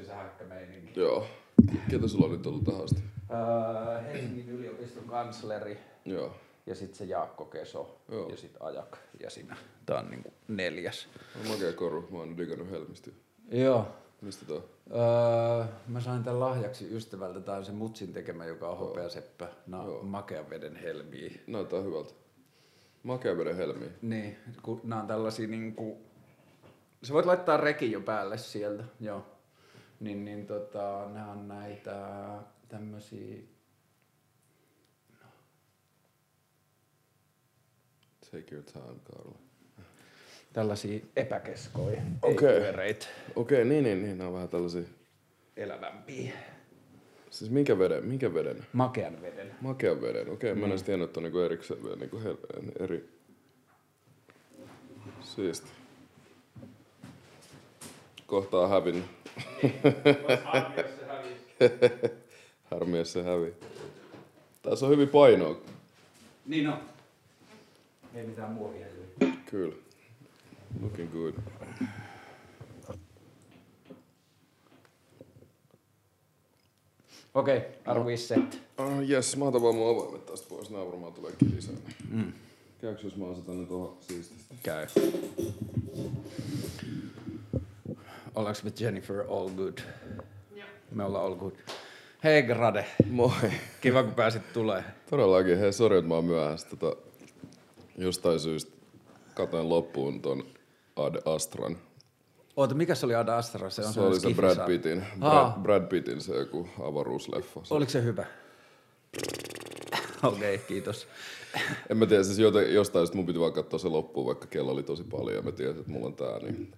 [0.00, 1.00] sisähäkkämeininki.
[1.00, 1.26] Joo.
[1.90, 3.02] Ketä sulla on nyt ollut tähän asti?
[3.30, 6.36] Öö, Helsingin yliopiston kansleri Joo.
[6.66, 8.28] ja sitten se Jaakko Keso Joo.
[8.28, 9.56] ja sitten Ajak ja sinä.
[9.86, 11.08] Tää on niinku neljäs.
[11.40, 12.08] On makea koru.
[12.10, 13.10] Mä oon digannut Helmistä.
[13.50, 13.88] Joo.
[14.20, 14.64] Mistä tää on?
[14.90, 17.40] Öö, mä sain tämän lahjaksi ystävältä.
[17.40, 19.48] Tää on se mutsin tekemä, joka on hopeaseppä.
[19.66, 20.02] Na, Joo.
[20.02, 21.30] makean veden helmiä.
[21.46, 22.12] Näyttää hyvältä.
[23.02, 23.88] Makea veden helmiä.
[24.02, 25.98] Niin, kun nämä on tällaisia niinku...
[27.02, 29.26] Sä voit laittaa rekin jo päälle sieltä, joo.
[30.00, 31.96] Niin, niin tota, nämä on näitä
[32.68, 33.36] tämmösiä...
[38.30, 39.38] Take your time, Karla.
[40.52, 42.60] Tällaisia epäkeskoja, Okei.
[42.60, 43.06] pyöreitä,
[43.36, 44.18] Okei, niin, niin, niin.
[44.18, 44.82] Nämä on vähän tällaisia.
[45.56, 46.32] elävämpiä.
[47.30, 48.04] Siis minkä veden?
[48.04, 48.66] Minkä veden?
[48.72, 49.54] Makean veden.
[49.60, 50.30] Makean veden.
[50.30, 52.20] Okei, mä en edes tiennyt, että on niinku erikseen niinku
[52.80, 53.08] eri...
[55.20, 55.77] Siisti.
[58.28, 59.04] Kohta on hävinnyt.
[62.70, 63.54] Harmi, jos se hävii.
[64.62, 65.60] Tässä on hyvin painoa.
[66.46, 66.78] Niin on.
[68.14, 68.86] Ei mitään muovia.
[69.46, 69.74] Kyllä.
[70.80, 71.34] Looking good.
[77.34, 78.62] Okei, okay, arvii set.
[78.80, 80.70] Uh, jes, mä otan vaan mun avaimet tästä pois.
[80.70, 81.74] Nää varmaan tulee kilisää.
[82.10, 82.32] Mm.
[82.80, 84.54] Käykö jos mä asetan ne tuohon siististi?
[84.62, 84.86] Käy.
[88.38, 89.78] Ollaanko me Jennifer all good?
[90.90, 91.52] Me ollaan all good.
[92.24, 93.30] Hei Grade, Moi.
[93.80, 94.84] kiva kun pääsit tulee.
[95.10, 96.68] Todellakin, hei sori, että mä oon myöhässä.
[96.76, 96.96] Tota,
[97.96, 98.72] jostain syystä
[99.34, 100.44] katoin loppuun ton
[100.96, 101.76] Ad Astran.
[102.56, 103.70] Oota, mikä se oli Ad Astra?
[103.70, 104.66] Se, on Se oli se Brad.
[104.66, 105.04] Pittin.
[105.20, 107.60] Brad, Brad Pittin se joku avaruusleffa.
[107.64, 108.26] Se, Oliko se hyvä?
[110.22, 111.08] Okei, okay, kiitos.
[111.90, 114.82] en mä tiedä, siis jostain sit mun piti vaan katsoa se loppuun, vaikka kello oli
[114.82, 116.72] tosi paljon ja mä tiesin, että mulla on tää, niin,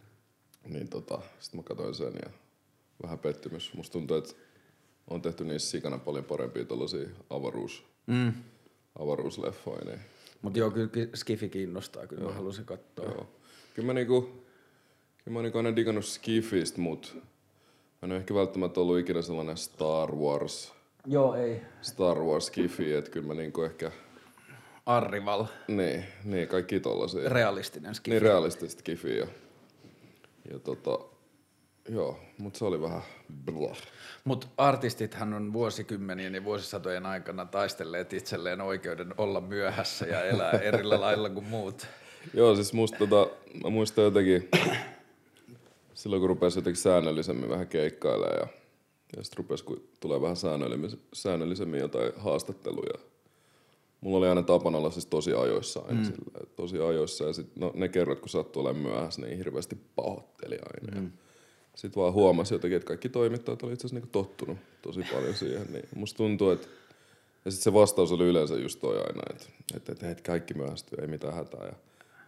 [0.69, 2.30] niin tota, sit mä katsoin sen ja
[3.03, 3.75] vähän pettymys.
[3.75, 4.34] Musta tuntuu, että
[5.08, 8.33] on tehty niissä sikana paljon parempia tollasia avaruus, Mm.
[8.98, 10.00] avaruusleffoja, niin
[10.42, 13.04] Mutta joo, kyllä ki- Skifi kiinnostaa, kyllä mä halusin katsoa.
[13.04, 13.26] Joo.
[13.75, 14.20] Kyllä mä niinku,
[15.25, 17.22] kyllä mä niinku aina digannut Skifistä, mut mä
[18.06, 20.72] en ole ehkä välttämättä ollut ikinä sellainen Star Wars,
[21.06, 21.60] Joo, ei.
[21.82, 23.93] Star Wars Skifi, että kyllä mä niinku ehkä,
[24.87, 27.28] Arrival, niin, niin kaikki tollasia.
[27.28, 28.10] realistinen Skifi.
[28.15, 29.26] niin realistista Skifiä.
[30.50, 30.99] Ja, tota,
[31.88, 33.03] joo, mut se oli vähän
[33.44, 33.78] blah.
[34.25, 40.84] Mutta artistithan on vuosikymmenien ja vuosisatojen aikana taistelleet itselleen oikeuden olla myöhässä ja elää eri
[40.84, 41.87] lailla kuin muut.
[42.34, 43.31] Joo, siis musta tota,
[43.65, 44.49] mä muistan jotenkin,
[45.94, 48.47] silloin kun rupesi jotenkin säännöllisemmin vähän keikkailemaan ja,
[49.17, 53.09] ja sitten rupesi, kun tulee vähän säännöllisemmin, säännöllisemmin jotain haastatteluja.
[54.00, 56.05] Mulla oli aina tapana olla siis tosi ajoissa aina, mm.
[56.05, 60.59] sillä, tosi ajoissa ja sit, no, ne kerrot, kun sattui olemaan myöhässä, niin hirveästi pahoitteli
[60.75, 61.00] aina.
[61.00, 61.11] Mm.
[61.75, 65.66] Sitten vaan huomasi jotenkin, että kaikki toimittajat oli itse asiassa niinku tottunut tosi paljon siihen.
[65.72, 66.69] Niin musta tuntuu, että
[67.44, 69.47] ja sitten se vastaus oli yleensä just toi aina, että
[69.77, 71.67] et, et, et kaikki myöhästyy, ei mitään hätää.
[71.67, 71.72] Ja,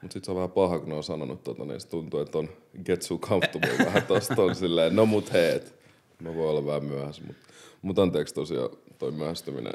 [0.03, 2.39] mutta sitten se on vähän paha, kun ne on sanonut tota, niin se tuntuu, että
[2.39, 2.49] on
[2.85, 5.75] get so comfortable vähän tosta on silleen, no mut heet.
[6.19, 7.43] Mä voin olla vähän myöhässä, mutta
[7.83, 9.75] mut anteeksi tosiaan toi myöhästyminen,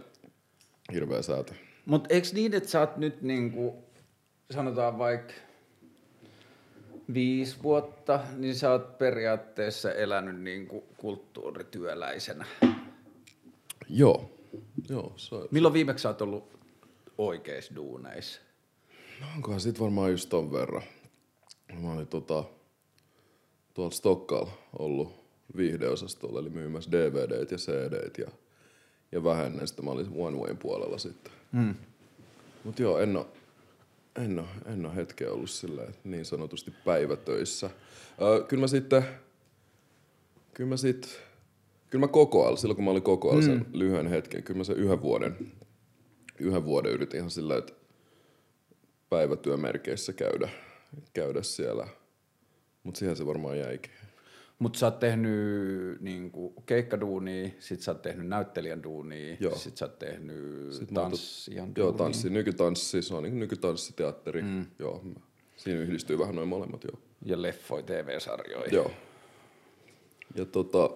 [0.93, 1.53] hirveä säätö.
[1.87, 3.83] Mutta eikö niin, että sä oot nyt niinku,
[4.51, 5.33] sanotaan vaikka
[7.13, 12.45] viisi vuotta, niin sä oot periaatteessa elänyt niinku kulttuurityöläisenä.
[13.89, 14.31] Joo,
[14.89, 15.47] joo, se on.
[15.51, 16.59] Milloin viimeksi sä oot ollut
[17.17, 18.41] oikeissa duuneissa?
[19.21, 20.83] No onkohan sit varmaan just ton verran.
[21.81, 22.43] Mä olin tota,
[23.73, 25.27] tuolla Stockalla ollut
[25.57, 28.31] viihdeosastolla, eli myymässä DVDt ja CDt ja,
[29.11, 31.36] ja vähän sitä mä olin One Wayn puolella sitten.
[31.51, 31.75] Mm.
[32.63, 33.33] Mut joo, en oo,
[34.15, 35.49] en en hetkeä ollut
[35.83, 37.69] että niin sanotusti päivätöissä.
[38.21, 39.03] Öö, kyllä mä sitten,
[40.53, 41.19] kyllä mä sit,
[41.89, 45.01] kyllä mä kokoal, silloin kun mä olin kokoal sen lyhyen hetken, kyllä mä sen yhden
[45.01, 45.51] vuoden,
[46.39, 47.73] yhden vuoden yritin ihan silleen, että
[49.09, 50.49] päivätyömerkeissä käydä,
[51.13, 51.87] käydä siellä.
[52.83, 53.91] Mutta siihen se varmaan jäikin.
[54.59, 59.55] Mutta sä oot tehnyt niinku keikkaduunia, sit sä oot tehnyt näyttelijän duunia, Joo.
[59.55, 64.41] sit sä oot tehnyt Sit tanssijan Joo, tanssi, nykytanssi, se on niin nykytanssiteatteri.
[64.41, 64.65] Mm.
[64.79, 65.03] Joo,
[65.57, 66.99] siinä yhdistyy vähän noin molemmat, joo.
[67.25, 68.69] Ja leffoi, TV-sarjoja.
[68.71, 68.91] Joo.
[70.35, 70.89] Ja tota,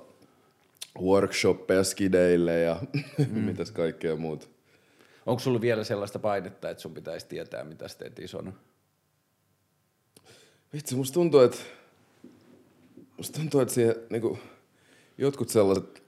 [0.99, 2.79] workshoppeja skideille ja
[3.31, 3.39] mm.
[3.39, 4.47] mitäs kaikkea muuta.
[5.25, 8.53] Onko sulla vielä sellaista painetta, että sun pitäisi tietää, mitä sä teet isona?
[10.73, 11.57] Vitsi, musta tuntuu, että
[13.21, 14.39] musta tuntuu, että siihen niinku,
[15.17, 16.03] jotkut sellaiset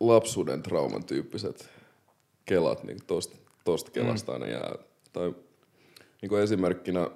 [0.00, 1.68] lapsuuden trauman tyyppiset
[2.44, 4.74] kelat niin tosta, tosta kelasta aina jää.
[5.12, 5.34] Tai
[6.22, 7.10] niin esimerkkinä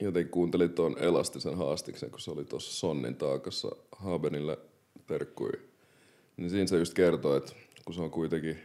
[0.00, 4.58] jotenkin kuuntelin tuon elastisen haastiksen, kun se oli tuossa Sonnin taakassa Habenille
[5.06, 5.52] terkkui.
[6.36, 7.52] Niin siinä se just kertoo, että
[7.84, 8.58] kun se on kuitenkin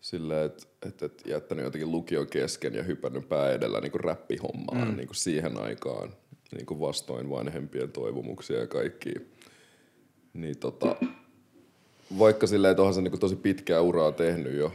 [0.00, 4.96] silleen, että et, et jättänyt jotenkin lukion kesken ja hypännyt pää edellä niin räppihommaan mm.
[4.96, 6.12] niin siihen aikaan
[6.52, 9.12] niin vastoin vanhempien toivomuksia ja kaikki.
[10.32, 10.96] Niin tota,
[12.18, 14.72] vaikka silleen, että onhan se niin tosi pitkää uraa tehnyt jo,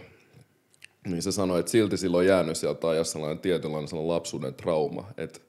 [1.07, 5.07] niin se sanoi, että silti silloin on jäänyt sieltä ajassa sellainen tietynlainen sellainen lapsuuden trauma,
[5.17, 5.39] että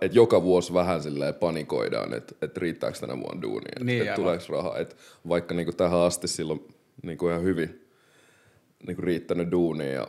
[0.00, 4.44] että joka vuosi vähän silleen panikoidaan, että, että riittääkö tänä vuonna duunia, niin, että tuleeko
[4.48, 4.78] rahaa.
[4.78, 4.96] Että
[5.28, 6.68] vaikka niin kuin tähän asti silloin
[7.02, 7.86] niin kuin ihan hyvin
[8.86, 10.08] niin kuin riittänyt duunia,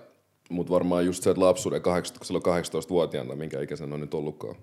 [0.50, 4.56] mutta varmaan just se, että lapsuuden 18, silloin 18-vuotiaana, minkä ikäisen on nyt ollutkaan,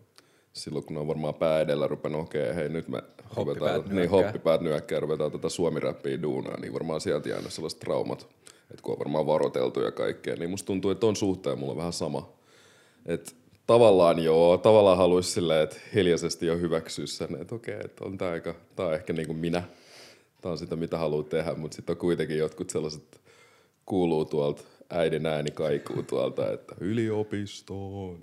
[0.58, 3.02] silloin kun on varmaan pää edellä rupenut, okei, okay, hei nyt me
[3.36, 8.28] ruvetaan, niin hoppipäät nyökkää, ruvetaan tätä suomi-räppiä duunaa, niin varmaan sieltä jäänyt sellaiset traumat,
[8.70, 11.92] että kun on varmaan varoteltu ja kaikkea, niin musta tuntuu, että on suhteen mulla vähän
[11.92, 12.32] sama.
[13.06, 13.32] Että
[13.66, 18.30] tavallaan joo, tavallaan haluaisi silleen, että hiljaisesti jo hyväksyä sen, että okei, että on tää
[18.30, 19.62] aika, tää on ehkä niin kuin minä,
[20.40, 23.20] tää on sitä mitä haluaa tehdä, mutta sitten on kuitenkin jotkut sellaiset,
[23.86, 28.20] kuuluu tuolta, äidin ääni kaikuu tuolta, että yliopistoon.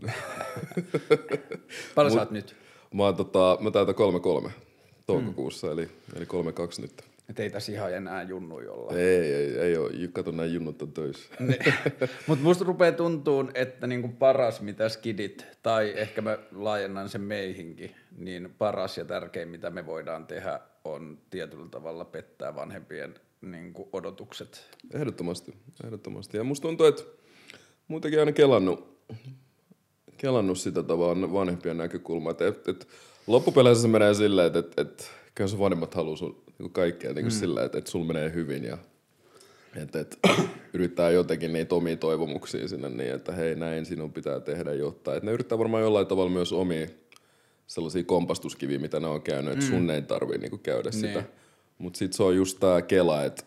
[1.96, 2.56] Paljon sä oot nyt?
[2.94, 3.96] Mä, oon, tota, mä täytän
[4.48, 4.50] 3-3
[5.06, 5.74] toukokuussa, mm.
[5.74, 7.04] eli, eli 3-2 nyt.
[7.30, 8.92] Et ei tässä ihan enää junnu jolla.
[8.94, 9.92] Ei, ei, ei ole.
[10.14, 11.36] Kato, nämä junnut on töissä.
[12.28, 17.96] Mutta musta rupeaa tuntuu, että niinku paras mitä skidit, tai ehkä mä laajennan sen meihinkin,
[18.18, 23.16] niin paras ja tärkein mitä me voidaan tehdä on tietyllä tavalla pettää vanhempien
[23.52, 24.66] niinku odotukset.
[24.94, 25.54] Ehdottomasti,
[25.84, 26.38] ehdottomasti.
[26.38, 27.04] Ja musta tuntuu, että
[27.88, 28.98] muutenkin aina kelannut,
[30.18, 32.32] kelannut sitä tavallaan vanhempien näkökulmaa.
[32.32, 32.88] Että et, et,
[33.28, 37.26] loppupeleissä se menee silleen, että et, et, kyllä sun vanhemmat haluaa sun niin kaikkea niin
[37.26, 37.32] mm.
[37.32, 38.78] sillä, että, että sulla menee hyvin ja
[39.76, 40.18] että, että
[40.74, 45.16] yrittää jotenkin niitä omia toivomuksia sinne niin, että hei näin sinun pitää tehdä jotta.
[45.16, 46.88] Että ne yrittää varmaan jollain tavalla myös omia
[47.68, 49.70] sellaisia kompastuskiviä, mitä ne on käynyt, että mm.
[49.70, 50.92] sun ei tarvii niinku käydä ne.
[50.92, 51.24] sitä.
[51.78, 53.44] Mutta sitten se on just tää kela, että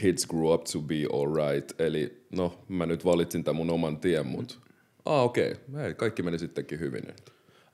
[0.00, 1.80] kids grew up to be alright.
[1.80, 4.72] Eli no, mä nyt valitsin tämän mun oman tien, mutta mm.
[5.04, 5.94] ah okei, okay.
[5.94, 7.04] kaikki meni sittenkin hyvin.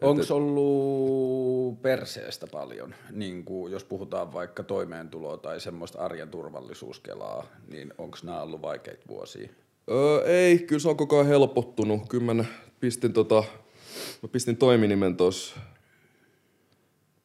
[0.02, 7.94] Onko ollut perseestä paljon, niin kuin jos puhutaan vaikka toimeentuloa tai semmoista arjen turvallisuuskelaa, niin
[7.98, 9.48] onko nämä ollut vaikeita vuosia?
[9.90, 12.08] Öö, ei, kyllä se on koko ajan helpottunut.
[12.08, 12.44] Kyllä mä
[12.80, 13.44] pistin, tota,
[14.22, 15.60] mä pistin toiminimen tuossa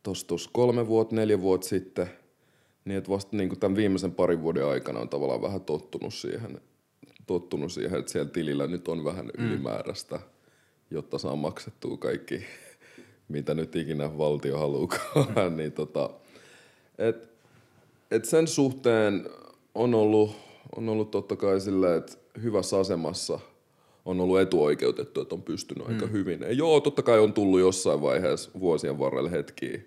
[0.03, 2.09] tos, tos kolme vuotta, neljä vuotta sitten.
[2.89, 6.61] Niin että vasta niin kuin tämän viimeisen parin vuoden aikana on tavallaan vähän tottunut siihen,
[7.27, 9.45] tottunut siihen että siellä tilillä nyt on vähän mm.
[9.45, 10.19] ylimääräistä,
[10.91, 12.45] jotta saa maksettua kaikki
[13.27, 16.09] mitä nyt ikinä valtio haluukaan, niin tota,
[16.97, 17.29] et,
[18.11, 19.29] et sen suhteen
[19.75, 20.35] on ollut,
[20.75, 22.13] on ollut totta kai silleen, että
[22.43, 23.39] hyvässä asemassa
[24.05, 25.93] on ollut etuoikeutettu, että on pystynyt mm.
[25.93, 26.41] aika hyvin.
[26.41, 29.79] Ja joo, totta kai on tullut jossain vaiheessa vuosien varrella hetkiä,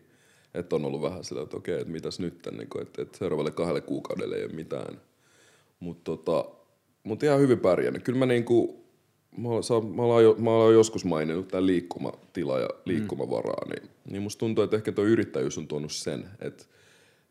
[0.54, 3.50] että on ollut vähän sillä, että okei, että mitäs nyt, niin kuin, että, että seuraavalle
[3.50, 5.00] kahdelle kuukaudelle ei ole mitään.
[5.80, 6.44] Mutta tota,
[7.04, 8.02] mut ihan hyvin pärjännyt.
[8.02, 8.84] Kyllä mä niinku,
[9.36, 9.48] mä,
[9.96, 13.72] mä, olen, mä olen joskus maininnut tämän liikkumatila ja liikkumavaraa, mm.
[13.72, 16.64] niin, niin musta tuntuu, että ehkä tuo yrittäjyys on tuonut sen, että,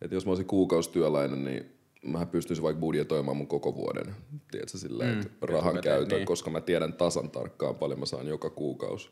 [0.01, 1.65] että jos mä olisin kuukausityöläinen, niin
[2.03, 4.15] mä pystyisin vaikka budjetoimaan mun koko vuoden,
[4.51, 6.25] tiedätkö, silleen, mm, että rahan käytön, niin.
[6.25, 9.09] koska mä tiedän tasan tarkkaan paljon mä saan joka kuukausi.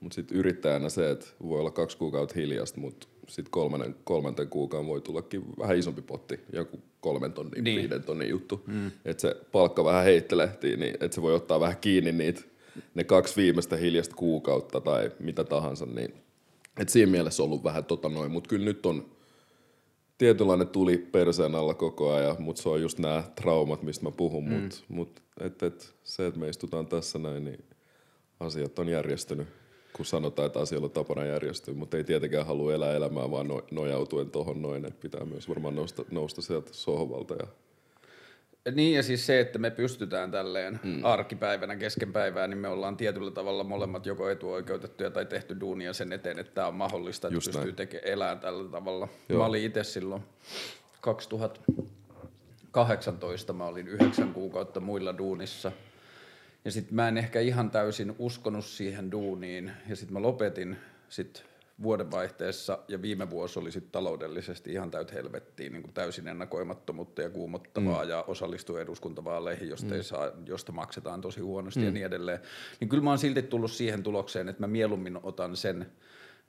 [0.00, 4.86] Mutta sitten yrittäjänä se, että voi olla kaksi kuukautta hiljasta, mutta sitten kolmannen, kolmanten kuukauden
[4.86, 7.80] voi tullakin vähän isompi potti, joku kolmen tonnin, niin.
[7.80, 8.62] viiden tonnin juttu.
[8.66, 8.90] Mm.
[9.04, 12.40] Että se palkka vähän heittelehtii, niin että se voi ottaa vähän kiinni niitä,
[12.94, 15.86] ne kaksi viimeistä hiljasta kuukautta tai mitä tahansa.
[15.86, 16.14] Niin,
[16.80, 19.10] että siinä mielessä on ollut vähän tota noin, mutta kyllä nyt on
[20.18, 24.44] tietynlainen tuli perseen alla koko ajan, mutta se on just nämä traumat, mistä mä puhun.
[24.44, 24.54] Mm.
[24.54, 27.64] Mutta mut, et, et, se, että me istutaan tässä näin, niin
[28.40, 29.48] asiat on järjestynyt
[29.92, 33.62] kun sanotaan, että asioilla on tapana järjestyä, mutta ei tietenkään halua elää elämää vaan no,
[33.70, 37.34] nojautuen tuohon noin, että pitää myös varmaan nousta, nousta sieltä sohvalta.
[37.34, 37.46] Ja...
[38.72, 41.04] Niin ja siis se, että me pystytään tälleen mm.
[41.04, 46.12] arkipäivänä kesken päivää, niin me ollaan tietyllä tavalla molemmat joko etuoikeutettuja tai tehty duunia sen
[46.12, 49.08] eteen, että tämä on mahdollista, että Just pystyy tekemään elää tällä tavalla.
[49.28, 49.38] Joo.
[49.38, 50.22] Mä olin itse silloin
[51.00, 55.72] 2018, mä olin yhdeksän kuukautta muilla duunissa–
[56.64, 59.72] ja sitten mä en ehkä ihan täysin uskonut siihen duuniin.
[59.88, 60.76] Ja sitten mä lopetin
[61.08, 61.42] sitten
[61.82, 67.30] vuodenvaihteessa ja viime vuosi oli sitten taloudellisesti ihan täyt helvettiin, niin kuin täysin ennakoimattomuutta ja
[67.30, 68.10] kuumottavaa mm.
[68.10, 69.92] ja osallistuu eduskuntavaaleihin, josta, mm.
[69.92, 71.86] ei saa, josta maksetaan tosi huonosti mm.
[71.86, 72.38] ja niin edelleen.
[72.80, 75.86] Niin kyllä mä oon silti tullut siihen tulokseen, että mä mieluummin otan sen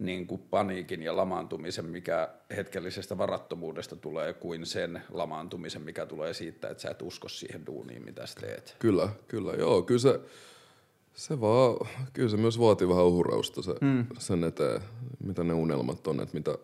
[0.01, 6.69] niin kuin paniikin ja lamaantumisen, mikä hetkellisestä varattomuudesta tulee, kuin sen lamaantumisen, mikä tulee siitä,
[6.69, 8.75] että sä et usko siihen duuniin, mitä sä teet.
[8.79, 10.19] Kyllä, kyllä, joo, kyllä se,
[11.13, 11.75] se vaan,
[12.13, 14.05] kyllä se myös vaatii vähän uhurausta se, mm.
[14.19, 14.81] sen eteen,
[15.23, 16.57] mitä ne unelmat on, että mitä,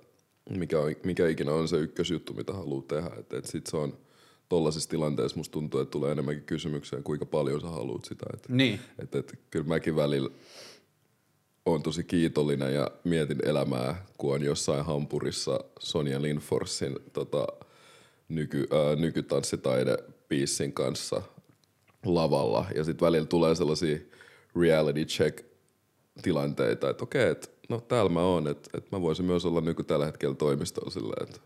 [0.50, 3.10] mikä, mikä ikinä on se ykkösjuttu, mitä haluaa tehdä.
[3.20, 3.98] Että et sit se on
[4.50, 8.26] tollaisissa tilanteissa musta tuntuu, että tulee enemmänkin kysymyksiä, kuinka paljon sä haluat sitä.
[8.34, 8.80] Et, Niin.
[9.00, 10.30] et, et, kyllä mäkin välillä
[11.74, 17.48] on tosi kiitollinen ja mietin elämää, kun on jossain Hampurissa Sonja Lindforsin tota,
[18.30, 21.22] nyky, ää, nykytanssitaide-biissin kanssa
[22.06, 22.66] lavalla.
[22.76, 23.98] Ja sitten välillä tulee sellaisia
[24.56, 25.46] reality check
[26.22, 29.84] tilanteita, että okei, että no täällä mä oon, että, että mä voisin myös olla nyky
[29.84, 31.40] tällä hetkellä toimistolla silleen, että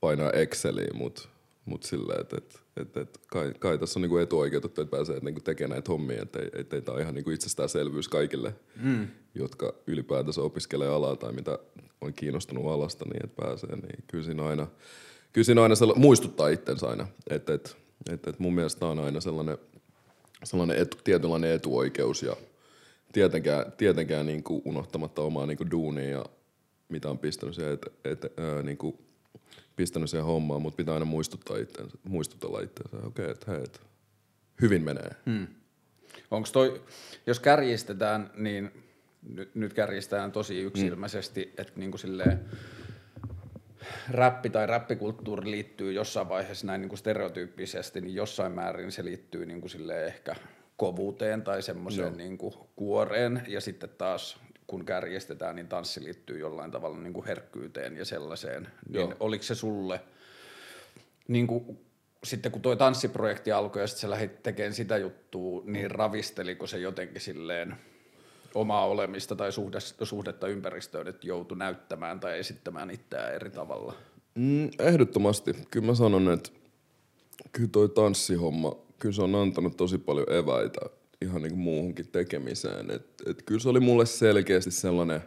[0.00, 1.28] painaa Exceliin, mutta
[1.64, 5.40] mut silleen, että, että, että, että kai, kai, tässä on niinku etuoikeutettu, että pääsee niinku
[5.40, 9.08] tekemään näitä hommia, että ei, että ei tämä ole ihan niinku itsestäänselvyys kaikille, mm.
[9.34, 11.58] jotka ylipäätänsä opiskelee alaa tai mitä
[12.00, 14.66] on kiinnostunut alasta, niin että pääsee, niin kyllä siinä aina,
[15.32, 17.70] kyllä siinä aina sella, muistuttaa itsensä aina, että, että,
[18.12, 19.58] että, että mun mielestä on aina sellainen,
[20.44, 22.36] sellainen etu, tietynlainen etuoikeus ja
[23.12, 26.24] tietenkään, tietenkään niin kuin unohtamatta omaa niin kuin duunia ja
[26.88, 28.98] mitä on pistänyt siihen, et, et, ää, niin kuin
[29.78, 33.80] pistänyt siihen hommaan, mutta pitää aina muistuttaa itsensä, muistutella itsensä, okei, okay, että hei, et,
[34.60, 35.10] hyvin menee.
[35.26, 35.46] Hmm.
[36.30, 36.82] Onko toi,
[37.26, 38.70] jos kärjistetään, niin
[39.22, 41.62] nyt, nyt kärjistetään tosi yksilmäisesti, mm.
[41.62, 42.40] että niin kuin silleen,
[44.10, 49.46] räppi tai räppikulttuuri liittyy jossain vaiheessa näin niin kuin stereotyyppisesti, niin jossain määrin se liittyy
[49.46, 50.36] niin kuin silleen ehkä
[50.76, 56.70] kovuuteen tai semmoiseen niin kuin kuoreen, ja sitten taas kun kärjestetään, niin tanssi liittyy jollain
[56.70, 58.68] tavalla niin kuin herkkyyteen ja sellaiseen.
[58.88, 60.00] Niin oliko se sulle,
[61.28, 61.78] niin kuin,
[62.24, 66.78] sitten kun toi tanssiprojekti alkoi ja sitten sä lähdit tekemään sitä juttua, niin ravisteliko se
[66.78, 67.76] jotenkin silleen
[68.54, 73.94] omaa olemista tai suhdetta, suhdetta ympäristöön, että joutui näyttämään tai esittämään itseään eri tavalla?
[74.34, 75.54] Mm, ehdottomasti.
[75.70, 76.50] Kyllä mä sanon, että
[77.52, 80.80] kyllä toi tanssihomma, kyllä se on antanut tosi paljon eväitä
[81.22, 82.90] ihan niin kuin muuhunkin tekemiseen.
[82.90, 85.20] Et, et kyllä se oli mulle selkeästi sellainen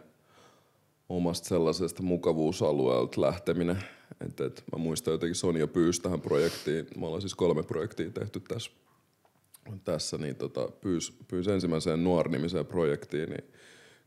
[1.08, 3.84] omasta sellaisesta mukavuusalueelta lähteminen.
[4.26, 6.86] Et, et mä muistan jotenkin Sonja pyysi tähän projektiin.
[6.96, 8.70] Me ollaan siis kolme projektia tehty tässä,
[9.84, 13.44] tässä niin tota, pyysi, pyysi ensimmäiseen nuornimiseen projektiin, niin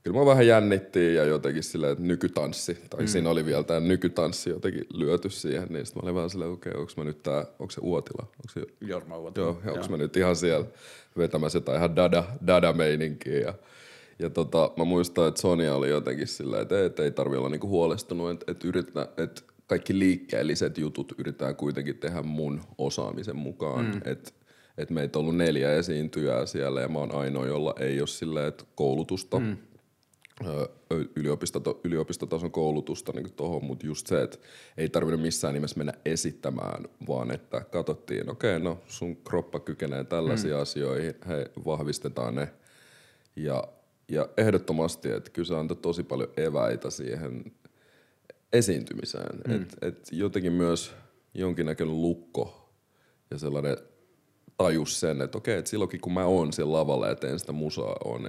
[0.06, 3.08] kyllä mä vähän jännittiin ja jotenkin silleen, että nykytanssi, tai mm.
[3.08, 6.70] siinä oli vielä tämä nykytanssi jotenkin lyöty siihen, niin sitten mä olin vähän silleen, okei,
[6.72, 8.22] okay, onko mä nyt tää, onko se Uotila?
[8.22, 9.46] Onko se, Jorma Uotila.
[9.46, 10.66] joo, ja onko mä nyt ihan siellä
[11.18, 13.54] vetämässä jotain ihan dada, dada meininkiä ja,
[14.20, 17.68] ja tota, mä muistan, että Sonia oli jotenkin silleen, että, että ei tarvi olla niinku
[17.68, 24.02] huolestunut, että, että, yritetään, että kaikki liikkeelliset jutut yritetään kuitenkin tehdä mun osaamisen mukaan, mm.
[24.06, 24.32] että
[24.78, 28.48] et meitä on ollut neljä esiintyjää siellä ja mä oon ainoa, jolla ei ole silleen,
[28.48, 29.58] että koulutusta, mm
[30.46, 30.70] ö,
[31.16, 34.38] yliopistoto, yliopistotason koulutusta niin tuohon, mutta just se, että
[34.78, 40.04] ei tarvinnut missään nimessä mennä esittämään, vaan että katsottiin, okei, okay, no sun kroppa kykenee
[40.04, 40.62] tällaisiin mm.
[40.62, 42.54] asioihin, hei, vahvistetaan ne.
[43.36, 43.64] Ja,
[44.10, 47.52] ja ehdottomasti, että kyllä se antoi tosi paljon eväitä siihen
[48.54, 49.40] esiintymiseen.
[49.48, 49.56] Mm.
[49.56, 50.94] Että et jotenkin myös
[51.34, 52.70] jonkinnäköinen lukko
[53.32, 53.78] ja sellainen
[54.58, 57.96] tajus sen, että okei, että silloinkin kun mä oon siellä lavalla ja teen sitä musaa,
[58.06, 58.22] on,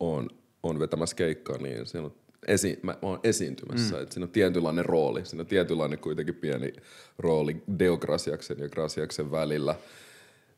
[0.00, 0.28] on
[0.68, 2.14] on vetämässä keikkaa, niin siinä on
[2.46, 3.96] esi- mä, mä oon esiintymässä.
[3.96, 4.02] Mm.
[4.02, 5.24] Et siinä on tietynlainen rooli.
[5.24, 6.72] Siinä on tietynlainen kuitenkin pieni
[7.18, 9.74] rooli Deograsiaksen ja Grasiaksen välillä.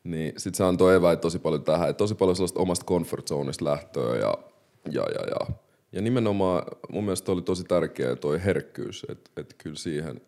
[0.03, 1.89] Niin sit se antoi eväitä tosi paljon tähän.
[1.89, 4.37] Et tosi paljon sellaista omasta comfort zoneista lähtöä ja,
[4.91, 5.55] ja, ja, ja.
[5.93, 9.05] Ja nimenomaan mun mielestä oli tosi tärkeä toi herkkyys.
[9.09, 10.21] Että et kyllä siihen,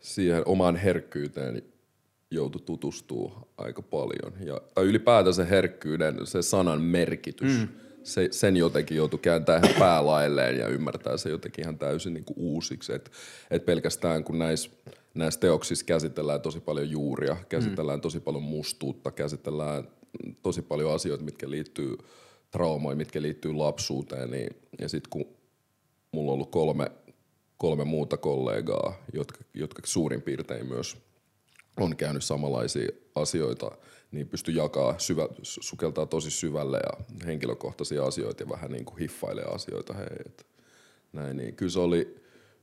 [0.00, 1.62] siihen omaan herkkyyteen
[2.30, 4.32] joutui tutustua aika paljon.
[4.40, 7.58] Ja, tai ylipäätään se herkkyyden, se sanan merkitys.
[7.58, 7.68] Mm
[8.06, 12.38] se, sen jotenkin joutui kääntämään ihan päälailleen ja ymmärtää se jotenkin ihan täysin niin kuin
[12.38, 12.92] uusiksi.
[12.92, 13.10] Että
[13.50, 14.70] et pelkästään kun näissä
[15.14, 18.02] näissä teoksissa käsitellään tosi paljon juuria, käsitellään mm.
[18.02, 19.88] tosi paljon mustuutta, käsitellään
[20.42, 21.96] tosi paljon asioita, mitkä liittyy
[22.50, 24.30] traumoihin, mitkä liittyy lapsuuteen.
[24.30, 25.36] Niin, ja sitten kun
[26.12, 26.90] mulla on ollut kolme,
[27.56, 30.96] kolme muuta kollegaa, jotka, jotka suurin piirtein myös
[31.80, 33.70] on käynyt samanlaisia asioita–
[34.16, 39.44] niin pysty jakaa, syvä, sukeltaa tosi syvälle ja henkilökohtaisia asioita ja vähän niin kuin hiffailee
[39.44, 39.94] asioita.
[39.94, 40.46] Hei, et,
[41.12, 42.16] näin, niin kyllä se oli,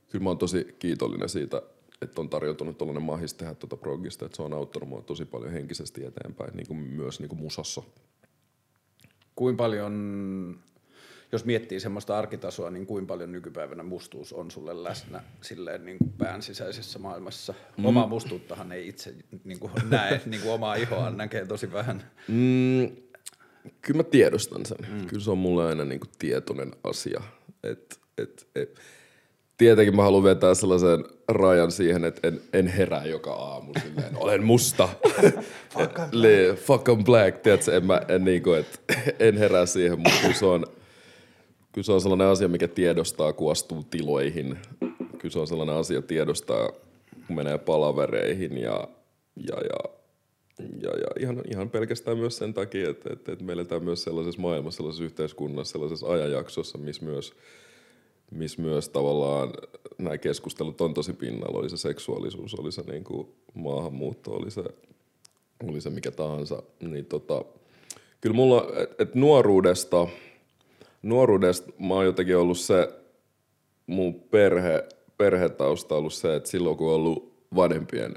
[0.08, 1.62] kyllä mä oon tosi kiitollinen siitä,
[2.02, 5.52] että on tarjoutunut tuollainen mahis tehdä tuota progista, että se on auttanut mua tosi paljon
[5.52, 7.82] henkisesti eteenpäin, niin kuin myös niin kuin musassa.
[9.36, 9.94] Kuinka paljon
[11.34, 16.12] jos miettii semmoista arkitasoa, niin kuin paljon nykypäivänä mustuus on sulle läsnä silleen niin kuin
[16.18, 17.54] pään sisäisessä maailmassa?
[17.76, 17.84] Mm.
[17.84, 19.14] Omaa mustuuttahan ei itse
[19.44, 22.10] niin kuin näe, niin kuin omaa ihoaan näkee tosi vähän.
[22.28, 22.96] Mm,
[23.82, 24.78] kyllä mä tiedostan sen.
[24.90, 25.06] Mm.
[25.06, 27.22] Kyllä se on mulle aina niin kuin tietoinen asia.
[27.64, 28.78] Et, et, et.
[29.58, 34.44] Tietenkin mä haluan vetää sellaisen rajan siihen, että en, en herää joka aamu silleen, olen
[34.44, 34.88] musta.
[35.74, 36.60] fuck, I'm black.
[36.60, 37.38] fuck I'm black.
[37.42, 38.80] Tiedätkö, en, mä, en, niin kuin, et,
[39.18, 40.66] en herää siihen, mutta se on–
[41.74, 44.58] kyllä se on sellainen asia, mikä tiedostaa, kun astuu tiloihin.
[45.18, 46.68] Kyllä se on sellainen asia tiedostaa,
[47.26, 48.88] kun menee palavereihin ja,
[49.48, 49.90] ja, ja,
[50.82, 54.40] ja, ja ihan, ihan pelkästään myös sen takia, että, että, että me eletään myös sellaisessa
[54.40, 57.34] maailmassa, sellaisessa yhteiskunnassa, sellaisessa ajanjaksossa, missä myös,
[58.30, 59.52] missä myös tavallaan
[59.98, 64.64] nämä keskustelut on tosi pinnalla, oli se seksuaalisuus, oli se niin kuin maahanmuutto, oli se,
[65.68, 67.44] oli se mikä tahansa, niin tota,
[68.20, 70.08] kyllä mulla, että et nuoruudesta,
[71.04, 72.88] nuoruudesta mä oon jotenkin ollut se,
[73.86, 74.84] mun perhe,
[75.16, 78.14] perhetausta ollut se, että silloin kun on ollut vanhempien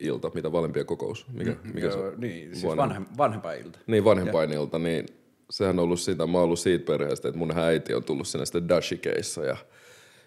[0.00, 2.14] ilta, mitä vanhempien kokous, mikä, mikä se Joo, on?
[2.20, 3.78] niin, siis Vanhem- vanhem, vanhempainilta.
[3.86, 5.06] Niin, vanhempainilta, niin
[5.50, 8.46] sehän on ollut sitä, mä oon ollut siitä perheestä, että mun äiti on tullut sinne
[8.46, 9.56] sitten dashikeissa ja,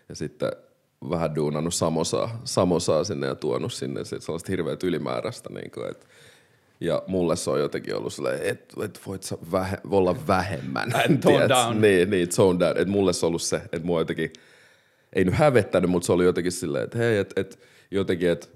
[0.09, 0.51] ja sitten
[1.09, 5.49] vähän duunannut samosaa, samosaa sinne ja tuonut sinne sit sellaista hirveät ylimääräistä.
[5.53, 6.07] Niin kuin, et,
[6.79, 10.91] ja mulle se on jotenkin ollut silleen, että et voit sä vähe, olla vähemmän.
[11.23, 11.81] Tone down.
[11.81, 12.77] Niin, niin, tone down.
[12.77, 14.33] Et mulle se on ollut se, että mua jotenkin,
[15.13, 17.59] ei nyt hävettänyt, mutta se oli jotenkin silleen, että hei, että et,
[17.91, 18.47] jotenkin, että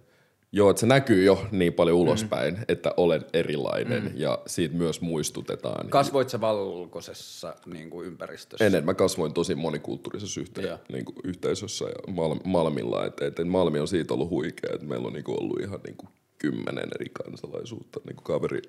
[0.51, 2.63] joo, että se näkyy jo niin paljon ulospäin, mm.
[2.67, 4.11] että olen erilainen mm.
[4.15, 5.89] ja siitä myös muistutetaan.
[5.89, 8.65] Kasvoit sä valkoisessa niin kuin ympäristössä?
[8.65, 10.77] Ennen mä kasvoin tosi monikulttuurisessa yhte- Joo.
[10.91, 13.05] niin kuin yhteisössä ja Mal- Malmilla.
[13.05, 15.97] Et, et Malmi on siitä ollut huikea, että meillä on niin kuin ollut ihan niin
[15.97, 16.09] kuin
[16.39, 18.61] kymmenen eri kansalaisuutta niin kuin kaveri,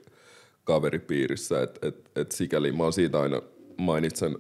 [0.65, 1.63] kaveripiirissä.
[1.63, 3.43] Et, et, et sikäli mä oon siitä aina
[3.77, 4.39] mainitsen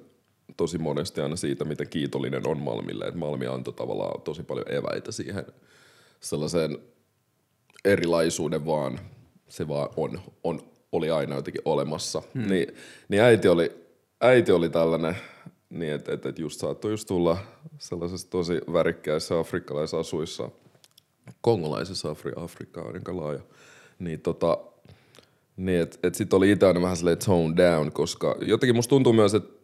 [0.56, 3.04] tosi monesti aina siitä, miten kiitollinen on Malmille.
[3.04, 5.46] Että Malmi antoi tavallaan tosi paljon eväitä siihen
[6.20, 6.78] sellaiseen
[7.84, 9.00] erilaisuuden vaan,
[9.49, 10.60] se vaan on, on,
[10.92, 12.22] oli aina jotenkin olemassa.
[12.34, 12.49] Hmm.
[12.49, 12.75] Niin,
[13.08, 13.72] niin äiti, oli,
[14.20, 15.16] äiti oli tällainen,
[15.70, 17.38] niin että et, et just saattoi just tulla
[17.78, 20.50] sellaisessa tosi värikkäissä afrikkalaisasuissa,
[21.40, 23.40] kongolaisessa Afri, Afrikka on aika laaja,
[23.98, 24.58] niin tota,
[25.56, 29.12] niin että et sit oli itse aina vähän silleen tone down, koska jotenkin musta tuntuu
[29.12, 29.60] myös, että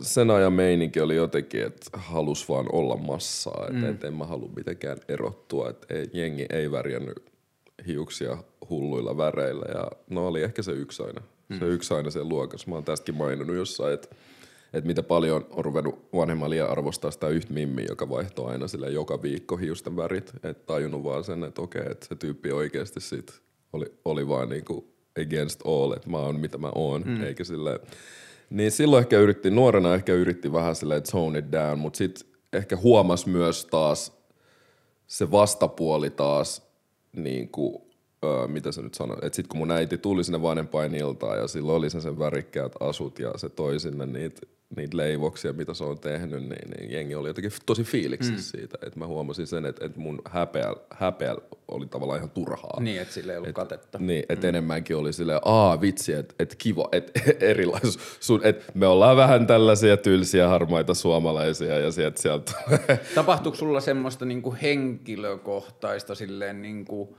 [0.00, 3.90] sen ajan meininki oli jotenkin, että halus vaan olla massaa, että mm.
[3.90, 7.22] et en mä halua mitenkään erottua, että ei, jengi ei värjännyt
[7.86, 8.38] hiuksia
[8.70, 11.58] hulluilla väreillä ja no oli ehkä se yksi aina, mm.
[11.58, 12.68] se yksi aina siellä luokassa.
[12.68, 14.08] Mä oon tästäkin maininnut jossain, että
[14.72, 18.90] että mitä paljon on ruvennut vanhemman liian arvostaa sitä yhtä mimmiä, joka vaihtoo aina sille
[18.90, 20.32] joka viikko hiusten värit.
[20.34, 23.40] Että tajunnut vaan sen, että okei, että se tyyppi oikeasti sit
[23.72, 27.22] oli, oli vaan niinku against all, että mä oon mitä mä oon, mm.
[27.22, 27.80] eikä sille
[28.50, 32.76] Niin silloin ehkä yritti, nuorena ehkä yritti vähän silleen tone it down, mutta sitten ehkä
[32.76, 34.20] huomas myös taas
[35.06, 36.62] se vastapuoli taas,
[37.16, 37.82] niin kuin,
[38.24, 41.78] öö, mitä se nyt sanoi, että sitten kun mun äiti tuli sinne vanhempainiltaan ja silloin
[41.78, 44.40] oli se sen värikkäät asut ja se toi sinne niitä
[44.76, 48.38] niitä leivoksia, mitä se on tehnyt, niin, niin jengi oli jotenkin tosi fiiliksi mm.
[48.38, 48.78] siitä.
[48.86, 51.36] Että mä huomasin sen, että, että mun häpeä, häpeä
[51.68, 52.80] oli tavallaan ihan turhaa.
[52.80, 53.98] Niin, että sillä ei ollut et, katetta.
[53.98, 54.48] Niin, että mm.
[54.48, 57.98] enemmänkin oli silleen, aa vitsi, että et kiva, että erilaisuus.
[58.20, 62.52] Sun, et me ollaan vähän tällaisia tylsiä harmaita suomalaisia ja sieltä sieltä
[63.14, 67.16] Tapahtuuko sulla semmoista niinku henkilökohtaista silleen niinku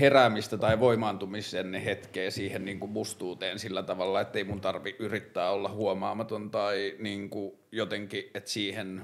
[0.00, 5.68] heräämistä tai voimaantumisen hetkeä siihen niinku mustuuteen sillä tavalla, että ei mun tarvi yrittää olla
[5.68, 9.02] huomaamaton tai niinku jotenkin, että siihen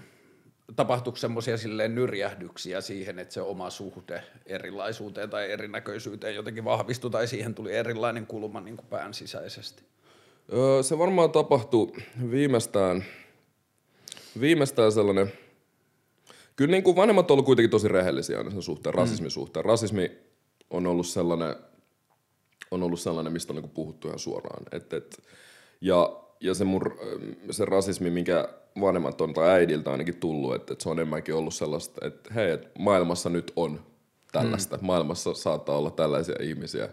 [0.76, 7.28] tapahtuuko semmoisia silleen nyrjähdyksiä siihen, että se oma suhde erilaisuuteen tai erinäköisyyteen jotenkin vahvistui tai
[7.28, 9.82] siihen tuli erilainen kulma niin kuin pään sisäisesti?
[10.52, 11.96] Öö, se varmaan tapahtuu
[12.30, 13.04] viimeistään,
[14.40, 15.32] viimeistään sellainen,
[16.56, 19.64] kyllä niin kuin vanhemmat on ollut kuitenkin tosi rehellisiä sen suhteen, rasismin suhteen.
[19.64, 20.27] Rasismi
[20.70, 21.56] on ollut sellainen,
[22.70, 24.62] on ollut sellainen mistä on niin puhuttu ihan suoraan.
[24.72, 25.22] Et, et,
[25.80, 26.82] ja, ja se, mun,
[27.50, 28.48] se rasismi, mikä
[28.80, 32.50] vanhemmat on tai äidiltä ainakin tullut, että, että se on enemmänkin ollut sellaista, että hei,
[32.50, 33.80] että maailmassa nyt on
[34.32, 34.76] tällaista.
[34.76, 34.86] Mm.
[34.86, 36.88] Maailmassa saattaa olla tällaisia ihmisiä,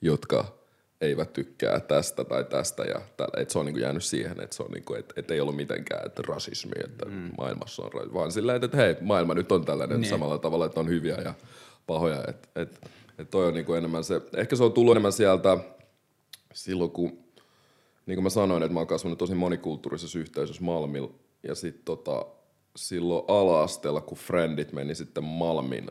[0.00, 0.62] jotka
[1.00, 3.42] eivät tykkää tästä tai tästä ja tällä.
[3.42, 6.06] Että se on niinku jäänyt siihen, että se on niinku, et, et ei ollut mitenkään,
[6.06, 7.30] että rasismi, että mm.
[7.38, 10.10] maailmassa on rasismi, vaan sillä että hei, maailma nyt on tällainen niin.
[10.10, 11.34] samalla tavalla, että on hyviä ja
[11.86, 12.24] pahoja.
[12.28, 15.58] Että et, et toi on niinku enemmän se, ehkä se on tullut enemmän sieltä
[16.54, 17.18] silloin, kun
[18.06, 21.10] niin kuin mä sanoin, että mä oon kasvanut tosi monikulttuurisessa yhteisössä Malmilla.
[21.42, 22.26] Ja sitten tota,
[22.76, 25.90] silloin ala-asteella, kun friendit meni sitten Malmin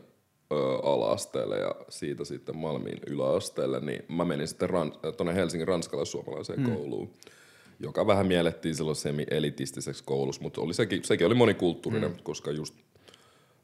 [0.52, 6.60] ö, ala-asteelle ja siitä sitten Malmin yläasteelle, niin mä menin sitten ran- tuonne Helsingin ranskalais-suomalaiseen
[6.60, 6.74] mm.
[6.74, 7.10] kouluun,
[7.80, 12.22] joka vähän miellettiin silloin semi-elitistiseksi koulussa, mutta oli sekin, sekin oli monikulttuurinen, mm.
[12.22, 12.74] koska just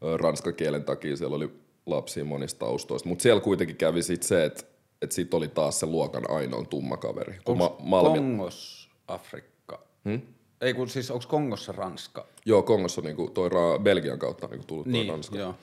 [0.03, 1.51] ö, ranskan kielen takia siellä oli
[1.91, 3.09] lapsia monista taustoista.
[3.09, 4.65] Mutta siellä kuitenkin kävi sitten se, että
[5.03, 7.39] että sit oli taas se luokan ainoa tumma kaveri.
[7.47, 8.19] Onko Ma- Malmi...
[8.19, 9.81] Kongos Afrikka?
[10.05, 10.21] Hmm?
[10.61, 12.27] Ei kun siis onko Kongossa Ranska?
[12.47, 15.39] Joo, Kongossa niinku toi ra- Belgian kautta niinku tullut toi Niin, Ranska.
[15.39, 15.55] joo.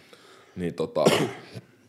[0.55, 1.05] Niin tota...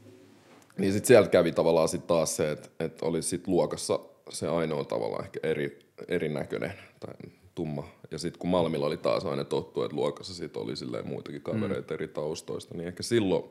[0.79, 4.85] niin sit sieltä kävi tavallaan sit taas se, että et oli sit luokassa se ainoa
[4.85, 7.15] tavallaan ehkä eri, erinäköinen tai
[7.55, 7.89] tumma.
[8.11, 11.95] Ja sitten kun Malmilla oli taas aina tottu, että luokassa sit oli silleen muitakin kavereita
[11.95, 11.95] mm.
[11.95, 13.45] eri taustoista, niin ehkä silloin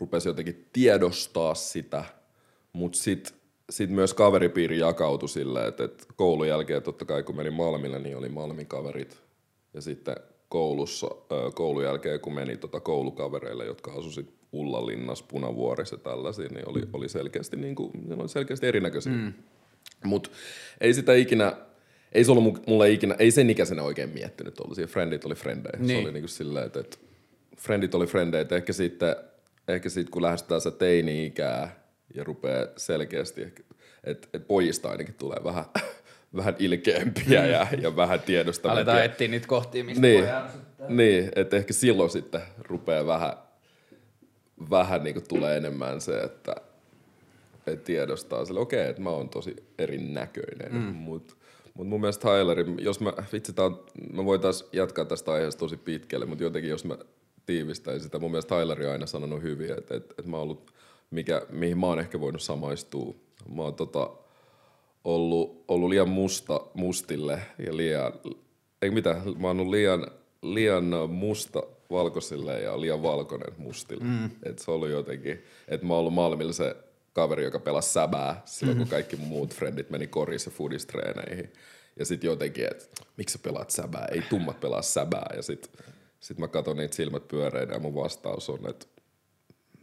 [0.00, 2.04] rupesi jotenkin tiedostaa sitä,
[2.72, 3.32] mutta sitten
[3.70, 8.16] sit myös kaveripiiri jakautui silleen, että, että koulun jälkeen totta kai kun meni Malmille, niin
[8.16, 9.22] oli Malmin kaverit.
[9.74, 10.16] Ja sitten
[10.48, 11.08] koulussa,
[11.54, 17.08] koulun jälkeen kun meni tota koulukavereille, jotka asuivat Ullalinnassa, Punavuorissa ja tällaisia, niin oli, oli
[17.08, 19.12] selkeästi, niin kuin, oli selkeästi erinäköisiä.
[19.12, 19.32] Mm.
[20.04, 20.30] Mutta
[20.80, 21.56] ei sitä ikinä,
[22.12, 24.86] ei se ollut mulle ikinä, ei sen ikäisenä oikein miettinyt tuollaisia.
[24.86, 25.78] Friendit oli frendejä.
[25.78, 25.88] Niin.
[25.88, 26.98] Se oli niinku silleen, että, että
[27.56, 28.46] friendit oli frendejä.
[28.50, 29.16] Ehkä sitten,
[29.74, 31.80] ehkä sitten kun lähestytään se teini-ikää
[32.14, 33.62] ja rupeaa selkeästi, että,
[34.04, 35.64] että pojista ainakin tulee vähän,
[36.36, 38.82] vähän ilkeämpiä ja, ja vähän tiedostavampia.
[38.82, 43.32] Aletaan etsiä niitä kohtia, mistä niin, voi Niin, että ehkä silloin sitten rupeaa vähän,
[44.70, 46.54] vähän niin tulee enemmän se, että,
[47.66, 50.94] että tiedostaa sille, okei, okay, että mä oon tosi erinäköinen, mm.
[50.94, 51.34] mutta
[51.74, 55.76] mut mun mielestä Tylerin, jos mä, vitsi, tää on, mä voitais jatkaa tästä aiheesta tosi
[55.76, 56.98] pitkälle, mutta jotenkin jos mä
[57.50, 60.70] tiivistäisin sitä, mun mielestä Tyler on aina sanonut hyvin, että, että, että mä oon ollut,
[61.10, 63.14] mikä, mihin mä oon ehkä voinut samaistua.
[63.54, 64.10] Mä oon tota,
[65.04, 68.12] ollut, ollut liian musta mustille ja liian,
[68.82, 70.06] ei mitä, mä oon ollut liian,
[70.42, 74.04] liian musta valkoisille ja liian valkoinen mustille.
[74.04, 74.30] Mm.
[74.42, 76.76] Et se ollut jotenkin, että mä oon ollut Malmilla se
[77.12, 78.90] kaveri, joka pelasi säbää silloin, kun mm.
[78.90, 81.52] kaikki muut frendit meni koris- ja foodistreeneihin.
[81.98, 82.84] Ja sitten jotenkin, että
[83.16, 84.08] miksi sä pelaat säbää?
[84.12, 85.30] Ei tummat pelaa säbää.
[85.36, 85.84] Ja sitten
[86.20, 88.86] sit mä katson niitä silmät pyöreinä ja mun vastaus on, että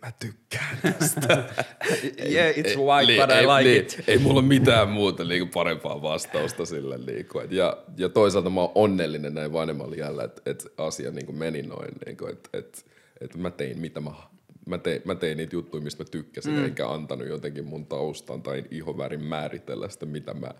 [0.01, 1.33] mä tykkään tästä.
[2.31, 4.03] yeah, it's white, ei, but I like ei, it.
[4.07, 6.97] Ei mulla mitään muuta niinku parempaa vastausta sille.
[6.97, 7.39] Niinku.
[7.39, 11.61] Et ja, ja toisaalta mä oon onnellinen näin vanhemmalla iällä, että et asia niinku meni
[11.61, 11.91] noin.
[12.05, 12.85] Niinku, että et,
[13.21, 14.11] et mä tein mitä mä
[14.67, 16.65] mä tein, mä tein niitä juttuja, mistä mä tykkäsin, mm.
[16.65, 20.51] enkä antanut jotenkin mun taustan tai ihovärin määritellä sitä, mitä mä,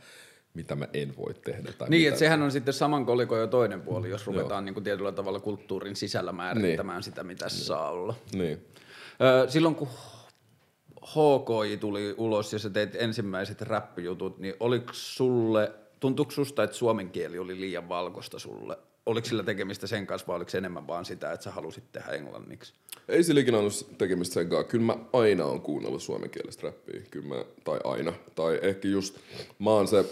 [0.58, 1.72] mitä mä en voi tehdä.
[1.78, 4.84] Tai niin, että sehän on sitten saman kolikon jo toinen puoli, jos ruvetaan niin kuin
[4.84, 7.04] tietyllä tavalla kulttuurin sisällä määrittämään niin.
[7.04, 8.16] sitä, mitä se saa olla.
[8.34, 8.66] Niin.
[9.22, 9.88] Ö, silloin kun
[11.08, 17.10] HKI tuli ulos ja sä teit ensimmäiset räppijutut, niin oliko sulle, tuntuuko susta, että suomen
[17.10, 18.78] kieli oli liian valkoista sulle?
[19.06, 22.12] Oliko sillä tekemistä sen kanssa vai oliko se enemmän vaan sitä, että sä halusit tehdä
[22.12, 22.74] englanniksi?
[23.08, 24.68] Ei sillä ikinä ollut tekemistä sen kanssa.
[24.68, 27.02] Kyllä mä aina on kuunnellut suomenkielistä räppiä.
[27.12, 28.14] Kyllä mä, tai aina.
[28.36, 29.20] Tai ehkä just,
[29.60, 30.06] mä oon se,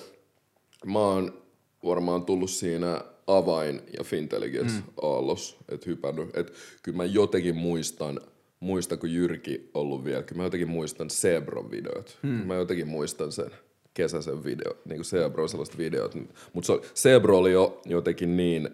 [0.92, 1.44] mä oon
[1.86, 4.84] varmaan tullut siinä avain ja fintelligence mm.
[5.02, 6.38] aallos, että hypännyt.
[6.38, 8.22] Et kyllä mä jotenkin muistan,
[8.60, 12.18] muistan kun Jyrki ollut vielä, kyllä mä jotenkin muistan Sebron videot.
[12.22, 12.30] Mm.
[12.30, 13.52] Mä jotenkin muistan sen
[13.94, 16.16] kesäisen video, niin kuin Sebro sellaiset videot.
[16.54, 18.70] Mutta Sebro oli jo jotenkin niin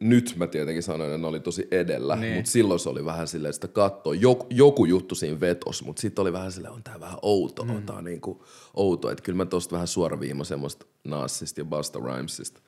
[0.00, 2.34] nyt mä tietenkin sanoin, että ne oli tosi edellä, niin.
[2.34, 6.22] mutta silloin se oli vähän silleen, että katsoi, joku, joku juttu siinä vetos, mutta sitten
[6.22, 7.82] oli vähän silleen, on tää vähän outo, mm.
[7.82, 12.60] tää on niinku outo, että kyllä mä tosta vähän suoraviima semmoista Nassista ja Basta Rhymesista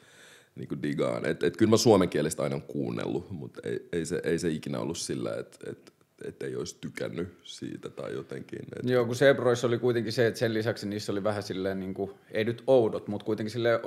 [0.55, 4.38] niinku digaan, että et kyllä mä suomenkielistä aina on kuunnellut, mutta ei, ei, se, ei
[4.38, 5.92] se ikinä ollut sillä, että et,
[6.25, 8.59] et ei olisi tykännyt siitä tai jotenkin.
[8.77, 8.90] Et...
[8.90, 12.11] Joo, kun Sebroissa oli kuitenkin se, että sen lisäksi niissä oli vähän silleen, niin kuin,
[12.31, 13.81] ei nyt oudot, mutta kuitenkin silleen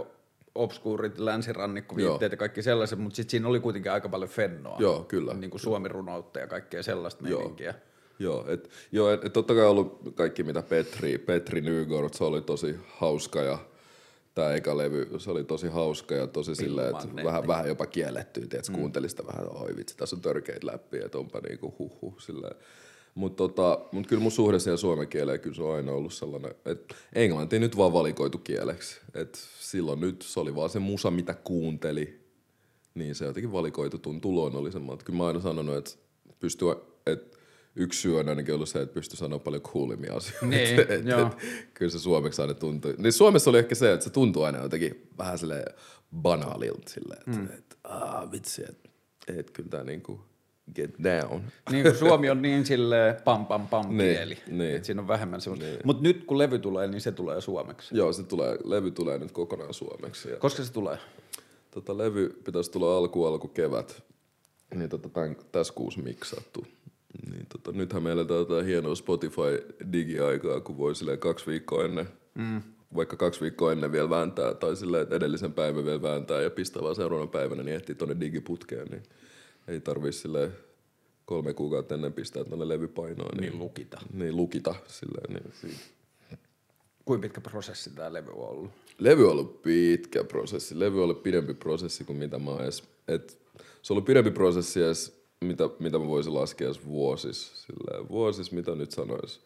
[0.55, 4.77] obskuurit, länsirannikkoviitteet ja kaikki sellaiset, mutta sitten siinä oli kuitenkin aika paljon fennoa.
[4.79, 5.33] Joo, kyllä.
[5.33, 7.73] Niin kuin suomirunoutta ja kaikkea sellaista meininkiä.
[8.19, 12.41] Joo, et, joo, et, et totta kai ollut kaikki mitä Petri, Petri Nygård, se oli
[12.41, 13.57] tosi hauska ja
[14.35, 18.41] tämä eka levy, se oli tosi hauska ja tosi silleen, että vähän, vähän jopa kielletty,
[18.43, 18.75] että mm.
[18.75, 22.55] kuuntelin sitä vähän, oi vitsi, tässä on törkeitä läppiä, että onpa niinku huh huh, silleen.
[23.15, 26.55] Mutta tota, mut kyllä mun suhde siihen suomen kieleen kyllä se on aina ollut sellainen,
[26.65, 29.01] että englanti nyt vaan valikoitu kieleksi.
[29.13, 32.25] Et silloin nyt se oli vaan se musa, mitä kuunteli,
[32.93, 35.05] niin se jotenkin valikoitu tuntuu luonnollisemmalta.
[35.05, 35.91] Kyllä mä aina sanonut, että
[36.39, 36.67] pystyy,
[37.05, 37.37] että
[37.75, 40.45] yksi syy on ainakin ollut se, että pystyy sanoa paljon coolimmia asioita.
[40.45, 41.37] Niin, et, et, et,
[41.73, 42.95] kyllä se suomeksi aina tuntui.
[42.97, 45.65] Niin Suomessa oli ehkä se, että se tuntuu aina jotenkin vähän sille
[46.15, 47.57] banaalilta silleen, että mm.
[47.57, 48.89] et, ah, vitsi, että
[49.27, 50.21] et, kyllä tämä niinku
[50.75, 51.41] get down.
[51.71, 54.75] Niin kuin Suomi on niin sille pam pam pam niin, kieli, niin.
[54.75, 55.65] että siinä on vähemmän semmoista.
[55.65, 55.79] Niin.
[55.83, 57.97] Mutta nyt kun levy tulee, niin se tulee suomeksi.
[57.97, 60.29] Joo, se tulee, levy tulee nyt kokonaan suomeksi.
[60.29, 60.97] Ja Koska se tulee?
[61.75, 64.03] tota, levy pitäisi tulla alku alku kevät,
[64.75, 66.67] niin tota, tämän, tässä kuussa miksattu.
[67.31, 72.61] Niin tota, nythän meillä tätä hienoa Spotify-digiaikaa, kun voi silleen kaksi viikkoa ennen, mm.
[72.95, 76.95] vaikka kaksi viikkoa ennen vielä vääntää, tai että edellisen päivän vielä vääntää ja pistää vaan
[76.95, 79.03] seuraavana päivänä, niin ehtii tonne digiputkeen, niin
[79.67, 80.51] ei tarvii silleen
[81.25, 83.37] kolme kuukautta ennen pistää tuonne levypainoon.
[83.37, 84.01] Niin, niin lukita.
[84.13, 85.33] Niin lukita silleen.
[85.33, 85.79] Niin, siinä.
[87.05, 88.71] Kuinka pitkä prosessi tämä levy on ollut?
[88.99, 90.79] Levy on ollut pitkä prosessi.
[90.79, 92.83] Levy on ollut pidempi prosessi kuin mitä mä edes...
[93.07, 93.39] Et,
[93.81, 97.65] se on ollut pidempi prosessi edes, mitä, mitä mä voisin laskea edes vuosis.
[97.65, 99.41] Silleen, vuosis, mitä nyt sanois.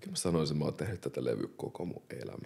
[0.00, 2.40] Kyllä mä sanoisin, että mä oon tehnyt tätä levyä koko mun elämän.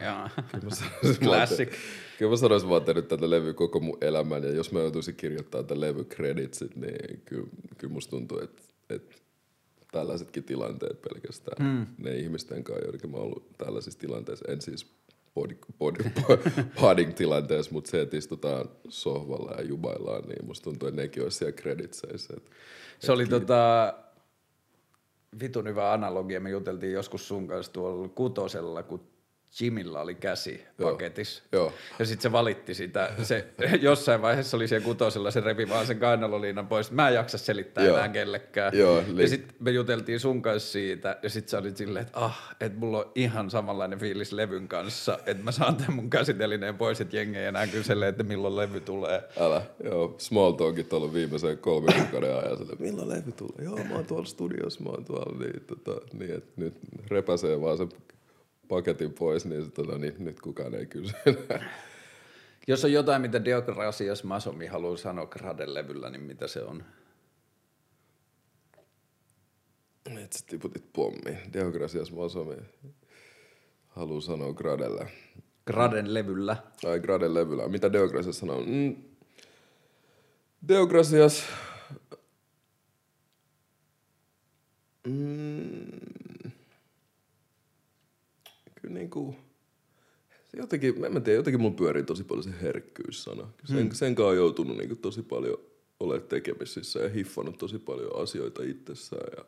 [0.52, 1.70] Kyllä mä sanoisin, että mä oon Classic.
[1.70, 1.76] te-
[2.18, 4.80] Kyllä mä sanoisin, että mä oon tehnyt tätä levyä koko mun elämän, ja jos mä
[4.80, 7.46] joutuisin kirjoittamaan tätä levy creditsit, niin kyllä,
[7.78, 9.16] kyllä musta tuntuu, että, että
[9.92, 11.86] tällaisetkin tilanteet pelkästään, mm.
[12.04, 14.86] ne ihmisten kanssa, joidenkin mä oon ollut tällaisissa tilanteissa, en siis
[16.80, 21.38] podding tilanteessa, mutta se, että istutaan sohvalla ja jubaillaan, niin musta tuntuu, että nekin olisi
[21.38, 22.34] siellä creditseissä.
[22.36, 22.50] Että,
[22.98, 23.94] Se oli tota,
[25.40, 26.40] vitun hyvä analogia.
[26.40, 29.00] Me juteltiin joskus sun kanssa tuolla kutosella, kun
[29.60, 30.90] Jimillä oli käsi Joo.
[30.90, 31.42] paketissa.
[31.52, 31.72] Joo.
[31.98, 33.10] Ja sitten se valitti sitä.
[33.22, 33.46] Se,
[33.80, 36.90] jossain vaiheessa oli siellä kutosella, se repi vaan sen kainaloliinan pois.
[36.90, 37.96] Mä en jaksa selittää Joo.
[37.96, 38.78] enää kellekään.
[38.78, 42.18] Joo, ja li- sitten me juteltiin sun kanssa siitä, ja sitten sä olit silleen, että
[42.18, 46.76] ah, että mulla on ihan samanlainen fiilis levyn kanssa, että mä saan tämän mun käsitelineen
[46.78, 49.22] pois, että jengi ei enää kysele, että milloin levy tulee.
[49.40, 52.56] Älä, joo, small talkit ollut viimeisen kolme kuukauden ajan.
[52.58, 53.64] Sille, milloin levy tulee?
[53.64, 55.38] Joo, mä oon tuolla studiossa, mä oon tuolla.
[55.38, 56.74] Niin, tota, niin että nyt
[57.10, 57.88] repäsee vaan sen
[58.68, 61.14] paketin pois, niin, se, tota, niin nyt kukaan ei kysy.
[62.68, 66.84] Jos on jotain, mitä Diokrasias Masomi haluaa sanoa Graden levyllä, niin mitä se on?
[70.08, 71.38] Nyt sä tiputit pommi.
[71.52, 72.56] Deogracias Masomi
[73.88, 75.06] haluaa sanoa Gradelle.
[75.66, 76.56] Graden levyllä.
[76.86, 77.68] Ai Graden levyllä.
[77.68, 78.60] Mitä Deogracias sanoo?
[78.66, 78.96] Mm.
[80.68, 81.44] Deogracias...
[85.06, 85.77] Mm.
[88.82, 89.34] Kyllä niinku...
[90.44, 93.48] Se jotenkin, mä en tiedä, jotenkin mun pyörii tosi paljon se herkkyys-sana.
[93.64, 93.90] Sen, hmm.
[93.92, 95.58] sen kanssa on joutunut niinku tosi paljon
[96.00, 99.26] olemaan tekemisissä ja hiffannut tosi paljon asioita itsessään.
[99.36, 99.44] Ja,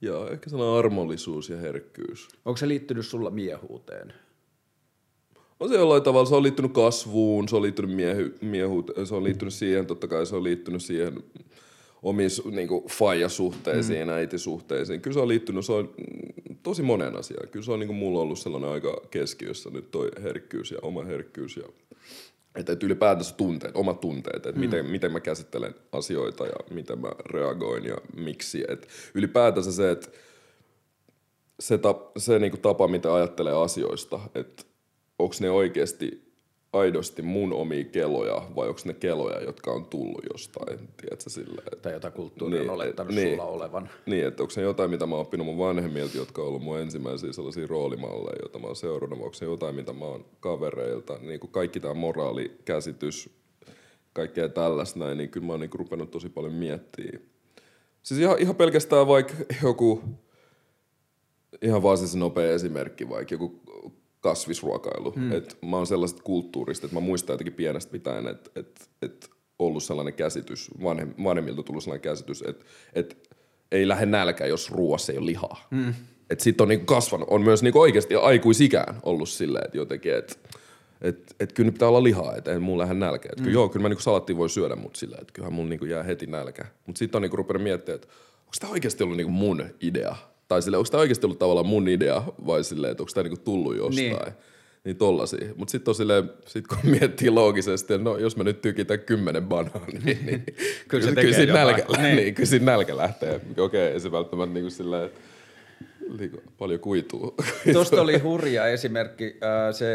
[0.00, 2.28] ja ehkä sana armollisuus ja herkkyys.
[2.44, 4.12] Onko se liittynyt sulla miehuuteen?
[5.60, 9.24] On se jollain tavalla, se on liittynyt kasvuun, se on liittynyt miehy, miehuuteen, se on
[9.24, 11.22] liittynyt siihen, totta kai se on liittynyt siihen
[12.02, 14.12] omiin niinku, faijasuhteisiin, mm.
[14.12, 15.00] äitisuhteisiin.
[15.00, 15.94] Kyllä se on liittynyt, se on
[16.62, 17.48] tosi monen asiaan.
[17.48, 21.56] Kyllä se on niinku, mulla ollut sellainen aika keskiössä nyt toi herkkyys ja oma herkkyys
[21.56, 21.64] ja
[22.54, 24.60] että, että ylipäätänsä tunteet, omat tunteet, että mm.
[24.60, 28.64] miten, miten mä käsittelen asioita ja miten mä reagoin ja miksi.
[28.68, 30.08] Että ylipäätänsä se, että
[31.60, 34.62] se, tap, se niinku tapa, mitä ajattelee asioista, että
[35.18, 36.27] onko ne oikeasti
[36.72, 41.82] aidosti mun omia keloja vai onko ne keloja, jotka on tullut jostain, tiedätkö, sillä, että,
[41.82, 43.30] Tai jota kulttuuri on Niin, olettanut niin.
[43.30, 43.90] sulla olevan?
[44.06, 46.78] niin, että onko se jotain, mitä mä oon oppinut mun vanhemmilta, jotka on ollut mun
[46.78, 51.18] ensimmäisiä sellaisia roolimalleja, joita mä oon seurannut, vai onko se jotain, mitä mä oon kavereilta,
[51.20, 53.30] niin kuin kaikki tämä moraalikäsitys,
[54.12, 57.22] kaikkea tällaista näin, niin kyllä mä oon niin rupenut tosi paljon miettimään.
[58.02, 60.02] Siis ihan, ihan pelkästään vaikka joku,
[61.62, 63.60] ihan vaan siis nopea esimerkki, vaikka joku
[64.20, 65.10] kasvisruokailu.
[65.10, 65.32] Hmm.
[65.32, 69.82] Et mä oon sellaisesta kulttuurista, että mä muistan jotenkin pienestä pitäen, että et, et ollut
[69.82, 73.28] sellainen käsitys, vanhem, vanhemmilta tullut sellainen käsitys, että et
[73.72, 75.66] ei lähde nälkä, jos ruoassa ei ole lihaa.
[75.70, 75.94] Hmm.
[76.30, 80.34] Että sit on niinku kasvanut, on myös niinku oikeasti aikuisikään ollut silleen, että jotenkin, että
[81.00, 83.28] et, et kyllä nyt pitää olla lihaa, että ei mulla lähde nälkä.
[83.32, 85.84] Et kyllä, joo, kyllä mä niinku salattia voi syödä, mutta silleen, että kyllähän mulla niinku
[85.84, 86.64] jää heti nälkä.
[86.86, 88.08] Mutta sitten on niinku rupenut miettimään, että
[88.40, 90.16] onko tämä oikeasti ollut niinku mun idea?
[90.48, 93.42] Tai silleen, onko tämä oikeasti ollut tavallaan mun idea vai silleen, että onko tämä niinku
[93.44, 93.96] tullut jostain?
[94.10, 94.18] Niin.
[94.24, 94.34] Niin,
[94.84, 95.48] niin tollasia.
[95.56, 99.42] Mutta sitten on silleen, sit kun miettii loogisesti, että no jos mä nyt tykitän kymmenen
[99.46, 100.44] banaania, niin, niin
[100.88, 101.54] Kyllä se kyllä, jotain.
[101.66, 102.16] nälkä, Niin.
[102.16, 102.34] niin.
[102.34, 103.34] kyllä siitä nälkä lähtee.
[103.36, 105.20] Okei, okay, ei se välttämättä niinku silleen, että
[106.18, 107.34] liiku- paljon kuituu.
[107.72, 109.86] Tuosta oli hurja esimerkki äh, se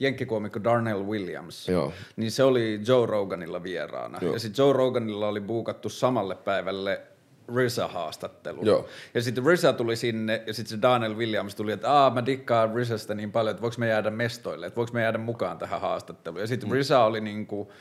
[0.00, 1.68] jenkkikoomikko Darnell Williams.
[1.68, 1.92] Joo.
[2.16, 4.18] Niin se oli Joe Roganilla vieraana.
[4.22, 4.32] Joo.
[4.32, 7.00] Ja sitten Joe Roganilla oli buukattu samalle päivälle
[7.54, 8.66] RZA-haastattelu.
[8.66, 8.88] Joo.
[9.14, 12.76] Ja sitten RZA tuli sinne ja sitten se Daniel Williams tuli, että Aa, mä dikkaan
[12.76, 16.40] RZAsta niin paljon, että voiko me jäädä mestoille, että voiko me jäädä mukaan tähän haastatteluun.
[16.40, 16.74] Ja sitten mm.
[16.74, 17.72] RZA oli niinku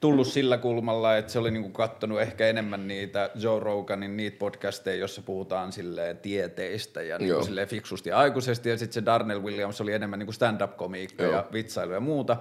[0.00, 4.96] tullut sillä kulmalla, että se oli niinku kattonut ehkä enemmän niitä Joe Roganin niitä podcasteja,
[4.96, 7.42] jossa puhutaan silleen tieteistä ja niinku Joo.
[7.42, 8.68] silleen fiksusti ja aikuisesti.
[8.68, 11.32] Ja sitten se Darnell Williams oli enemmän niinku stand-up-komiikka Joo.
[11.32, 12.36] ja vitsailu ja muuta.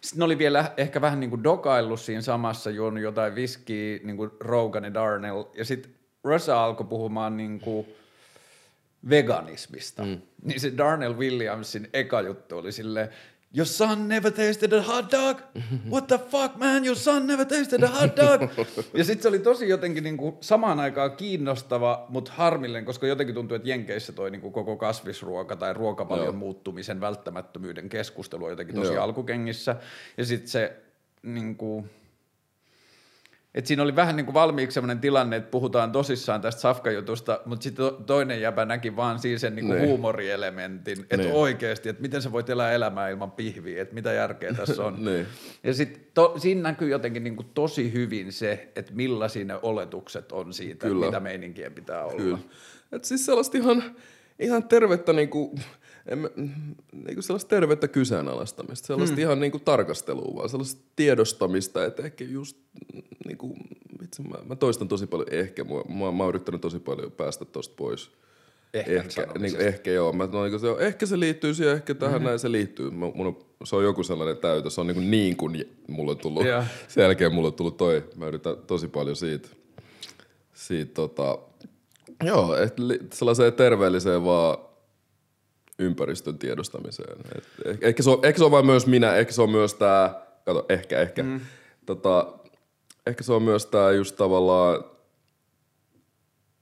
[0.00, 4.16] Sitten ne oli vielä ehkä vähän niin kuin dokaillut siinä samassa, juonut jotain viskiä, niin
[4.16, 5.44] kuin Rogan ja Darnell.
[5.54, 5.92] Ja sitten
[6.24, 7.86] Russa alkoi puhumaan niin kuin
[9.10, 10.02] veganismista.
[10.02, 10.20] Mm.
[10.42, 13.08] Niin se Darnell Williamsin eka juttu oli silleen,
[13.56, 15.38] Your son never tasted a hot dog?
[15.90, 16.84] What the fuck, man?
[16.84, 18.50] Your son never tasted a hot dog?
[18.98, 23.54] ja sitten se oli tosi jotenkin niinku samaan aikaan kiinnostava, mutta harmillinen, koska jotenkin tuntuu,
[23.54, 26.32] että Jenkeissä toi niinku koko kasvisruoka tai ruokavalion Joo.
[26.32, 29.04] muuttumisen välttämättömyyden keskustelu on jotenkin tosi Joo.
[29.04, 29.76] alkukengissä.
[30.16, 30.76] Ja sitten se
[31.22, 31.84] niinku,
[33.54, 37.62] et siinä oli vähän niin kuin valmiiksi sellainen tilanne, että puhutaan tosissaan tästä safkajutusta, mutta
[37.64, 39.88] sitten toinen jäbä näki vaan siinä sen niin kuin Niin.
[39.88, 41.32] huumorielementin, että Niin.
[41.32, 44.94] oikeasti, että miten sä voit elää elämää ilman pihviä, että mitä järkeä tässä on.
[45.04, 45.26] Niin.
[45.64, 50.52] Ja sitten siinä näkyy jotenkin niin kuin tosi hyvin se, että millaisia ne oletukset on
[50.52, 51.06] siitä, Kyllä.
[51.06, 52.16] mitä meininkien pitää olla.
[52.22, 52.38] Kyllä.
[52.92, 53.82] Et siis sellaista ihan,
[54.38, 55.54] ihan tervettä niinku,
[56.06, 56.28] en, mä-
[56.92, 59.22] niinku sellaista tervettä kyseenalaistamista, sellaista hmm.
[59.22, 62.56] ihan niinku tarkastelua vaan, sellaista tiedostamista, että ehkä just
[63.26, 63.56] niinku,
[64.04, 67.44] itse mä, mä toistan tosi paljon ehkä, mä, mä, mä oon yrittänyt tosi paljon päästä
[67.44, 68.10] tosta pois.
[68.74, 70.12] Ehkä Ehkä, niin, ehkä joo.
[70.12, 72.26] Mä, no, niin se on, ehkä se liittyy siihen, ehkä tähän mm-hmm.
[72.26, 72.90] näin se liittyy.
[72.90, 74.70] Mä, mun on, se on joku sellainen täytö.
[74.70, 76.46] Se on niin kuin, niin kuin mulla on tullut.
[76.46, 76.64] Joo.
[76.88, 78.04] Sen jälkeen mulla on tullut toi.
[78.16, 79.48] Mä yritän tosi paljon siitä.
[80.54, 81.38] siitä tota,
[82.24, 84.58] joo, et, li, sellaiseen terveelliseen vaan
[85.78, 87.16] ympäristön tiedostamiseen.
[87.36, 89.74] Et, ehkä, ehkä, se on, ehkä se on vain myös minä, ehkä se on myös
[89.74, 91.22] tää, kato, ehkä, ehkä.
[91.22, 91.40] Mm.
[91.86, 92.32] Tota,
[93.06, 94.84] ehkä se on myös tää just tavallaan,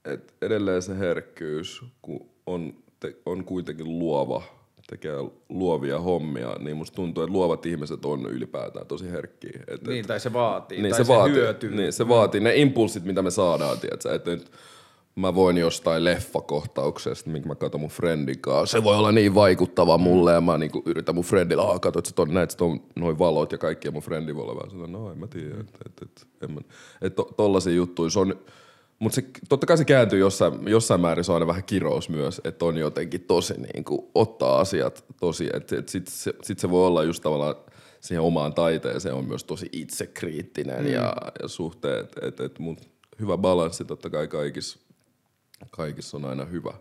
[0.05, 4.43] et edelleen se herkkyys, kun on, te, on kuitenkin luova,
[4.89, 5.15] tekee
[5.49, 9.59] luovia hommia, niin musta tuntuu, että luovat ihmiset on ylipäätään tosi herkkiä.
[9.67, 11.75] Et, et, Niin, tai se vaatii, niin tai se, se, vaatii, hyötyy.
[11.75, 14.15] Niin, se vaatii ne impulssit, mitä me saadaan, tiedätkö?
[14.15, 14.51] Että nyt
[15.15, 18.77] mä voin jostain leffakohtauksesta, minkä mä katson mun friendin kanssa.
[18.77, 22.15] Se voi olla niin vaikuttava mulle ja mä niinku yritän mun friendillä, ah katsot sä
[22.15, 25.01] ton, näet sä ton, noin valot ja kaikki ja mun frendi voi olla vähän sellainen,
[25.01, 26.61] no en mä tiedä, että et, et, en mä,
[27.01, 28.35] et to, tollasia juttuja, se on,
[28.99, 32.65] mutta totta kai se kääntyy jossain, jossain määrin, se on aina vähän kirous myös, että
[32.65, 36.87] on jotenkin tosi niin kuin, ottaa asiat tosi, että et sit, se, sit se voi
[36.87, 37.55] olla just tavallaan
[37.99, 40.91] siihen omaan taiteeseen on myös tosi itsekriittinen mm.
[40.91, 42.79] ja, ja suhteet, että et, mut
[43.19, 44.79] hyvä balanssi totta kai kaikissa,
[45.71, 46.73] kaikissa on aina hyvä.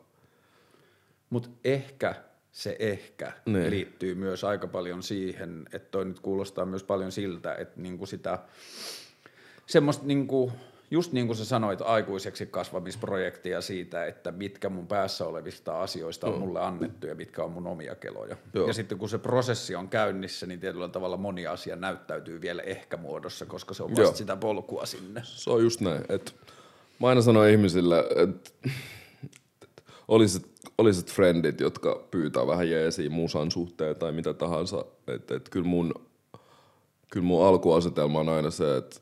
[1.31, 2.15] Mutta ehkä
[2.53, 3.71] se ehkä Niin.
[3.71, 8.39] liittyy myös aika paljon siihen, että toi nyt kuulostaa myös paljon siltä, että niinku sitä
[9.67, 10.53] semmoista niinku,
[10.91, 16.39] just niin kuin sä sanoit, aikuiseksi kasvamisprojektia siitä, että mitkä mun päässä olevista asioista on
[16.39, 18.37] mulle annettu ja mitkä on mun omia keloja.
[18.55, 18.67] Joo.
[18.67, 22.97] Ja sitten kun se prosessi on käynnissä, niin tietyllä tavalla moni asia näyttäytyy vielä ehkä
[22.97, 24.15] muodossa, koska se on vasta Joo.
[24.15, 25.21] sitä polkua sinne.
[25.25, 26.05] Se on just näin.
[26.09, 26.35] Et
[27.01, 28.77] mä aina sanon ihmisille, että et
[30.09, 34.85] olisit, olisit friendit, jotka pyytää vähän jeesiä musan suhteen tai mitä tahansa.
[35.07, 35.95] Että et kyllä mun,
[37.13, 39.01] kyllä mun alkuasetelma on aina se, että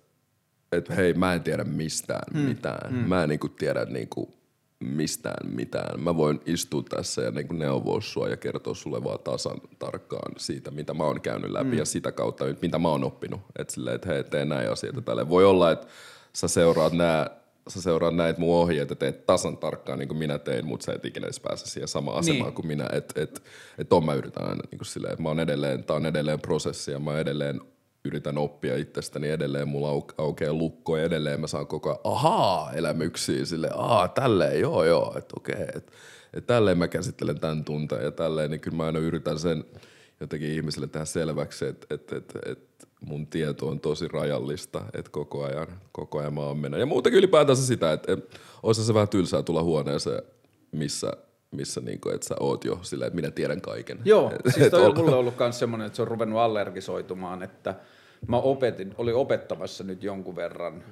[0.72, 2.48] et hei, mä en tiedä mistään hmm.
[2.48, 2.90] mitään.
[2.90, 3.08] Hmm.
[3.08, 4.40] Mä en niinku tiedä niinku
[4.80, 6.00] mistään mitään.
[6.00, 10.70] Mä voin istua tässä ja niinku neuvoa sua ja kertoa sulle vaan tasan tarkkaan siitä,
[10.70, 11.78] mitä mä oon käynyt läpi mm.
[11.78, 13.40] ja sitä kautta, mitä mä oon oppinut.
[13.58, 15.28] Että silleen, että hei, tee näin asioita tälle.
[15.28, 15.86] Voi olla, että
[16.32, 20.66] sä seuraat nää sä seuraat näitä mun ohjeita teet tasan tarkkaan niin kuin minä tein,
[20.66, 22.54] mutta sä et ikinä edes pääse siihen samaan asemaan Niin.
[22.54, 22.86] kuin minä.
[22.92, 23.42] Että et,
[23.78, 26.40] et ton mä yritän aina niin kuin silleen, että mä oon edelleen, tää on edelleen
[26.40, 27.60] prosessi ja mä edelleen
[28.04, 32.72] yritän oppia itsestäni edelleen, mulla au, aukeaa lukko ja edelleen mä saan koko ajan ahaa
[32.72, 35.92] elämyksiä sille ahaa tälleen, joo joo, että okei, että
[36.34, 39.64] et tälleen mä käsittelen tämän tunteen ja tälleen, niin kyllä mä aina yritän sen
[40.20, 42.69] jotenkin ihmisille tehdä selväksi, että et, et, et
[43.00, 46.78] mun tieto on tosi rajallista, että koko ajan, koko ajan mä oon mennä.
[46.78, 50.22] Ja muutenkin ylipäätänsä sitä, että et, olisi se vähän tylsää tulla huoneeseen,
[50.72, 51.12] missä,
[51.50, 53.98] missä niinku, että sä oot jo silleen, että minä tiedän kaiken.
[54.04, 57.42] Joo, Et- siis et toi on mulle ollut myös semmoinen, että se on ruvennut allergisoitumaan,
[57.42, 57.74] että
[58.28, 60.84] mä opetin, oli opettamassa nyt jonkun verran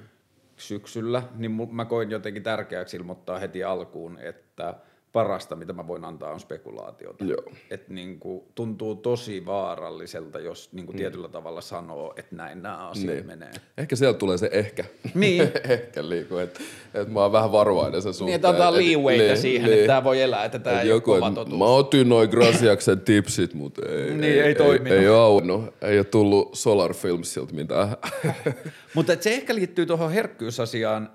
[0.57, 4.73] syksyllä, niin mä koin jotenkin tärkeäksi ilmoittaa heti alkuun, että
[5.11, 7.25] parasta, mitä mä voin antaa, on spekulaatiota.
[7.25, 7.43] Joo.
[7.69, 13.25] Et niinku, tuntuu tosi vaaralliselta, jos niinku tietyllä tavalla sanoo, että näin nämä asiat Niin.
[13.25, 13.51] menee.
[13.77, 14.85] Ehkä sieltä tulee se ehkä.
[15.13, 15.41] Niin.
[15.69, 16.59] ehkä liiku, että
[16.93, 18.25] et mä oon vähän varovainen sen suhteen.
[18.25, 19.73] Niin, että antaa leewayta niin, siihen, niin.
[19.79, 21.59] että tämä voi elää, että tämä ei joku, ole kova totuus.
[21.59, 24.93] Mä otin noin Grasiaksen tipsit, mutta ei, Niin, ei toiminut.
[24.93, 25.73] Ei, ei, auennut.
[25.81, 27.89] ei ole tullut Solar Filmsilta mitään.
[28.95, 31.09] Mutta se ehkä liittyy tuohon herkkyysasiaan,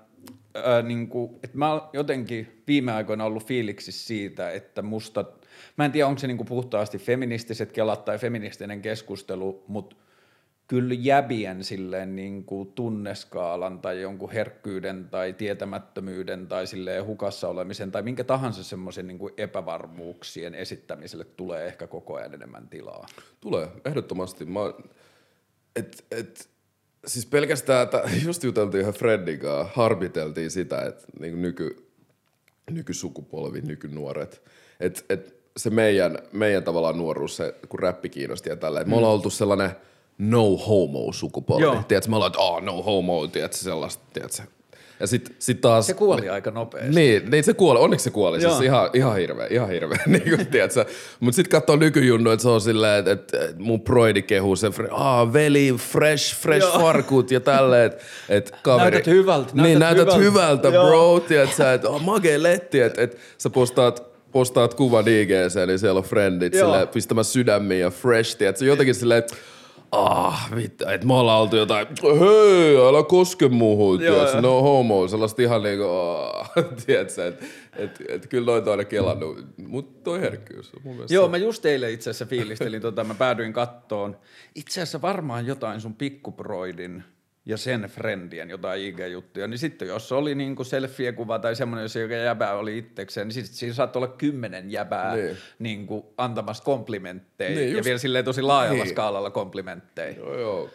[0.63, 5.25] ää, niin kuin, että mä jotenkin viime aikoina ollut fiiliksissä siitä, että musta,
[5.77, 9.95] mä en tiedä onko se niin kuin puhtaasti feministiset kelat tai feministinen keskustelu, mutta
[10.67, 17.91] kyllä jäbien silleen niin kuin tunneskaalan tai jonkun herkkyyden tai tietämättömyyden tai silleen hukassa olemisen
[17.91, 23.05] tai minkä tahansa semmoisen niin epävarmuuksien esittämiselle tulee ehkä koko ajan enemmän tilaa.
[23.41, 24.45] Tulee, ehdottomasti.
[24.45, 24.59] Mä,
[25.75, 26.49] et, et,
[27.07, 31.87] siis pelkästään, että just juteltiin yhden Freddin kanssa, harbiteltiin sitä, että niin nyky,
[32.71, 34.41] nykysukupolvi, nykynuoret,
[34.79, 38.89] että et se meidän, meidän tavallaan nuoruus, se, kun räppi kiinnosti ja tällä, mm.
[38.89, 39.71] me ollaan oltu sellainen
[40.17, 41.63] no homo sukupolvi.
[41.63, 41.83] Joo.
[41.87, 44.43] Tiedätkö, me ollaan, että oh, no homo, tiedätkö, sellaista, tiedätkö.
[44.99, 45.87] Ja sit, sit taas...
[45.87, 46.95] Se kuoli aika nopeasti.
[46.95, 48.61] Niin, niin se kuoli, onneksi se kuoli, siis Joo.
[48.61, 50.85] ihan, ihan hirveä, ihan hirveä, niin kuin, tiedätkö?
[51.19, 55.33] Mut sit katsoo nykyjunnu, että se on silleen, että, että mun broidi kehuu sen, aa
[55.33, 56.79] veli, fresh, fresh Joo.
[56.79, 58.91] farkut ja tälleen, että että kaveri.
[58.91, 60.67] Näytät hyvältä, Niin, näytät näytät hyvältä.
[60.67, 60.87] hyvältä, Joo.
[60.87, 65.97] bro, tiedätkö, että oh, magee letti, että, että sä postaat, postaat kuvan IGC, niin siellä
[65.97, 66.65] on friendit Joo.
[66.65, 69.35] silleen, pistämässä sydämiä ja fresh, tiedätkö, jotenkin silleen, että
[69.95, 71.87] ah, vittu, että me ollaan oltu jotain,
[72.19, 76.51] hei, älä koske muuhun, Joo, tiedätkö, no homo, sellaista ihan niinku, ah,
[76.85, 81.13] tiedätkö, että et, et, kyllä noita on aina kelannut, mutta toi herkkyys on mun mielestä.
[81.13, 84.17] Joo, mä just eilen itse asiassa fiilistelin, tota, mä päädyin kattoon.
[84.55, 87.03] Itse asiassa varmaan jotain sun pikkuproidin
[87.45, 92.13] ja sen friendien jotain IG-juttuja, niin sitten jos oli niinku selfie-kuva tai semmoinen, jos joka
[92.13, 95.37] jäbä oli itsekseen, niin siis siinä saattoi olla kymmenen jäbää Niin.
[95.59, 98.93] niinku antamassa komplimentteja Niin, ja just- vielä silleen tosi laajalla Niin.
[98.93, 100.17] skaalalla komplimentteja.
[100.17, 100.69] Joo, joo.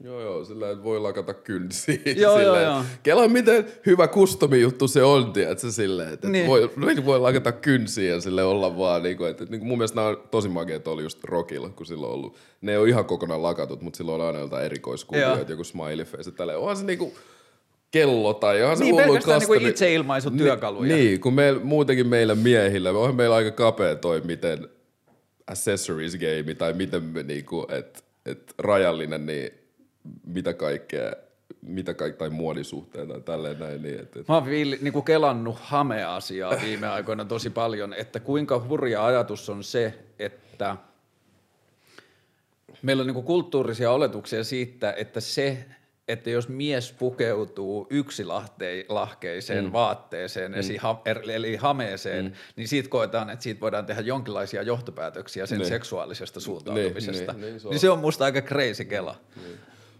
[0.00, 1.98] Joo, joo, sillä että voi lakata kynsiä.
[2.04, 2.82] Joo, joo, silleen, joo.
[3.02, 6.32] Kela, miten hyvä kustomi juttu se on, tiedätkö, silleen, että Niin.
[6.32, 6.46] niin.
[6.46, 9.78] voi, voi lakata kynsiä ja sille olla vaan, niin kuin, että, että, niin kuin mun
[9.78, 12.88] mielestä nämä on tosi makeat oli just Rockilla, kun silloin on ollut, ne ei ole
[12.88, 14.66] ihan kokonaan lakatut, mutta silloin on aina jotain Joo.
[14.66, 17.12] erikoiskuvioita, joku smiley face, tälleen, onhan se niinku
[17.90, 20.96] kello tai onhan se Niin, pelkästään niinku custom- itseilmaisutyökaluja.
[20.96, 24.68] Niin, kun meil, muutenkin meillä miehillä, onhan meillä aika kapea toi, miten
[25.46, 29.50] accessories game tai miten me niinku, että et rajallinen, niin
[30.26, 31.12] mitä kaikkea,
[31.62, 35.04] mitä kaikkea, tai muodisuhteen tai tälleen näin, niin et, et, Mä oon viili, niin kuin
[35.04, 40.76] kelannut hame-asiaa viime aikoina tosi paljon, että kuinka hurja ajatus on se, että
[42.82, 45.64] meillä on niin kuin kulttuurisia oletuksia siitä, että se,
[46.08, 49.72] että jos mies pukeutuu yksilahkeiseen mm.
[49.72, 50.58] vaatteeseen, mm.
[50.80, 52.32] Ha, er- eli hameeseen, mm.
[52.56, 55.68] niin siitä koetaan, että siitä voidaan tehdä jonkinlaisia johtopäätöksiä sen Niin.
[55.68, 57.32] seksuaalisesta suuntautumisesta.
[57.32, 57.70] niin, niin, se on.
[57.70, 59.16] niin se on musta aika crazy kela.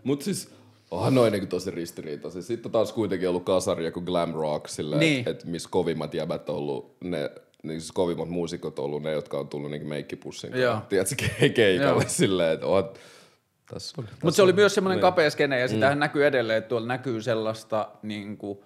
[0.05, 0.49] Mut siis,
[0.91, 2.43] onhan noin niinku tosi ristiriitaisia.
[2.43, 5.19] Sitten taas kuitenkin ollut kasaria kuin Glam Rock, sillä Niin.
[5.19, 7.31] että et missä kovimmat jäbät on ollut ne,
[7.63, 10.81] niin siis kovimmat muusikot on ollut ne, jotka on tullut niinku meikkipussin kanssa.
[10.89, 12.03] Tiedätkö, ke- keikalle Joo.
[12.07, 12.91] silleen, että on,
[13.71, 14.09] tässä on.
[14.23, 15.01] Mutta se oli myös semmoinen Niin.
[15.03, 18.59] kapea skene, ja sitähän näkyy edelleen, että tuolla näkyy sellaista niin kuin,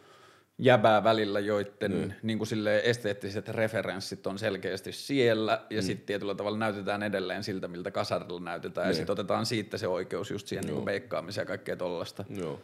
[0.59, 2.12] jäbää välillä, joiden mm.
[2.22, 5.86] niin kuin, silleen, esteettiset referenssit on selkeästi siellä, ja mm.
[5.86, 8.96] sitten tietyllä tavalla näytetään edelleen siltä, miltä kasarilla näytetään, ja Niin.
[8.96, 12.24] sitten otetaan siitä se oikeus just siihen niin kuin meikkaamiseen ja kaikkea tollasta.
[12.30, 12.61] Joo.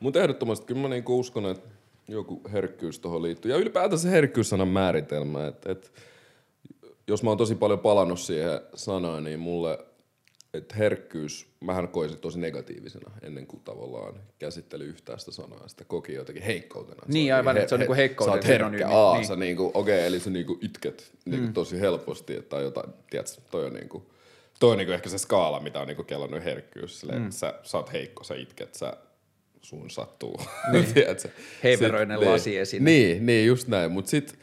[0.00, 1.68] Mutta ehdottomasti kyllä mä niinku uskon, että
[2.08, 3.50] joku herkkyys tuohon liittyy.
[3.50, 5.92] Ja ylipäätään se herkkyyssanan määritelmä, että et,
[7.08, 9.78] jos mä oon tosi paljon palannut siihen sanaan, niin mulle,
[10.54, 15.68] että herkkyys, mähän koisin tosi negatiivisena ennen kuin tavallaan käsitteli yhtään sitä sanaa.
[15.68, 17.02] Sitä koki jotenkin heikkoutena.
[17.06, 19.26] Niin, aivan, että se on niinku heikkouden Sä oot herkkä, aa, niin.
[19.26, 21.52] sä niinku, okei, okay, eli sä niinku itket niinku mm.
[21.52, 24.12] tosi helposti, että tai jotain, tiedätkö, toi on niinku,
[24.60, 27.00] toi on niinku ehkä se skaala, mitä on niinku kellannut herkkyys.
[27.00, 27.30] Silleen, mm.
[27.30, 28.96] sä, sä oot heikko, sä itket, sä
[29.62, 30.40] sun sattuu.
[30.72, 30.86] Niin.
[30.94, 31.28] Tiedätkö?
[31.62, 32.90] Heiveröinen Sit- lasiesine.
[32.90, 33.92] Niin, niin, just näin.
[33.92, 34.38] Mutta sit,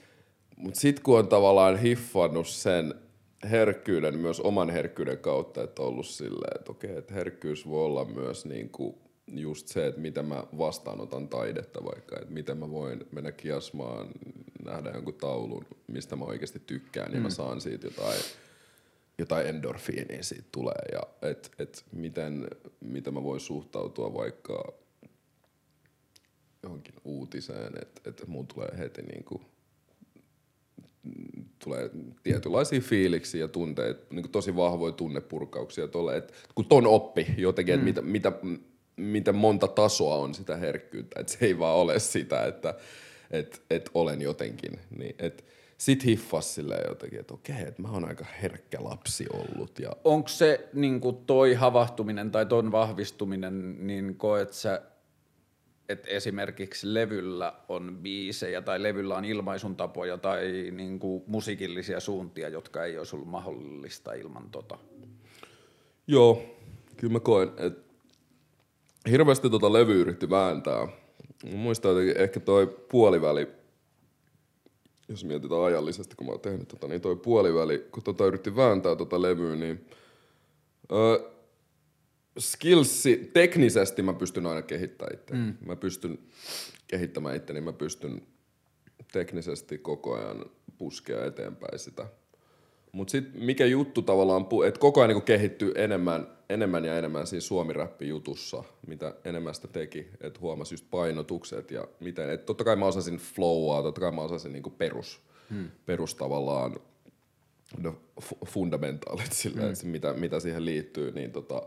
[0.55, 2.93] mut sit kun on tavallaan hiffannut sen
[3.43, 8.05] herkkyyden myös oman herkkyyden kautta, että on ollut silleen, että okei, että herkkyys voi olla
[8.05, 13.31] myös niinku just se, että miten mä vastaanotan taidetta vaikka, että miten mä voin mennä
[13.31, 14.07] kiasmaan,
[14.65, 18.21] nähdä jonkun taulun, mistä mä oikeasti tykkään, niin mä saan siitä jotain,
[19.17, 20.81] jotain endorfiinia siitä tulee.
[20.91, 22.47] Ja et, et miten,
[22.79, 24.73] miten mä voin suhtautua vaikka
[26.63, 29.45] johonkin uutiseen, että et mun tulee heti niinku, mm,
[31.63, 31.89] tulee
[32.23, 37.85] tietynlaisia fiiliksiä ja tunteita, niinku tosi vahvoja tunnepurkauksia tolle, et kun ton oppi jotenkin, että
[37.85, 38.63] mitä, mitä, m-
[38.97, 42.73] miten monta tasoa on sitä herkkyyttä, että se ei vaan ole sitä, että
[43.31, 45.45] et, et olen jotenkin, niin et
[45.77, 50.27] sit hiffas silleen jotenkin, että okei, että mä oon aika herkkä lapsi ollut ja Onko
[50.27, 54.81] se niin toi havahtuminen tai ton vahvistuminen, niin koet sä,
[55.89, 62.49] että esimerkiksi levyllä on biisejä tai levyllä on ilmaisun tapoja tai niin kuin musiikillisia suuntia,
[62.49, 64.77] jotka ei olisi ollut mahdollista ilman tota?
[66.07, 66.43] Joo,
[66.97, 67.81] kyllä mä koen, että
[69.09, 70.87] hirveästi tota levy yritti vääntää.
[71.43, 73.47] Mä muistan jotenkin ehkä toi puoliväli,
[75.07, 78.95] jos mietitään ajallisesti, kun mä oon tehnyt tota, niin toi puoliväli, kun tota yritti vääntää
[78.95, 79.85] tota levyä, niin
[80.91, 81.38] öö,
[82.39, 85.33] skillsi, teknisesti mä pystyn aina kehittämään itse.
[85.33, 85.53] Mm.
[85.65, 86.19] Mä pystyn
[86.87, 88.21] kehittämään itteni, mä pystyn
[89.11, 90.45] teknisesti koko ajan
[90.77, 92.05] puskea eteenpäin sitä.
[92.91, 97.41] Mutta sitten mikä juttu tavallaan, että koko ajan niinku kehittyy enemmän, enemmän ja enemmän siinä
[97.41, 102.85] suomi-räppi-jutussa, mitä enemmän sitä teki, että huomasi just painotukset ja miten, että totta kai mä
[102.85, 105.67] osasin flowaa, totta kai mä osasin niinku perus, hmm.
[105.85, 106.75] perus tavallaan
[107.77, 109.71] no, fu- fundamentaalit sillä, hmm.
[109.71, 111.63] että mitä, mitä siihen liittyy, niin tota,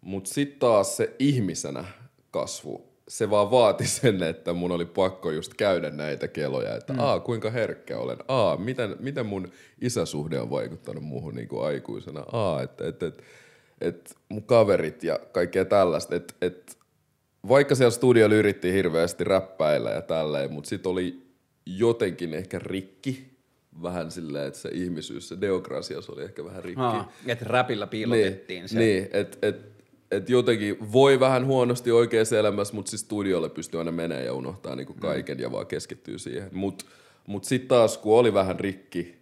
[0.00, 1.84] mutta sitten taas se ihmisenä
[2.30, 6.98] kasvu, se vaan vaati sen, että mun oli pakko just käydä näitä keloja, että mm.
[6.98, 12.24] aa, kuinka herkkä olen, aa, miten, miten mun isäsuhde on vaikuttanut muuhun niin kuin aikuisena,
[12.32, 13.22] aa, että et, et,
[13.80, 16.78] et mun kaverit ja kaikkea tällaista, että et,
[17.48, 21.22] vaikka siellä studiolla yritti hirveästi räppäillä ja tälleen, mutta sit oli
[21.66, 23.30] jotenkin ehkä rikki,
[23.82, 26.80] vähän silleen, että se ihmisyys, se deokrasias oli ehkä vähän rikki.
[26.80, 28.78] Aa, että räpillä piilotettiin niin, se.
[28.78, 29.69] Niin, että et,
[30.10, 34.76] et jotenkin voi vähän huonosti oikeassa elämässä, mutta siis studiolle pystyy aina menemään ja unohtaa
[34.76, 35.42] niinku kaiken mm.
[35.42, 36.48] ja vaan keskittyy siihen.
[36.52, 36.84] Mutta
[37.26, 39.20] mut sitten taas, kun oli vähän rikki,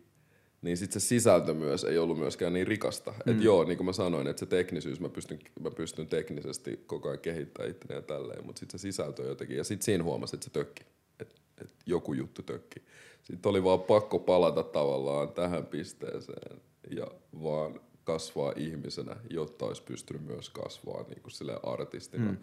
[0.62, 3.10] niin sitten se sisältö myös ei ollut myöskään niin rikasta.
[3.10, 3.32] Mm.
[3.32, 7.08] Että joo, niin kuin mä sanoin, että se teknisyys, mä pystyn, mä pystyn teknisesti koko
[7.08, 10.44] ajan kehittämään itteni ja tälleen, mutta sitten se sisältö jotenkin, ja sitten siinä huomasi, että
[10.44, 10.84] se tökki,
[11.20, 12.82] että et joku juttu tökki.
[13.22, 16.60] Sitten oli vaan pakko palata tavallaan tähän pisteeseen
[16.90, 17.06] ja
[17.42, 22.32] vaan kasvaa ihmisenä, jotta olisi pystynyt myös kasvaa niin kuin sille artistina.
[22.32, 22.38] Mm.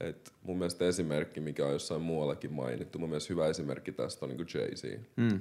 [0.00, 4.30] Et mun mielestä esimerkki, mikä on jossain muuallakin mainittu, mun mielestä hyvä esimerkki tästä on
[4.30, 4.98] niin Jay-Z.
[5.16, 5.40] Mm.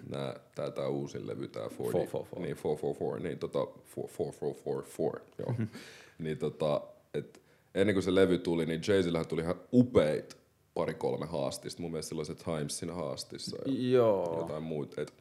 [0.56, 2.20] Tää, tää uusin levy, 40, 444.
[2.40, 3.68] Niin, 444, niin tota,
[4.00, 5.50] 4444, joo.
[5.50, 5.68] Mm-hmm.
[6.26, 6.82] niin tota,
[7.14, 7.42] et
[7.76, 10.38] ennen kuin se levy tuli, niin Jay-Zillähän tuli ihan upeit
[10.74, 11.82] pari-kolme haastista.
[11.82, 14.40] Mun mielestä silloin se Times siinä haastissa ja Joo.
[14.42, 15.02] jotain muuta.
[15.02, 15.14] Et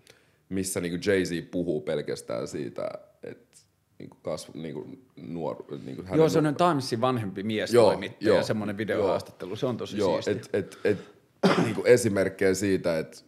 [0.48, 2.90] missä niin Jay-Z puhuu pelkästään siitä,
[3.22, 3.58] että
[3.98, 7.90] niin kuin kasvu, niin kuin nuor, niin kuin Joo, se on Timesin vanhempi mies Joo,
[7.90, 10.50] toimittaja, joo, semmoinen videohaastattelu, se on tosi Joo, siisti.
[10.52, 10.98] et, et,
[11.44, 13.18] et, niinku esimerkkejä siitä, että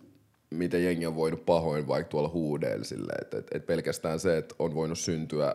[0.50, 4.54] miten jengi on voinut pahoin vaikka tuolla huudeilla sille, että et, et pelkästään se, että
[4.58, 5.54] on voinut syntyä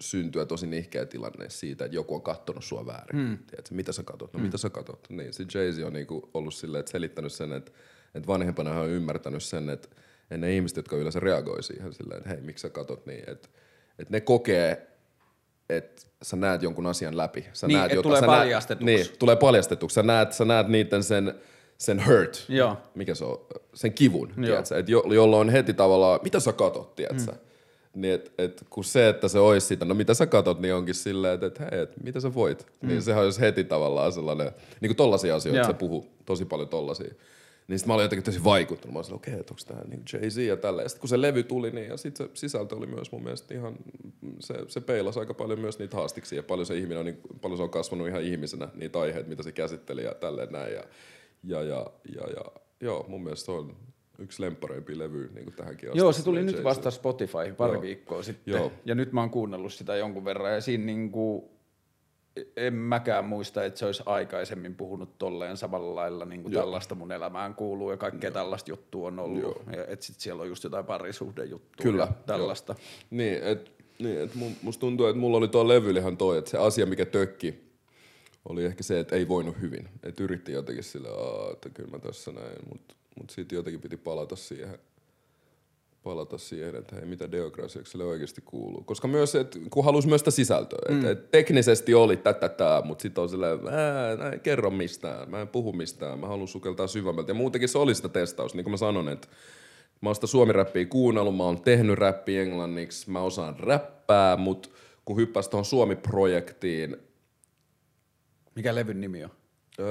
[0.00, 3.20] syntyä tosi nihkeä tilanne siitä, että joku on kattonut sua väärin.
[3.20, 3.38] Mm.
[3.38, 4.32] Tiedätkö, mitä sä katot?
[4.32, 4.44] No mm.
[4.44, 5.06] mitä sä katot?
[5.10, 7.72] Niin, se Jay-Z on niinku ollut silleen, että selittänyt sen, että,
[8.14, 9.88] että vanhempana hän on ymmärtänyt sen, että
[10.38, 13.48] ne ihmiset, jotka yleensä reagoi siihen silleen, että hei, miksi sä katot niin, että,
[14.00, 14.86] että ne kokee,
[15.68, 17.46] että sä näet jonkun asian läpi.
[17.52, 18.84] Sä Niin, näet et jota- tulee sä näet- paljastetuksi.
[18.94, 19.94] Niin, tulee paljastetuksi.
[19.94, 21.34] Sä näet, sä näet niiden sen,
[21.78, 22.44] sen hurt.
[22.48, 22.76] Joo.
[22.94, 23.40] Mikä se on?
[23.74, 24.32] Sen kivun?
[24.78, 27.32] Et jo, jolloin heti tavallaan, mitä sä katot, tiedätkö?
[27.32, 27.38] Mm.
[27.94, 30.94] Niin et, et, kun se, että se olisi sitä, no mitä sä katot, niin onkin
[30.94, 32.66] silleen, että et, hei, et, mitä sä voit.
[32.82, 32.88] Mm.
[32.88, 35.66] Niin sehän olisi heti tavallaan sellainen, niin kuin tollasia asioita, Joo.
[35.66, 37.14] se puhuu tosi paljon tollasia.
[37.70, 38.92] Niin sitten mä olin jotenkin tosi vaikuttunut.
[38.92, 40.88] Mä olin okei, okay, että onko tää niin Jay-Z ja tälleen.
[40.88, 43.76] Sitten kun se levy tuli, niin ja sitten se sisältö oli myös mun mielestä ihan,
[44.38, 46.38] se, se peilasi aika paljon myös niitä haastiksia.
[46.38, 49.42] Ja paljon se ihminen on, niin, paljon se on kasvanut ihan ihmisenä, niitä aiheita, mitä
[49.42, 50.74] se käsitteli ja tälleen näin.
[50.74, 50.82] Ja,
[51.44, 52.44] ja, ja, ja, ja
[52.80, 53.76] joo, mun mielestä se on
[54.18, 55.98] yksi lemppareimpia levyjä niin kuin tähänkin asti.
[55.98, 57.82] Joo, se tuli nyt vasta Spotify pari Joo.
[57.82, 58.54] viikkoa sitten.
[58.54, 58.72] Joo.
[58.84, 61.50] Ja nyt mä oon kuunnellut sitä jonkun verran ja siinä niinku,
[62.56, 66.62] en mäkään muista, että se olisi aikaisemmin puhunut tolleen samalla lailla, niin kuin Joo.
[66.62, 69.42] tällaista mun elämään kuuluu ja kaikkea tällaista juttua on ollut.
[69.42, 69.62] Joo.
[69.76, 72.74] Ja että sit siellä on just jotain parisuhdejuttua Kyllä, ja tällaista.
[73.10, 76.58] Niin, että niin, et mu- musta tuntuu, että mulla oli tuo levylihan toi, että se
[76.58, 77.70] asia, mikä tökki,
[78.48, 79.88] oli ehkä se, että ei voinut hyvin.
[80.02, 83.96] Että yritti jotenkin sillä, "Aa, että kyllä mä tässä näin, mutta mut sitten jotenkin piti
[83.96, 84.78] palata siihen,
[86.02, 88.84] palata siihen, että hei, mitä deokrasiakselle oikeasti kuuluu.
[88.84, 90.98] Koska myös, että kun halusi myös sitä sisältöä, mm.
[90.98, 93.70] että et teknisesti oli tätä, tätä, mutta sitten on silleen, mä,
[94.32, 97.30] en kerro mistään, mä en puhu mistään, mä haluan sukeltaa syvemmältä.
[97.30, 99.28] Ja muutenkin se oli sitä testaus, niin kuin mä sanon, että
[100.00, 104.68] Mä oon sitä suomi-räppiä kuunnellut, mä oon tehnyt räppiä englanniksi, mä osaan räppää, mutta
[105.04, 106.96] kun hyppäs tuohon Suomi-projektiin,
[108.54, 109.30] Mikä levyn nimi on?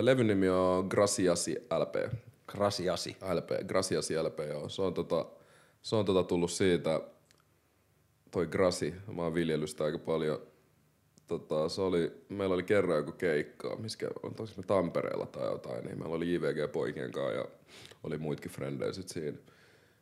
[0.02, 2.14] levyn nimi on Graciasi LP.
[2.48, 3.18] Krasiasi.
[3.34, 4.70] LP, Graciasi LP, joo.
[4.70, 5.26] Se on, tota,
[5.82, 7.02] se on tota tullut siitä,
[8.32, 10.42] toi Grasi, mä oon viljellyt sitä aika paljon.
[11.28, 16.00] Tota, se oli, meillä oli kerran joku keikka, miskä on me Tampereella tai jotain, niin
[16.00, 17.46] meillä oli JVG-poikien kanssa ja
[18.04, 19.38] oli muitakin frendejä sit siinä.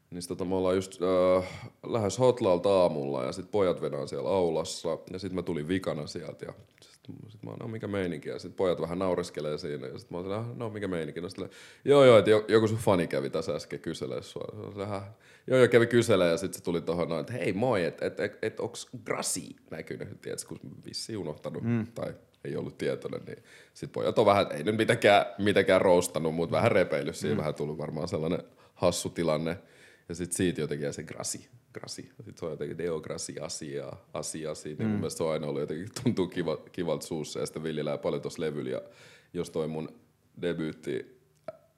[0.09, 4.29] Niin sit tota, me ollaan just äh, lähes hotlalta aamulla ja sit pojat vedään siellä
[4.29, 6.96] aulassa ja sit mä tulin vikana sieltä ja sit,
[7.27, 10.17] sit mä oon, no mikä meininki ja sit pojat vähän naureskelee siinä ja sit mä
[10.17, 11.39] oon sillä, no mikä meininki, no sit
[11.85, 14.71] joo joo, että jo- joku sun fani kävi tässä äsken kyselee sua.
[14.71, 15.03] Sillä,
[15.47, 18.19] joo joo, kävi kyselee ja sit se tuli tohon noin, että hei moi, että et,
[18.19, 21.87] et, et onks Grasi näkynyt, tiedätkö, kun vissiin unohtanut mm.
[21.95, 23.43] tai ei ollut tietoinen, niin
[23.73, 27.39] sit pojat on vähän, ei nyt mitenkään, mitenkään roustanut, mutta vähän repeillyt siinä, mm.
[27.39, 28.43] vähän tullut varmaan sellainen
[28.73, 29.57] hassu tilanne.
[30.09, 31.49] Ja sit siitä jotenkin se grasi,
[31.79, 32.01] grasi.
[32.01, 34.75] Sitten se on jotenkin deo grasi asia, asia, asia.
[34.75, 34.91] Niin mm.
[34.91, 38.21] mun mielestä se on aina ollut jotenkin, tuntuu kiva, kivalta suussa ja sitä viljellään paljon
[38.21, 38.69] tuossa levyllä.
[38.69, 38.81] Ja
[39.33, 39.89] jos toi mun
[40.41, 41.21] debyytti,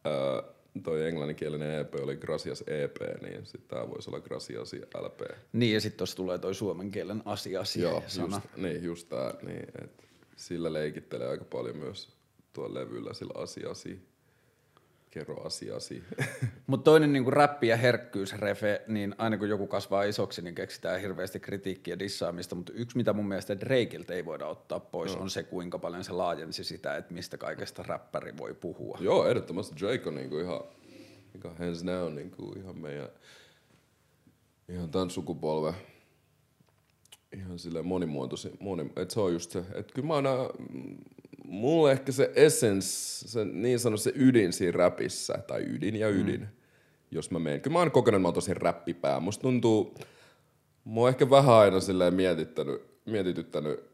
[0.03, 0.43] ää,
[0.83, 5.21] toi englanninkielinen EP oli Gracias EP, niin sitten tää voisi olla Gracias LP.
[5.53, 8.35] Niin ja sitten tuossa tulee toi suomen kielen asia Joo, sana.
[8.35, 10.03] just, niin, just tää, niin, et
[10.35, 12.09] sillä leikittelee aika paljon myös
[12.53, 13.99] tuolla levyllä, sillä asiasi,
[15.09, 16.03] kerro asiasi.
[16.67, 21.39] Mutta toinen niinku räppi ja herkkyysrefe, niin aina kun joku kasvaa isoksi, niin keksitään hirveästi
[21.39, 25.21] kritiikkiä ja dissaamista, mutta yksi mitä mun mielestä Drakeilta ei voida ottaa pois no.
[25.21, 28.97] on se, kuinka paljon se laajensi sitä, että mistä kaikesta räppäri voi puhua.
[29.01, 30.61] Joo, ehdottomasti Drake on niinku ihan,
[31.35, 33.09] ihan hands down niinku ihan meidän,
[34.69, 35.73] ihan tämän sukupolven
[37.33, 40.97] ihan sille monimuotoisin, moni, et se on just se, että kyllä mä aina, mm,
[41.45, 42.87] mulle ehkä se essence,
[43.27, 46.47] se niin sanottu se ydin siinä räpissä, tai ydin ja ydin, mm.
[47.11, 47.61] jos mä menen.
[47.61, 49.19] Kyllä mä oon kokenut, että mä oon tosi räppipää.
[49.19, 49.95] Musta tuntuu,
[50.83, 53.89] mua on ehkä vähän aina silleen mietittänyt, mietityttänyt,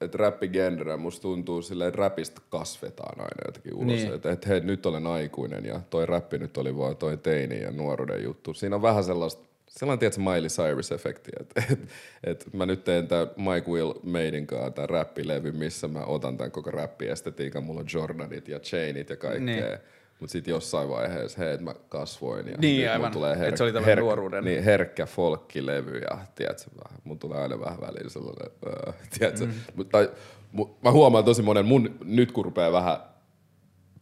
[0.00, 3.86] et räppigenre, musta tuntuu silleen, että räpistä kasvetaan aina jotenkin ulos.
[3.86, 4.14] Niin.
[4.14, 7.70] Että et, hei, nyt olen aikuinen ja toi räppi nyt oli vaan toi teini ja
[7.70, 8.54] nuoruuden juttu.
[8.54, 9.44] Siinä on vähän sellaista,
[9.78, 11.78] sellainen tietysti Miley Cyrus-efekti, että et,
[12.24, 16.50] et mä nyt teen tää Mike Will Maiden kanssa tää räppilevy, missä mä otan tämän
[16.50, 19.40] koko räppiestetiikan, mulla on Jordanit ja chainit ja kaikkea.
[19.66, 19.78] Niin.
[20.20, 23.12] Mutta sitten jossain vaiheessa, hei, mä kasvoin ja Niin, aivan.
[23.12, 26.70] tulee Et herk- se oli herk- nuoruuden- niin, herkkä folkkilevy ja tiedätkö,
[27.04, 28.50] mun tulee aina vähän väliin sellainen,
[28.88, 29.52] äh, tiedätkö, mm.
[29.74, 30.10] Mut, tai,
[30.52, 32.96] mu, mä huomaan tosi monen, mun, nyt kun rupeaa vähän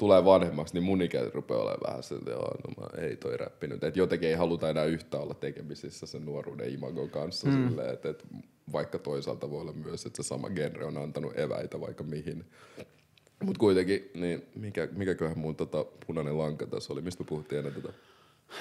[0.03, 3.66] tulee vanhemmaksi, niin mun ikä rupeaa olemaan vähän siltä, joo, no mä, ei toi räppi
[3.66, 3.84] nyt.
[3.84, 7.68] Et jotenkin ei haluta enää yhtä olla tekemisissä sen nuoruuden imagon kanssa mm.
[7.68, 8.24] silleen, että et,
[8.72, 12.44] vaikka toisaalta voi olla myös, että se sama genre on antanut eväitä vaikka mihin.
[13.44, 17.92] Mutta kuitenkin, niin mikä, mikäköhän mun tota punainen lanka tässä oli, mistä puhuttiin ennen tätä?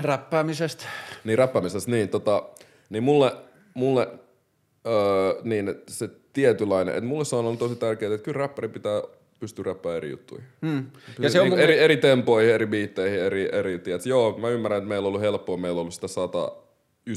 [0.02, 0.86] Räppäämisestä.
[1.24, 2.44] Niin räppäämisessä, niin, tota,
[2.90, 3.36] niin mulle,
[3.74, 4.08] mulle
[4.88, 8.68] öö, niin, että se tietynlainen, että mulle se on ollut tosi tärkeää, että kyllä räppäri
[8.68, 9.02] pitää
[9.42, 10.48] pystyä räppäämään eri juttuihin.
[10.62, 10.86] Mm.
[11.20, 14.06] Ja se on niin, mun eri, eri tempoihin, eri biitteihin, eri, eri tiedät.
[14.06, 16.52] Joo, mä ymmärrän, että meillä on ollut helppoa, meillä on ollut sitä 100,
[17.10, 17.14] 90-100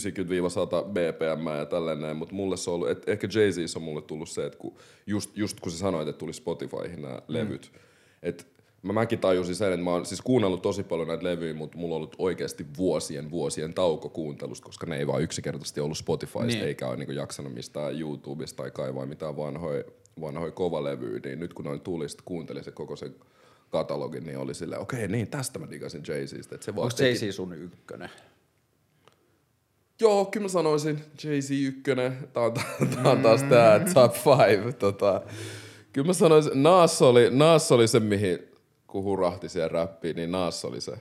[0.89, 4.47] BPM ja tällainen, mutta mulle se on ollut, että ehkä jay on mulle tullut se,
[4.47, 7.23] että kun, just, just kun sä sanoit, että tuli Spotifyhin nämä mm.
[7.29, 7.73] levyt,
[8.23, 8.45] että
[8.83, 11.95] mä mäkin tajusin sen, että mä oon siis kuunnellut tosi paljon näitä levyjä, mutta mulla
[11.95, 16.59] on ollut oikeasti vuosien vuosien tauko kuuntelusta, koska ne ei vaan yksinkertaisesti ollut Spotifysta, Niin.
[16.59, 16.69] niin.
[16.69, 19.85] eikä ole niinku jaksanut mistään YouTubesta tai kaivaa mitään vanhoja
[20.21, 23.15] vanhoi kovalevyjä, niin nyt kun noin tuli, sit kuuntelin se koko sen
[23.71, 26.55] katalogin, niin oli silleen, okei, niin tästä mä digasin Jay-Zistä.
[26.55, 28.11] että Se Onko teki- Jay-Z sun ykkönen?
[30.01, 32.29] Joo, kyllä mä sanoisin Jay-Z ykkönen.
[32.33, 32.53] Tää on,
[32.95, 34.73] tää on taas tää top five.
[34.73, 35.23] Tota.
[35.93, 38.39] Kyllä mä sanoisin, Nas oli, Nas oli se, mihin
[38.87, 40.93] kun hurahti siihen räppiin, niin Nas oli se.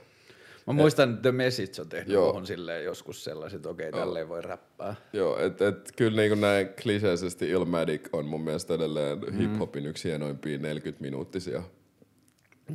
[0.66, 2.24] Mä muistan, että The Message on tehnyt Joo.
[2.24, 4.94] tuohon silleen joskus sellaiset, että okei, tälleen voi räppää.
[5.12, 9.38] Joo, et, et kyllä niin näin kliseisesti Illmatic on mun mielestä edelleen mm.
[9.38, 11.62] hip-hopin yksi hienoimpia 40-minuuttisia.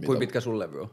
[0.05, 0.89] Kuinka pitkä sun levy on?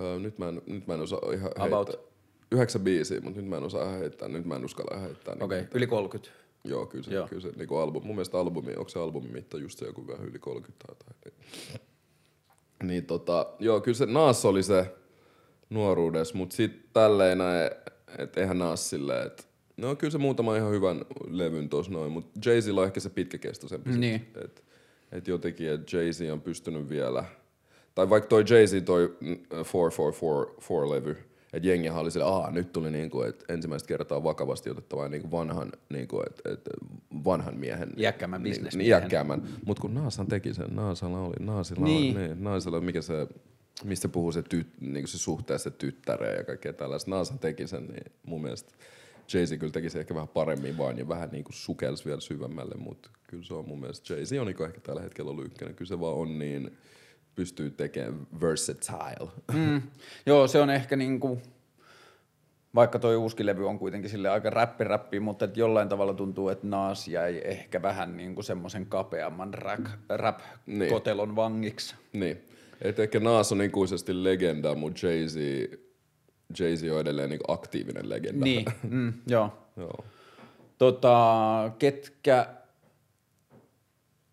[0.00, 1.88] Öö, nyt, mä en, nyt mä en osaa ihan About?
[1.88, 2.12] heittää.
[2.52, 4.28] Yhdeksän biisiä, mutta nyt mä en osaa heittää.
[4.28, 5.34] Nyt mä en uskalla heittää.
[5.34, 6.32] niin Okei, okay, yli 30.
[6.64, 7.28] Joo, kyllä se, Joo.
[7.28, 10.28] Kyllä se niin album, mun mielestä albumi, onko se albumin mitta just se joku vähän
[10.28, 11.22] yli 30 tai jotain.
[11.24, 14.94] Niin, niin tota, joo, kyllä se Naas oli se
[15.72, 17.70] nuoruudessa, mutta sitten tälleen näin,
[18.18, 19.42] että eihän Naas silleen, että
[19.76, 23.90] no kyllä se muutama ihan hyvän levyn tos noin, mutta jay on ehkä se pitkäkestoisempi.
[23.90, 24.26] Niin.
[24.44, 24.64] Et,
[25.12, 27.24] et jotenkin, että Jay-Z on pystynyt vielä,
[27.94, 31.16] tai vaikka toi Jay-Z toi mm, 4444-levy,
[31.52, 35.72] että jengihan oli sillä, aah, nyt tuli niinku, et ensimmäistä kertaa vakavasti otettava niinku vanhan,
[35.88, 36.60] niinku, et, et
[37.24, 37.92] vanhan miehen.
[37.96, 38.78] Iäkkäämmän niin, bisnesmiehen.
[38.78, 39.42] niin, iäkkäämmän.
[39.66, 42.16] Mut kun Naasan teki sen, Naasalla oli, Naasilla Niin.
[42.16, 43.26] oli, niin, Naasilla, mikä se,
[43.84, 47.10] mistä puhuu se, tyt, niinku se suhteessa tyttäreen ja kaikkea tällaista.
[47.10, 48.74] Naasan teki sen, niin mun mielestä
[49.28, 53.10] Jay-Z kyllä teki se ehkä vähän paremmin vaan ja vähän niinku sukelsi vielä syvemmälle, mutta
[53.26, 55.74] kyllä se on mun mielestä Jay-Z on niinku ehkä tällä hetkellä ollut ykkönen.
[55.74, 56.78] Kyllä se vaan on niin,
[57.34, 59.30] pystyy tekemään versatile.
[59.52, 59.82] Mm.
[60.26, 61.42] Joo, se on ehkä niinku,
[62.74, 66.66] vaikka toi uusi levy on kuitenkin sille aika räppi-räppi, mutta et jollain tavalla tuntuu, että
[66.66, 71.94] Nas jäi ehkä vähän niinku semmoisen kapeamman rap, rap-kotelon vangiksi.
[72.12, 72.51] Niin.
[72.82, 75.36] Et ehkä Naas on ikuisesti legenda, mutta Jay-Z,
[76.58, 78.44] Jay-Z on edelleen niinku aktiivinen legenda.
[78.44, 79.52] Niin, mm, joo.
[79.76, 80.04] Joo.
[80.78, 82.46] Tota, ketkä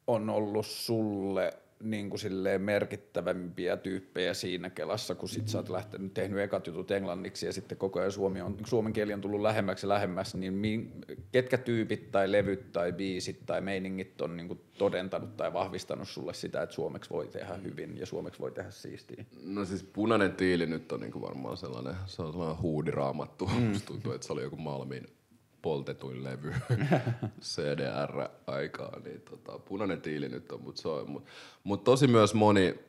[0.08, 1.54] on ollut sulle
[1.84, 6.92] niin kuin silleen merkittävämpiä tyyppejä siinä kelassa, kun sit sä oot lähtenyt, tehnyt ekat jutut
[6.92, 10.54] englanniksi ja sitten koko ajan suomi on, suomen kieli on tullut lähemmäksi ja lähemmäs, niin
[10.54, 10.92] mi,
[11.32, 16.34] ketkä tyypit tai levyt tai biisit tai meiningit on niin kuin todentanut tai vahvistanut sulle
[16.34, 19.26] sitä, että suomeksi voi tehdä hyvin ja suomeksi voi tehdä siistiä?
[19.44, 23.46] No siis punainen tiili nyt on niinku varmaan sellainen, se on sellainen huudiraamattu.
[23.60, 23.72] Mm.
[23.86, 25.19] Tuntuu, että se oli joku Malmin
[25.62, 26.54] poltetuin levy
[27.42, 31.26] CDR-aikaa, niin tota, punainen tiili nyt on, mutta se on, mut,
[31.64, 32.80] mut tosi myös moni,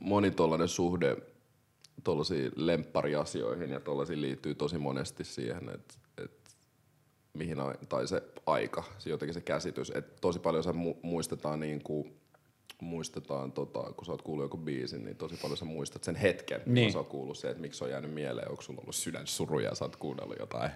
[0.00, 1.16] moni tollainen suhde
[2.04, 6.56] tollasiin lemppariasioihin ja tollasiin liittyy tosi monesti siihen, että et,
[7.34, 11.60] mihin ai, tai se aika, se jotenkin se käsitys, että tosi paljon se mu- muistetaan
[11.60, 12.20] niin kuin,
[12.80, 16.62] muistetaan, tota, kun sä oot kuullut joku biisin, niin tosi paljon sä muistat sen hetken,
[16.66, 16.86] niin.
[16.86, 19.68] Kun sä oot kuullut se, että miksi se on jäänyt mieleen, onko sulla ollut sydänsuruja
[19.68, 20.70] ja sä oot kuunnellut jotain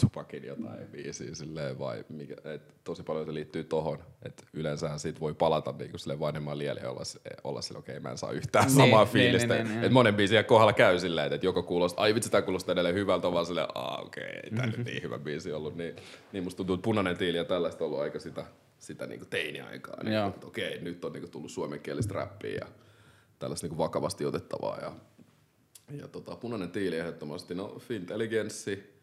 [0.00, 5.20] Tupakin jotain biisiä silleen vai mikä, et tosi paljon se liittyy tohon, että yleensä siitä
[5.20, 7.02] voi palata niinku sille vanhemman lielle ja olla,
[7.44, 9.54] olla sille, okei mä en saa yhtään Niin, samaa niin, fiilistä.
[9.54, 12.72] niin, niin, että monen biisin kohdalla käy silleen, että joko kuulostaa, ai vitsi tää kuulostaa
[12.72, 15.76] edelleen hyvältä, vaan silleen, aa okei, ei tää nyt niin hyvä biisi ollut.
[15.76, 15.96] Niin,
[16.32, 18.44] niin musta tuntuu, että punainen tiili ja tällaista on ollut aika sitä,
[18.78, 20.02] sitä niinku teiniaikaa.
[20.04, 22.66] Niin, että okei, nyt on niinku tullut suomenkielistä räppiä ja
[23.38, 24.78] tällaista niinku vakavasti otettavaa.
[24.80, 24.92] Ja,
[25.90, 28.95] ja tota, punainen tiili ehdottomasti, no Fintelligenssi,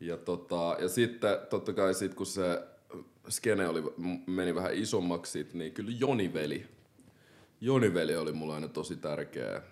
[0.00, 2.62] ja, tota, ja sitten totta kai sit kun se
[3.28, 3.82] skene oli,
[4.26, 6.66] meni vähän isommaksi, niin kyllä Joniveli.
[7.60, 9.62] Joniveli oli mulla aina tosi tärkeä.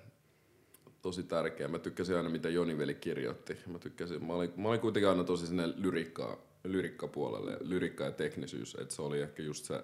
[1.03, 1.69] Tosi tärkeä.
[1.69, 3.57] Mä tykkäsin aina, mitä Joniveli kirjoitti.
[3.67, 8.77] Mä, tykkäsin, mä, olin, mä olin kuitenkin aina tosi sinne lyrikkaa, lyrikkapuolelle, lyrikka ja teknisyys.
[8.81, 9.83] Että se oli ehkä just se,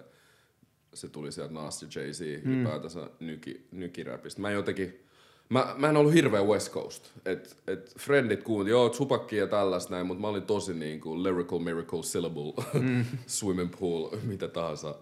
[0.93, 2.51] se tuli sieltä Nas ja Jay-Z mm.
[2.51, 4.41] ylipäätänsä nyki, nykiräpistä.
[4.41, 5.05] Mä jotenkin,
[5.51, 7.11] Mä, mä en ollut hirveä West Coast.
[7.25, 11.59] Et, et friendit kuunteli, joo, Tupakki ja tällaista näin, mutta mä olin tosi niinku lyrical
[11.59, 13.05] miracle syllable, mm.
[13.27, 14.95] swimming pool, mitä tahansa.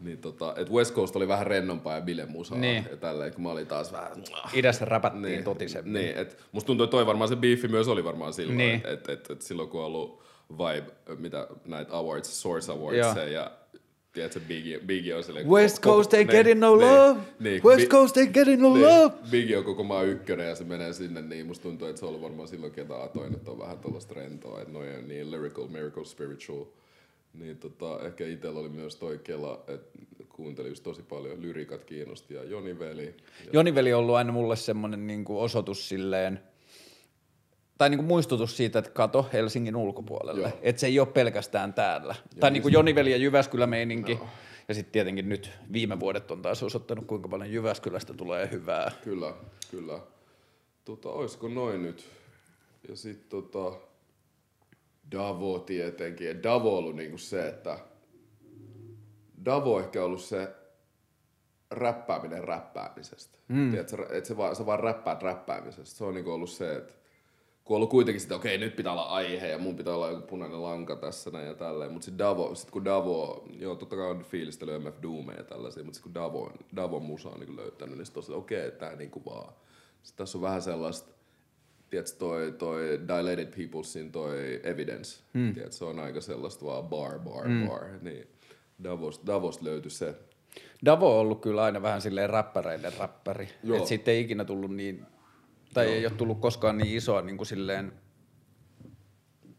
[0.00, 2.86] Niin tota, et West Coast oli vähän rennompaa ja bilemusaa Niin.
[2.90, 4.12] ja tälleen, kun mä olin taas vähän...
[4.54, 5.92] Idässä räpättiin Niin, totisemmin.
[5.92, 8.74] niin et musta tuntuu, että toi varmaan se biifi myös oli varmaan silloin, Niin.
[8.74, 10.22] että et, et, et silloin kun on ollut
[10.52, 12.72] Vibe, mitä näitä awards, Source.
[12.72, 13.50] Awards ja
[14.12, 15.46] tiedätkö, Biggie, Biggie on silleen...
[15.48, 17.20] West koko- Coast ain't niin, getting no niin, love.
[17.40, 19.14] Niin, West Bi- Coast ain't getting no niin, love.
[19.30, 22.08] Biggie on koko maa ykkönen ja se menee sinne, niin musta tuntuu, että se on
[22.08, 25.66] ollut varmaan silloin ketä atoin, että on vähän tuollaista rentoa, että noi on niin lyrical,
[25.68, 26.64] miracle, spiritual.
[27.34, 29.98] Niin tota, ehkä itsellä oli myös toi kela, että
[30.28, 33.04] kuuntelin just tosi paljon, lyrikat kiinnosti ja Joni Veli.
[33.04, 36.40] Ja, Joniveli on ollut aina mulle semmoinen niinku osoitus silleen,
[37.78, 40.48] tai niinku muistutus siitä, että kato Helsingin ulkopuolelle.
[40.48, 40.58] Joo.
[40.62, 42.14] Että se ei ole pelkästään täällä.
[42.40, 44.14] tai niinku Joniveli ja Jyväskylä meininki.
[44.14, 44.28] No.
[44.68, 48.90] Ja sitten tietenkin nyt viime vuodet on taas osoittanut, kuinka paljon Jyväskylästä tulee hyvää.
[49.04, 49.34] Kyllä,
[49.70, 50.00] kyllä.
[50.84, 52.04] Tota, oisko noin nyt?
[52.88, 53.72] Ja sit tota,
[55.12, 56.26] Davo tietenkin.
[56.26, 57.78] Ja Davo on ollut niinku se, että
[59.44, 60.48] Davo on ehkä ollut se
[61.70, 63.38] räppääminen räppäämisestä.
[63.48, 63.70] Mm.
[63.70, 65.98] Tiedätkö, että se vaan, sä vaan räppäät räppäämisestä.
[65.98, 66.94] Se on niinku ollut se, että
[67.68, 70.26] kun on ollut kuitenkin sitä, okei, nyt pitää olla aihe ja mun pitää olla joku
[70.26, 71.92] punainen lanka tässä näin ja tälleen.
[71.92, 75.84] Mutta sitten Davo, sit kun Davo, joo totta kai on fiilistely MF Doomia ja tällaisia,
[75.84, 78.96] mutta sitten kun Davo, Davo musa on niinku löytänyt, niin sitten on okei, okay, tää
[78.96, 79.54] niinku vaan.
[80.02, 81.12] Sitten tässä on vähän sellaista,
[81.90, 85.54] tiedätkö, toi, toi Dilated Peoplesin toi Evidence, mm.
[85.54, 87.68] tiedätkö, se on aika sellaista vaan bar, bar, mm.
[87.68, 88.26] bar, niin
[88.84, 90.14] Davos, Davos löytyi se.
[90.84, 93.48] Davo on ollut kyllä aina vähän silleen räppäreiden räppäri.
[93.74, 95.06] Että siitä ei ikinä tullut niin,
[95.74, 95.94] tai Joo.
[95.94, 97.92] ei ole tullut koskaan niin isoa niin kuin silleen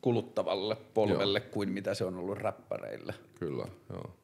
[0.02, 1.50] kuluttavalle polvelle Joo.
[1.52, 3.14] kuin mitä se on ollut räppäreille.
[3.40, 4.16] Kyllä, joo.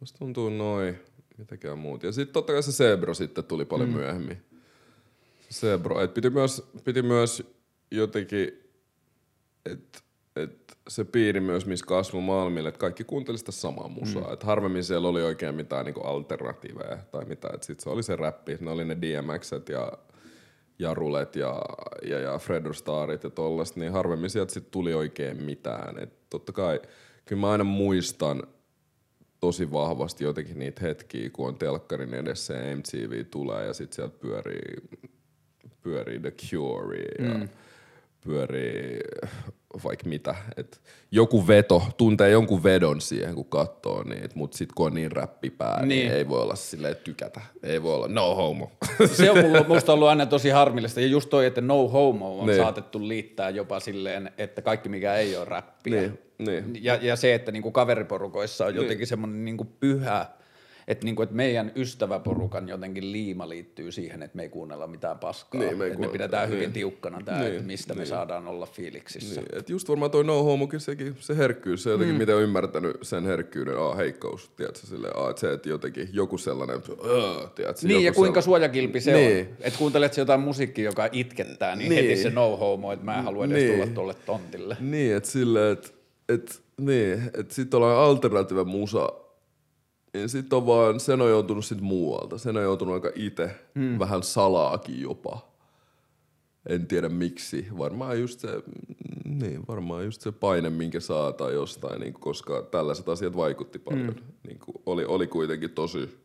[0.00, 0.98] Musta tuntuu noin,
[1.38, 2.02] mitäkään muut.
[2.02, 3.94] Ja sitten totta kai se Sebro sitten tuli paljon mm.
[3.96, 4.42] myöhemmin.
[5.50, 7.42] Se Sebro, et piti myös, piti myös
[7.90, 8.70] jotenkin,
[9.64, 9.98] että
[10.36, 14.26] et se piiri myös, missä kasvoi Malmille, että kaikki kuunteli sitä samaa musaa.
[14.26, 14.32] Mm.
[14.32, 17.62] Et harvemmin siellä oli oikein mitään niinku alternatiiveja tai mitään.
[17.62, 19.92] Sitten se oli se räppi, ne oli ne DMXet ja
[20.78, 21.62] Jarulet ja,
[22.02, 25.98] ja, ja Fred Starit ja tollaista, niin harvemmin sieltä sit tuli oikein mitään.
[25.98, 26.80] Et totta kai,
[27.24, 28.42] kyllä mä aina muistan
[29.40, 34.18] tosi vahvasti jotenkin niitä hetkiä, kun on telkkarin edessä ja MTV tulee ja sitten sieltä
[34.18, 34.76] pyörii,
[35.82, 37.48] pyörii The Cure ja mm.
[38.20, 39.00] pyörii
[39.84, 40.34] vaikka mitä.
[40.56, 45.12] Et joku veto, tuntee jonkun vedon siihen, kun katsoo niitä, mutta sitten kun on niin
[45.12, 45.88] räppipää, niin.
[45.88, 45.98] Niin.
[46.06, 47.40] niin ei voi olla silleen tykätä.
[47.62, 48.72] Ei voi olla no homo.
[49.16, 51.00] Se on mulla, musta ollut aina tosi harmillista.
[51.00, 52.58] Ja just toi, että no homo on Niin.
[52.58, 56.00] saatettu liittää jopa silleen, että kaikki mikä ei ole räppiä.
[56.00, 56.84] Niin, niin.
[56.84, 60.26] Ja, ja se, että niinku kaveriporukoissa on jotenkin semmoinen niinku pyhä,
[60.88, 65.60] että, niinku, että meidän ystäväporukan jotenkin liima liittyy siihen, että me ei kuunnella mitään paskaa.
[65.60, 66.72] Niin, me me pidetään hyvin niin.
[66.72, 68.06] tiukkana tämä, Niin, että mistä me niin.
[68.08, 69.40] saadaan olla fiiliksissä.
[69.40, 72.18] Niin, et just varmaan toi no homokin, sekin, se herkkyys, se jotenkin, mm.
[72.18, 74.80] miten on ymmärtänyt sen herkkyyden, aa, heikkous, tiedätkö,
[75.14, 76.76] aa, että se, että jotenkin joku sellainen,
[77.06, 79.46] öö, tiedätkö, Niin, joku ja kuinka sellainen- suojakilpi se Niin.
[79.48, 79.56] on.
[79.60, 82.04] Että kuuntelet sä jotain musiikkia, joka itkettää, niin, Niin.
[82.08, 83.72] heti se no homo, että mä en halua edes Niin.
[83.74, 84.76] tulla tolle tontille.
[84.80, 85.88] Niin, että silleen, että
[86.28, 89.08] et, niin, että sit ollaan alternatiivinen musa,
[90.14, 92.38] niin sit on vaan, sen on joutunut sit muualta.
[92.38, 93.98] Sen on joutunut aika itse, hmm.
[93.98, 95.54] vähän salaakin jopa.
[96.68, 97.66] En tiedä miksi.
[97.78, 102.62] Varmaan just se, mm, niin, varmaan just se paine, minkä saa tai jostain, niin, koska
[102.62, 104.14] tällaiset asiat vaikutti paljon.
[104.14, 104.24] Hmm.
[104.46, 106.23] Niin, oli, oli kuitenkin tosi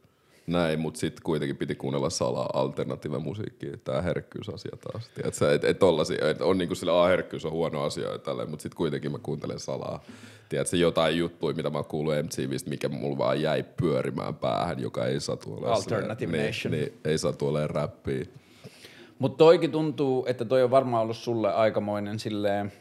[0.49, 3.77] näin, mutta sitten kuitenkin piti kuunnella salaa alternatiivinen musiikkia.
[3.83, 5.09] Tämä herkkyysasia taas.
[5.09, 8.63] Tiedätkö, et, et tollasia, et on niinku sillä, herkkyys on huono asia ja tälleen, mutta
[8.63, 10.03] sitten kuitenkin mä kuuntelen salaa.
[10.49, 15.05] Tiedätkö, jotain juttuja, mitä mä oon kuullut MTVstä, mikä mulla vaan jäi pyörimään päähän, joka
[15.05, 16.71] ei saa tuolla Alternative niin, Nation.
[16.71, 18.25] Niin, ei saa tuolla räppiä.
[19.19, 22.71] Mutta toikin tuntuu, että toi on varmaan ollut sulle aikamoinen silleen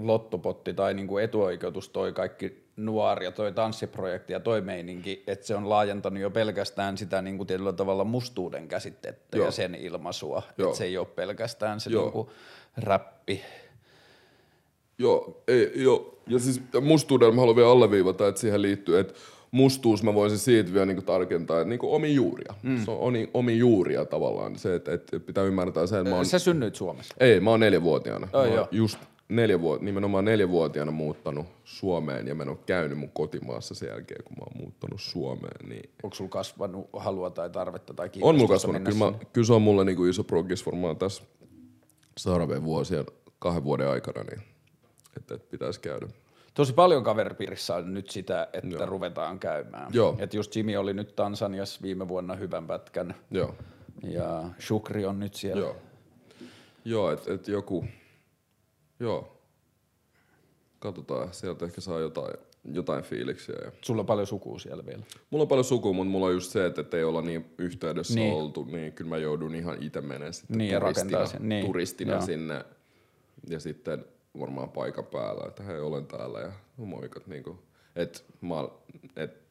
[0.00, 5.54] lottopotti tai niinku etuoikeutus toi kaikki nuori ja toi tanssiprojekti ja toi meininki, että se
[5.54, 9.46] on laajentanut jo pelkästään sitä niinku tietyllä tavalla mustuuden käsitettä Joo.
[9.46, 12.02] ja sen ilmaisua, että se ei ole pelkästään se Joo.
[12.02, 12.30] niinku
[12.76, 13.42] räppi.
[14.98, 16.18] Joo, ei, joo.
[16.26, 19.14] Ja siis mustuudella mä haluan vielä alleviivata, että siihen liittyy, että
[19.50, 22.54] mustuus mä voisin siitä vielä niinku tarkentaa, että niinku omi juuria.
[22.62, 22.84] Mm.
[22.84, 24.56] Se on omi, omi juuria tavallaan.
[24.56, 26.26] Se, että, että pitää ymmärtää sen, että mä oon...
[26.26, 27.14] Sä synnyit Suomessa.
[27.20, 28.28] Ei, mä oon neljävuotiaana.
[28.32, 28.68] Joo, mä oon joo.
[28.70, 28.98] just
[29.28, 34.24] neljä vuot, nimenomaan neljävuotiaana muuttanut Suomeen ja mä en ole käynyt mun kotimaassa sen jälkeen,
[34.24, 35.68] kun mä oon muuttanut Suomeen.
[35.68, 38.82] Niin Onko sulla kasvanut halua tai tarvetta tai on mulla kasvanut.
[38.82, 41.22] Kyllä, mä, kyllä se on mulle niinku iso progress varmaan tässä
[42.18, 43.04] seuraavien vuosien
[43.38, 44.42] kahden vuoden aikana, niin
[45.16, 46.06] että, että pitäisi käydä.
[46.54, 48.86] Tosi paljon kaveripiirissä on nyt sitä, että Joo.
[48.86, 49.90] ruvetaan käymään.
[49.92, 50.16] Joo.
[50.18, 53.54] Et just Jimmy oli nyt Tansaniassa viime vuonna hyvän pätkän Joo,
[54.02, 55.60] ja Shukri on nyt siellä.
[55.60, 55.76] joo.
[56.84, 57.84] Joo, että et joku,
[59.00, 59.34] joo.
[60.78, 62.34] Katsotaan, sieltä ehkä saa jotain,
[62.72, 63.54] jotain fiiliksiä.
[63.64, 63.72] Ja.
[63.82, 65.02] Sulla on paljon sukua siellä vielä.
[65.30, 68.34] Mulla on paljon sukua, mutta mulla on just se, että ei olla niin yhteydessä Niin.
[68.34, 72.22] oltu, niin kyllä mä joudun ihan itse menemään sitten Niin, turistina, sen, niin, turistina joo.
[72.22, 72.64] sinne.
[73.48, 74.04] Ja sitten
[74.40, 77.26] varmaan paikan päällä, että hei, olen täällä ja moikat.
[77.26, 77.58] Niin kuin,
[77.96, 78.68] et, mä,
[79.16, 79.47] et,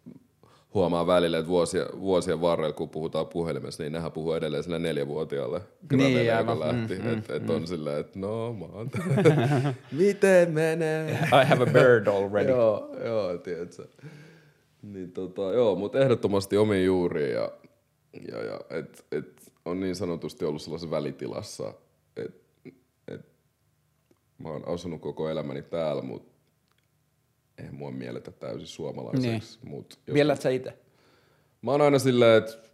[0.73, 5.61] huomaa välillä, että vuosien, vuosien varrella, kun puhutaan puhelimessa, niin nehän puhuu edelleen sille neljävuotiaalle
[5.91, 6.59] joka aivan.
[6.59, 6.95] lähti.
[6.99, 8.89] Mm, Mm, että et on silleen, että no mä oon
[9.91, 11.11] Miten menee?
[11.11, 12.49] I have a bird already.
[12.57, 13.87] joo, joo, tiedätkö.
[14.81, 17.51] Niin tota, joo, mutta ehdottomasti omiin juuriin ja,
[18.31, 21.73] ja, ja et, et on niin sanotusti ollut sellaisessa välitilassa,
[22.17, 22.39] että
[23.07, 23.21] et,
[24.37, 26.36] mä oon asunut koko elämäni täällä, mutta
[27.57, 29.27] eihän mua mielletä täysin suomalaiseksi.
[29.29, 29.71] Niin.
[29.75, 30.77] Mut jos- Miellät sä itse?
[31.61, 32.67] Mä oon aina silleen, että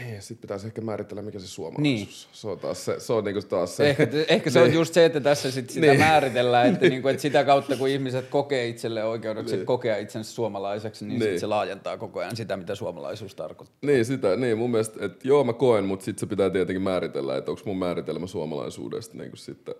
[0.00, 2.08] niin, sit pitäisi ehkä määritellä, mikä se suomalaisuus niin.
[2.40, 3.90] Se on taas se, se on niinku taas se.
[3.90, 4.74] Ehkä, ehkä se on Niin.
[4.74, 5.98] just se, että tässä sit sitä Niin.
[6.00, 9.66] määritellään, että, niinku, että sitä kautta kun ihmiset kokee itselle oikeudeksi niin.
[9.66, 11.20] kokea itsensä suomalaiseksi, niin, niin.
[11.22, 11.40] Sit Niin.
[11.40, 13.78] se laajentaa koko ajan sitä, mitä suomalaisuus tarkoittaa.
[13.82, 17.36] Niin, sitä, niin mun mielestä, että joo mä koen, mutta sitten se pitää tietenkin määritellä,
[17.36, 19.74] että onko mun määritelmä suomalaisuudesta niin sitten,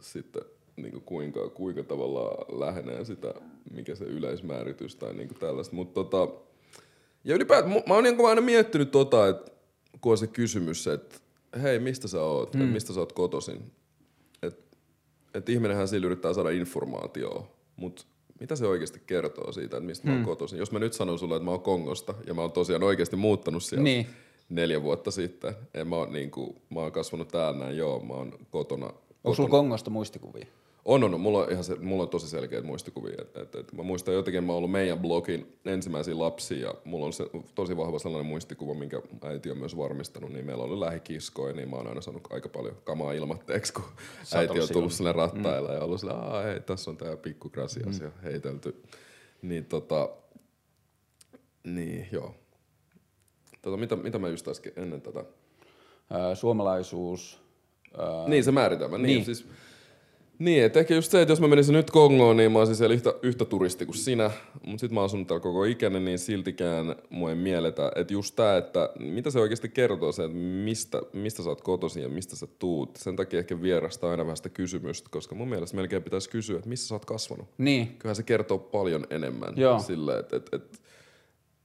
[0.00, 0.42] sitten
[0.76, 3.34] niin kuin kuinka, kuinka tavallaan lähenee sitä,
[3.70, 5.76] mikä se yleismääritys tai niin kuin tällaista.
[5.76, 6.34] Mutta tota,
[7.24, 9.52] ja ylipäätään mä oon niin aina miettinyt tota, että
[10.00, 11.18] kun on se kysymys, että
[11.62, 12.62] hei, mistä sä oot, mm.
[12.62, 13.72] mistä sä oot kotoisin.
[14.42, 14.76] Että
[15.34, 17.42] et ihminenhän sillä yrittää saada informaatiota,
[17.76, 18.04] mutta
[18.40, 20.10] mitä se oikeasti kertoo siitä, että mistä mm.
[20.10, 20.58] mä oon kotoisin?
[20.58, 23.62] Jos mä nyt sanon sulle, että mä oon Kongosta ja mä oon tosiaan oikeasti muuttanut
[23.62, 24.06] siellä Niin.
[24.48, 25.54] neljä vuotta sitten.
[25.74, 28.86] En mä, oon, niin kuin, mä oon kasvanut täällä näin, joo, mä oon kotona.
[29.24, 30.46] Onko sulla Kongosta muistikuvia?
[30.84, 31.20] On, on, on.
[31.20, 33.14] Mulla on, ihan se, mulla on tosi selkeät muistikuvia.
[33.20, 37.06] Et, et, et, mä muistan jotenkin, mä oon ollut meidän blogin ensimmäisiä lapsia ja mulla
[37.06, 37.24] on se,
[37.54, 40.32] tosi vahva sellainen muistikuva, minkä äiti on myös varmistanut.
[40.32, 43.84] Niin meillä oli lähikiskoja, niin mä oon aina saanut aika paljon kamaa ilmatteeksi, kun
[44.22, 45.74] Sä äiti on tullut sinne rattailla mm.
[45.74, 48.10] ja ollut sillä, Aa, hei, tässä on tää pikku grasias mm.
[48.22, 48.82] heitelty.
[49.42, 50.08] Niin tota,
[51.64, 52.34] niin joo.
[53.62, 55.24] Tota, mitä, mitä mä just äsken ennen tätä
[56.34, 57.40] suomalaisuus.
[57.98, 58.98] Ää, niin, se määritelmä.
[58.98, 59.06] Niin.
[59.06, 59.24] niin.
[59.24, 59.46] Siis,
[60.44, 62.94] niin, että ehkä just se, että jos mä menisin nyt Kongoon, niin mä olisin siellä
[62.94, 64.30] yhtä, yhtä turisti kuin sinä,
[64.66, 68.36] mutta sit mä oon asunut täällä koko ikäni, niin siltikään mua ei mielletä, että just
[68.36, 72.36] tää, että mitä se oikeasti kertoo se, että mistä, mistä sä oot kotoisin ja mistä
[72.36, 72.96] sä tuut.
[72.96, 76.68] Sen takia ehkä vierastaa aina vähän sitä kysymystä, koska mun mielestä melkein pitäisi kysyä, että
[76.68, 77.48] missä sä oot kasvanut.
[77.58, 79.54] Niin, Kyllähän se kertoo paljon enemmän.
[79.56, 79.78] Joo.
[79.78, 80.80] Sille, että et, et,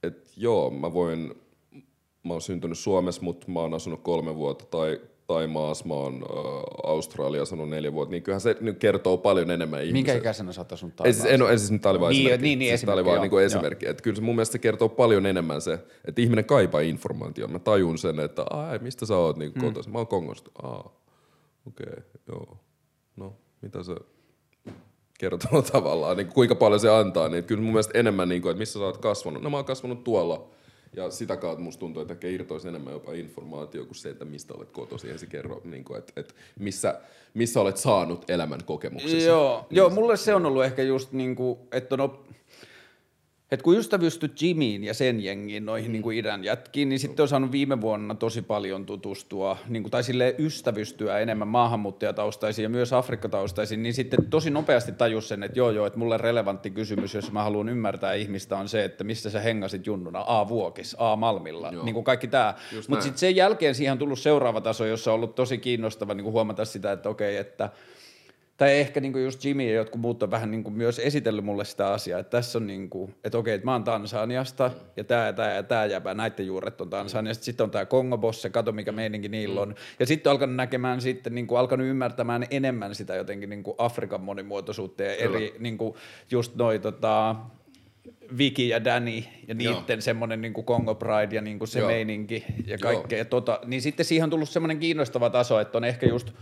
[0.02, 1.34] et, joo, mä voin,
[2.22, 6.14] mä oon syntynyt Suomessa, mutta mä oon asunut kolme vuotta tai tai maassa, mä oon
[6.14, 9.92] äh, Australia asunut neljä vuotta, niin kyllähän se nyt kertoo paljon enemmän ihmisiä.
[9.92, 12.42] minkä ikäisenä sä oot asunut siis, en, ei, siis, tää oli vain Niin, esimerkki.
[12.48, 13.46] niin, niin, siis esimerkki, vaan joo, niinku joo.
[13.46, 13.88] esimerkki.
[13.88, 17.52] Että kyllä se mun mielestä se kertoo paljon enemmän se, että ihminen kaipaa informaatiota.
[17.52, 19.60] Mä tajun sen, että ai, mistä sä oot niin Mm.
[19.60, 19.92] kotoisin.
[19.92, 20.50] Mä oon Kongosta.
[20.62, 21.00] Aa,
[21.66, 22.56] okei, okay, joo.
[23.16, 23.94] No, mitä se
[25.18, 27.28] kertoo tavallaan, niin kuinka paljon se antaa.
[27.28, 29.42] Niin kyllä mun mielestä enemmän, niin kuin, että missä sä oot kasvanut.
[29.42, 30.48] No mä oon kasvanut tuolla.
[30.96, 34.54] Ja sitä kautta musta tuntuu, että ehkä irtoisi enemmän jopa informaatio kuin se, että mistä
[34.54, 35.10] olet kotoisin.
[35.10, 37.00] Ei se kerro, niin kuin, että, että missä,
[37.34, 39.24] missä olet saanut elämän kokemuksesi.
[39.24, 42.28] Joo, joo, mulle se on ollut ehkä just niinku, että on op...
[43.50, 47.28] Et kun ystävystyt Jimiin ja sen jengiin, noihin niin kuin idän jätkiin, niin sitten on
[47.28, 52.92] saanut viime vuonna tosi paljon tutustua, niin kuin, tai sille ystävystyä enemmän maahanmuuttajataustaisiin ja myös
[52.92, 57.32] afrikkataustaisiin, niin sitten tosi nopeasti tajus sen, että joo joo, että mulle relevantti kysymys, jos
[57.32, 61.70] mä haluan ymmärtää ihmistä, on se, että missä sä hengasit junnuna, A Vuokis, A Malmilla,
[61.72, 61.84] Joo.
[61.84, 62.54] niin kuin kaikki tämä.
[62.88, 66.24] Mutta sitten sen jälkeen siihen on tullut seuraava taso, jossa on ollut tosi kiinnostava niin
[66.24, 67.70] kuin huomata sitä, että okei, että
[68.58, 71.92] tai ehkä niin just Jimmy ja jotkut muut on vähän niin myös esitellyt mulle sitä
[71.92, 75.32] asiaa, että tässä on niin kuin, että okei, että mä oon Tansaniasta ja tämä ja
[75.32, 79.28] tämä ja tämä jäbä, näiden juuret on Tansaniasta, sitten on tämä Kongobosse, kato mikä meininki
[79.28, 79.74] niillä on.
[79.98, 84.20] Ja sitten alkanut näkemään sitten, niin kuin, alkanut ymmärtämään enemmän sitä jotenkin niin kuin Afrikan
[84.20, 85.94] monimuotoisuutta ja eri, niin kuin
[86.30, 87.36] just noi tota,
[88.38, 91.88] Viki ja Danny ja niiden semmoinen niin Congo Pride ja niin kuin se Joo.
[91.88, 93.24] meininki ja kaikkea.
[93.24, 96.32] Tota, niin sitten siihen on tullut semmoinen kiinnostava taso, että on ehkä just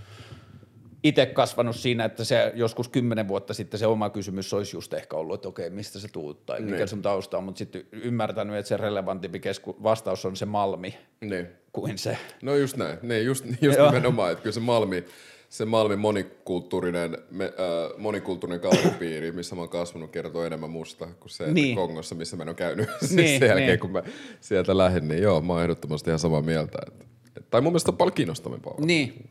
[1.04, 5.16] itse kasvanut siinä, että se joskus kymmenen vuotta sitten se oma kysymys olisi just ehkä
[5.16, 6.88] ollut, että okei, mistä sä tuut tai mikä Niin.
[6.88, 11.46] sun tausta on, mutta sitten ymmärtänyt, että se relevantimpi kesku- vastaus on se Malmi Niin.
[11.72, 12.18] kuin se.
[12.42, 13.90] No just näin, niin just, just Joo.
[13.90, 15.04] nimenomaan, että kyllä se Malmi,
[15.48, 21.30] se Malmin monikulttuurinen, me, äh, monikulttuurinen kaupunkipiiri, missä mä oon kasvanut, kertoo enemmän musta kuin
[21.30, 21.76] se, Niin.
[21.76, 23.80] Kongossa, missä mä en ole käynyt siis Niin, sen jälkeen, niin.
[23.80, 24.02] kun mä
[24.40, 26.78] sieltä lähdin, niin joo, mä oon ehdottomasti ihan samaa mieltä.
[26.86, 27.04] Että,
[27.36, 28.74] et, tai mun mielestä on paljon kiinnostavampaa.
[28.78, 29.30] Niin.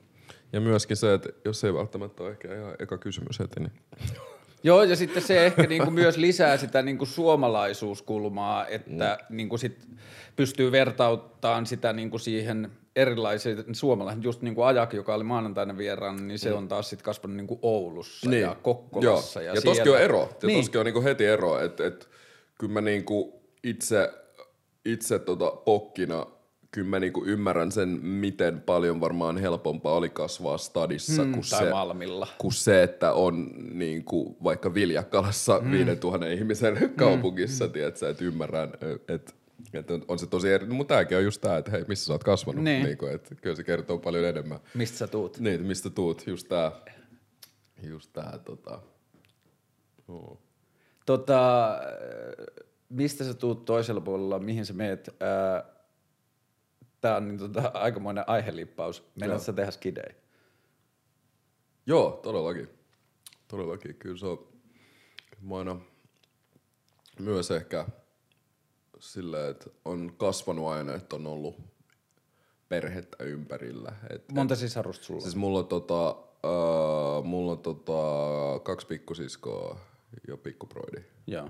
[0.54, 3.72] Ja myöskin se, että jos ei välttämättä ole ehkä ihan eka kysymys heti, niin
[4.64, 9.88] Joo, ja sitten se ehkä niinku myös lisää sitä niinku suomalaisuuskulmaa, että niinku sit
[10.36, 16.22] pystyy vertauttamaan sitä niinku siihen erilaisiin suomalaisiin, just niin kuin Ajak, joka oli maanantaina vieraana,
[16.22, 18.42] niin se on taas sitten kasvanut niinku Oulussa niin.
[18.42, 19.42] ja Kokkolassa.
[19.42, 19.48] Joo.
[19.48, 19.76] Ja, Ja, siellä.
[19.76, 20.20] toskin on ero.
[20.42, 20.60] Ja Niin.
[20.60, 22.10] toskin on niinku heti ero, että et,
[22.60, 24.14] kyllä mä niinku itse,
[24.86, 26.26] itse tota pokkina
[26.76, 31.70] kyllä mä niinku ymmärrän sen, miten paljon varmaan helpompaa oli kasvaa stadissa Mm, kuin, se,
[31.70, 32.28] Malmilla.
[32.38, 35.72] kuin se, että on niinku vaikka Viljakkalassa mm.
[35.72, 37.72] 5000 ihmisen kaupungissa, mm.
[37.72, 38.74] tiedätkö, että ymmärrän,
[39.08, 39.34] että
[39.74, 42.14] että on, on se tosi eri, mutta tämäkin on just tämä, että hei, missä sä
[42.14, 42.84] oot kasvanut, Niin.
[42.84, 44.60] niinku, että kyllä se kertoo paljon enemmän.
[44.74, 45.40] Mistä sä tuut?
[45.40, 46.72] Niin, mistä tuut, just tää,
[47.84, 48.80] just tää tota,
[50.08, 50.42] joo.
[51.06, 51.80] Tota, äh,
[52.90, 55.16] mistä sä tuut toisella puolella, mihin sä meet?
[55.20, 55.75] Ää,
[57.06, 59.04] Tää on niin tota, aikamoinen aihelippaus.
[59.16, 59.40] Joo.
[59.40, 60.16] sä tehdä skidei?
[61.86, 62.70] Joo, todellakin.
[63.48, 64.48] Todellakin, kyllä se on,
[65.42, 65.80] mä aina
[67.20, 67.86] myös ehkä
[69.00, 71.56] silleen, että on kasvanut aina, että on ollut
[72.70, 73.94] perhettä ympärillä.
[74.10, 75.22] Et, Monta sisarusta sulla?
[75.22, 78.02] Siis mulla on, tota, uh, mulla on tota,
[78.64, 79.80] kaksi pikkusiskoa
[80.28, 81.04] ja pikkuproidi.
[81.28, 81.50] Joo.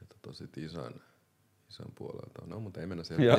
[0.00, 1.02] Ja tota sit isän,
[1.74, 2.42] isän puolelta.
[2.46, 3.26] No, mutta ei mennä siihen.
[3.26, 3.36] Joo.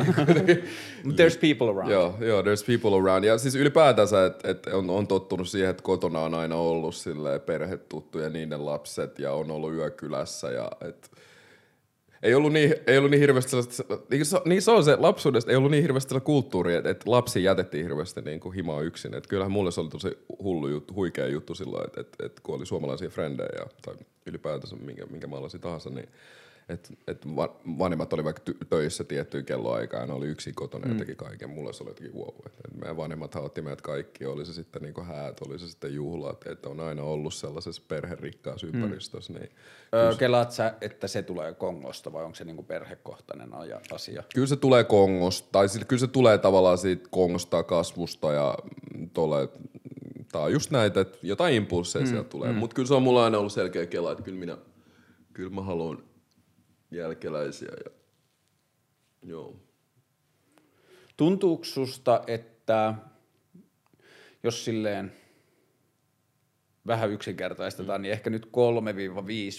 [1.03, 1.91] But There's people around.
[1.91, 3.23] Joo, joo, there's people around.
[3.23, 7.41] Ja siis ylipäätänsä, että et on, on tottunut siihen, että kotona on aina ollut silleen
[7.41, 11.11] perhetuttu ja niiden lapset ja on ollut yökylässä ja et,
[12.23, 15.51] ei ollut niin, ei ollut niin hirveästi sellaista, niin se, niin se on se lapsuudesta,
[15.51, 19.13] ei ollut niin hirveästi sellaista kulttuuria, että, että lapsi jätettiin hirveästi niin kuin himaa yksin.
[19.15, 22.55] Että kyllähän mulle se oli tosi hullu juttu, huikea juttu silloin, että, että, että kun
[22.55, 26.09] oli suomalaisia frendejä tai ylipäätänsä minkä, minkä maalaisia tahansa, niin
[26.69, 30.87] että et va- vanhemmat oli vaikka ty- töissä tiettyyn kelloaikaan ja ne oli yksin kotona
[30.87, 31.49] ja teki kaiken.
[31.49, 32.35] Mulle se oli jotenkin wow.
[32.45, 35.93] Että et meidän vanhemmat otti meidät kaikki, oli se sitten niinku häät, oli se sitten
[35.93, 39.33] juhlat, että on aina ollut sellaisessa perherikkaassa ympäristössä.
[39.33, 39.49] Niin
[39.95, 43.49] Öö, kelaat sä, että se tulee Kongosta vai onko se niinku perhekohtainen
[43.91, 44.23] asia?
[44.33, 48.57] Kyllä se tulee Kongosta, tai siis kyllä se tulee tavallaan siitä Kongosta kasvusta ja
[48.93, 49.49] mm, tolle,
[50.31, 52.51] tai just näitä, että jotain impulsseja mm, sieltä tulee.
[52.51, 52.57] Mm.
[52.57, 54.57] Mutta kyllä se on mulla aina ollut selkeä kela, että kyllä minä,
[55.33, 56.03] kyllä mä haluan
[56.95, 57.91] jälkeläisiä ja
[59.23, 59.55] joo.
[61.17, 62.93] Tuntuuko susta, että
[64.43, 65.13] jos silleen
[66.87, 68.49] vähän yksinkertaistetaan, niin ehkä nyt 3-5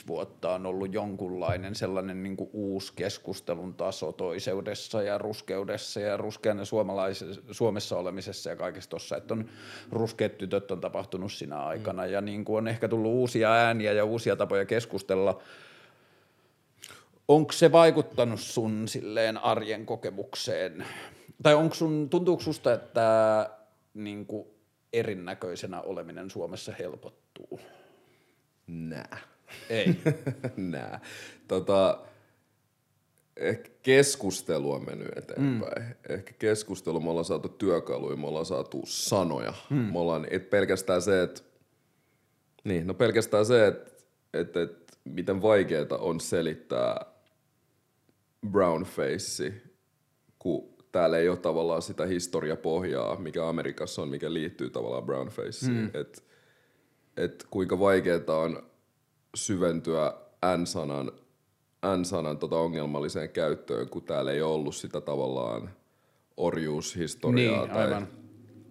[0.06, 6.62] vuotta on ollut jonkunlainen sellainen niin kuin uusi keskustelun taso toiseudessa ja ruskeudessa ja ruskeana
[7.50, 9.48] Suomessa olemisessa ja kaikessa tossa, että on
[9.90, 14.04] ruskeat tytöt on tapahtunut sinä aikana ja niin kuin on ehkä tullut uusia ääniä ja
[14.04, 15.42] uusia tapoja keskustella.
[17.28, 20.84] Onko se vaikuttanut sun silleen arjen kokemukseen?
[21.42, 23.50] Tai onko sun, tuntuuko susta, että
[23.94, 24.46] niin kuin
[24.92, 27.60] erinäköisenä oleminen Suomessa helpottuu?
[28.66, 29.18] Nää.
[29.70, 29.96] Ei.
[30.56, 31.00] Nää.
[31.48, 31.98] Tota,
[33.36, 35.82] ehkä keskustelu on mennyt eteenpäin.
[35.82, 35.94] Mm.
[36.08, 39.54] Ehkä keskustelu, me ollaan saatu työkaluja, me ollaan saatu sanoja.
[39.70, 39.76] Mm.
[39.76, 41.42] Me ollaan, et pelkästään se, että
[42.64, 43.92] niin, no pelkästään se, että
[44.34, 47.15] et, et, miten vaikeaa on selittää
[48.50, 49.52] brownface,
[50.38, 55.72] kun täällä ei ole tavallaan sitä historiapohjaa, mikä Amerikassa on, mikä liittyy tavallaan brownfaceen.
[55.72, 55.90] Mm.
[55.94, 56.22] Että
[57.16, 58.62] et kuinka vaikeaa on
[59.34, 60.14] syventyä
[60.56, 61.12] N-sanan,
[61.96, 65.70] N-sanan tota ongelmalliseen käyttöön, kun täällä ei ollut sitä tavallaan
[66.36, 68.08] orjuushistoriaa Niin, tai, aivan.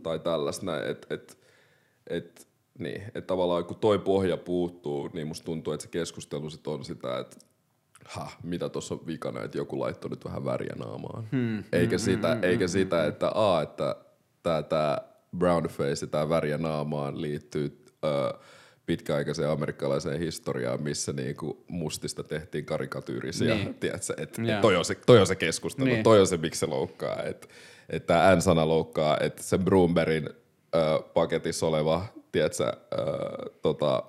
[0.04, 0.66] tai tällaista.
[0.66, 1.38] näin, Et, et,
[2.08, 2.48] et,
[2.80, 6.86] niin, et tavallaan kun toi pohja puuttuu, niin musta tuntuu, että se keskustelu sit on
[6.86, 7.38] sitä, että
[8.06, 11.24] ha, mitä tuossa on vikana, että joku laittoi nyt vähän väriä naamaan.
[11.32, 13.96] Hmm, eikä, sitä, hmm, eikä sitä, että a, että
[14.70, 15.02] tää
[15.38, 18.34] brownface ja tää väriä naamaan liittyy ö,
[18.86, 23.56] pitkäaikaiseen amerikkalaiseen historiaan, missä niinku mustista tehtiin karikatyyrisiä.
[23.56, 23.74] Niin.
[23.74, 24.48] Tiedätkö, et, Joo.
[24.56, 26.04] et toi, on se, toi on se keskustelu, Niin.
[26.04, 27.24] toi on se, miksi se loukkaa.
[27.24, 27.48] Että
[27.90, 30.30] et tämä N-sana loukkaa, että se Broomberin
[30.76, 30.80] ö,
[31.14, 32.06] paketissa oleva
[32.36, 32.76] tiedätkö, ö,
[33.62, 34.04] tota,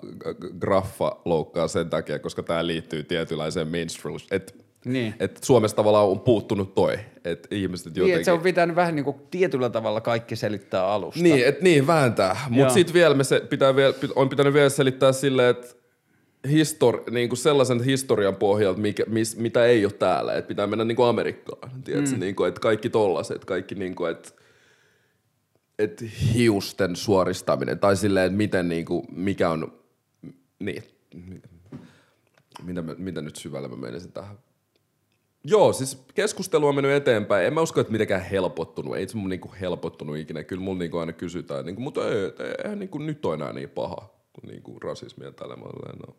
[0.60, 4.16] graffa loukkaa sen takia, koska tämä liittyy tietynlaiseen minstrel.
[4.30, 4.52] Että
[4.84, 5.14] Niin.
[5.20, 8.16] et Suomessa tavallaan on puuttunut toi, että ihmiset niin, jotenkin...
[8.16, 11.22] että se on pitänyt vähän niin kuin tietyllä tavalla kaikki selittää alusta.
[11.22, 12.36] Niin, et niin, vääntää.
[12.48, 15.66] Mutta sitten vielä me se, pitää vielä, on pitänyt vielä selittää silleen, että
[16.50, 21.02] histori, niinku sellaisen historian pohjalta, mikä, mis, mitä ei ole täällä, että pitää mennä niinku
[21.02, 21.70] Amerikkaan.
[21.84, 22.20] Tiedätkö, mm.
[22.20, 24.28] niinku, että kaikki tollaset, kaikki niinku, että
[25.78, 26.04] et
[26.34, 29.72] hiusten suoristaminen tai silleen, että miten niinku, mikä on,
[30.58, 30.82] niin,
[32.62, 34.38] mitä, mä- mitä nyt syvällä mä menisin tähän?
[35.44, 37.46] Joo, siis keskustelu on mennyt eteenpäin.
[37.46, 38.96] En mä usko, että mitenkään helpottunut.
[38.96, 40.44] Ei se mun niinku helpottunut ikinä.
[40.44, 42.32] Kyllä mulla niinku aina kysytään, niinku, mutta ei,
[42.64, 45.98] eihän niinku nyt ole enää niin paha kuin niinku rasismi ja tällä malleen.
[45.98, 46.16] No.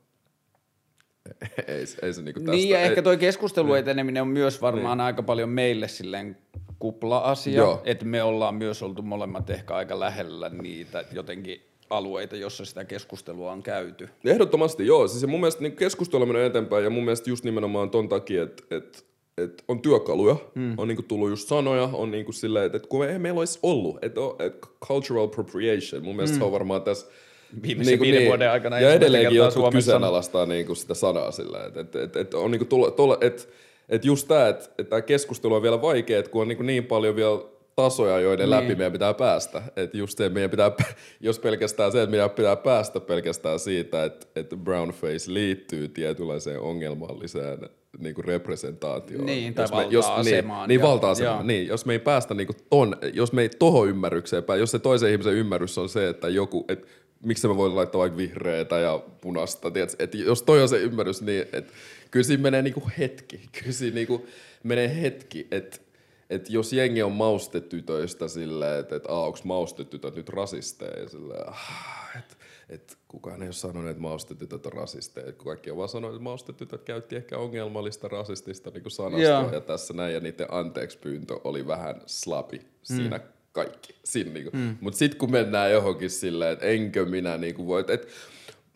[1.68, 2.52] Ei, ei se niinku tästä.
[2.52, 6.38] Niin, ja ei, ehkä toi keskustelun eteneminen on myös varmaan aika paljon meille silleen
[6.80, 12.86] kupla-asia, että me ollaan myös oltu molemmat ehkä aika lähellä niitä jotenkin alueita, jossa sitä
[12.86, 14.10] keskustelua on käyty.
[14.26, 15.08] Ehdottomasti, joo.
[15.08, 18.44] Siis mun mielestä niin keskustelu on mennyt eteenpäin ja mun mielestä just nimenomaan ton takia,
[18.44, 19.06] että et,
[19.38, 20.74] et on työkaluja, mm.
[20.78, 24.04] on niinku tullut just sanoja, on niinku silleen, että et kun ei meillä olisi ollut,
[24.04, 26.40] että et cultural appropriation, mun mielestä mm.
[26.40, 27.08] se on varmaan tässä
[27.64, 29.78] Viimeisen viiden vuoden aikana Ja edelleenkin jotkut Suomessa.
[29.78, 33.44] kyseenalaistaa niinku sitä sanaa sillä, että et, et, et on niinku tullut, tulla, että
[33.90, 36.86] et just tämä, että et tämä keskustelu on vielä vaikea, että kun on niinku niin
[36.86, 37.40] paljon vielä
[37.76, 38.50] tasoja, joiden niin.
[38.50, 39.62] läpi meidän pitää päästä.
[39.76, 40.72] Että just se, meidän pitää,
[41.20, 47.60] jos pelkästään se, että meidän pitää päästä pelkästään siitä, että, että brownface liittyy tietynlaiseen ongelmalliseen
[48.00, 49.26] niin kuin representaatioon.
[49.26, 51.48] Niin, tai jos me, jos, niin, niin, ja- valta-asemaan.
[51.48, 54.72] Niin, jos me ei päästä niin kuin ton, jos me ei tohon ymmärrykseen päästä, jos
[54.72, 56.88] se toisen ihmisen ymmärrys on se, että joku, että
[57.24, 60.08] miksi mä voin laittaa vaikka vihreätä ja punasta, tiedätkö?
[60.14, 61.74] jos toi on se ymmärrys, niin että
[62.12, 64.28] kyllä siinä menee niinku hetki, kyllä siinä niinku
[64.64, 65.78] menee hetki, että
[66.30, 72.10] et jos jengi on maustetytöistä silleen, että et, onko maustetytöt nyt rasisteja, ja silleen, ah,
[72.20, 72.36] että
[72.70, 75.28] et, kukaan ei ole sanonut, että maustetytöt on rasisteja.
[75.28, 79.52] Et kaikki on vaan sanonut, että maustetytöt käytti ehkä ongelmallista rasistista niin sanastoa, Joo.
[79.52, 83.20] ja tässä näin, ja niiden anteeksi pyyntö oli vähän slapi siinä
[83.58, 83.96] kaikki.
[84.04, 84.50] Siinä, niinku.
[84.54, 84.78] mm.
[84.82, 88.08] Mutta sitten kun mennään johonkin silleen, että enkö minä niinku voi, et,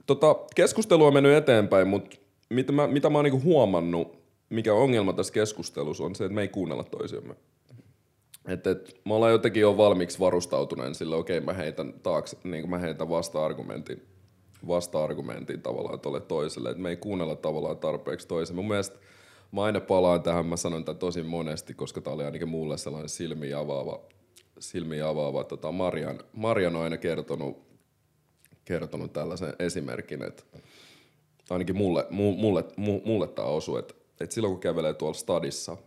[0.05, 2.17] tota, keskustelu on mennyt eteenpäin, mutta
[2.49, 4.17] mitä mä, mitä mä oon niinku huomannut,
[4.49, 7.35] mikä on ongelma tässä keskustelussa, on se, että me ei kuunnella toisiamme.
[8.47, 12.77] Et, et, me ollaan jotenkin jo valmiiksi varustautuneen sille, okei mä heitän taakse, niin mä
[12.77, 14.01] heitän vasta-argumentin,
[14.67, 18.55] vasta-argumentin tavallaan tolle toiselle, että me ei kuunnella tavallaan tarpeeksi toisen.
[18.55, 18.97] Mun mielestä
[19.51, 23.09] mä aina palaan tähän, mä sanon tätä tosi monesti, koska tää oli ainakin mulle sellainen
[23.09, 23.99] silmiä avaava,
[24.61, 27.57] silmiä avaava tota Marian, Marian on aina kertonut,
[28.65, 30.43] kertonut tällaisen esimerkin, että
[31.49, 35.77] ainakin mulle, mu, mulle, mu, mulle tämä osui, että, että silloin kun kävelee tuolla stadissa,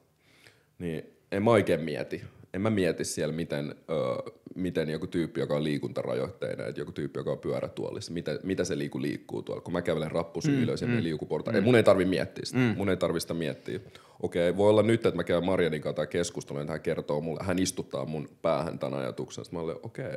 [0.79, 2.23] niin en mä oikein mieti.
[2.55, 7.21] En mä mieti siellä, miten, ö, miten joku tyyppi, joka on liikuntarajoitteinen, että joku tyyppi,
[7.21, 9.63] joka on pyörätuolissa, mitä, mitä se liiku liikkuu tuolla.
[9.63, 11.51] Kun mä kävelen rappusi mm, ylös ja mm, liukuporta.
[11.51, 11.55] Mm.
[11.55, 12.59] Ei, mun ei tarvi miettiä sitä.
[12.59, 12.75] Mm.
[12.77, 13.81] Mun ei tarvi sitä miettiä.
[14.23, 17.59] Okei, voi olla nyt, että mä käyn Marianin kanssa keskustelun, että hän kertoo mulle, hän
[17.59, 19.45] istuttaa mun päähän tämän ajatuksen.
[19.45, 20.11] Sitten mä olen, okei,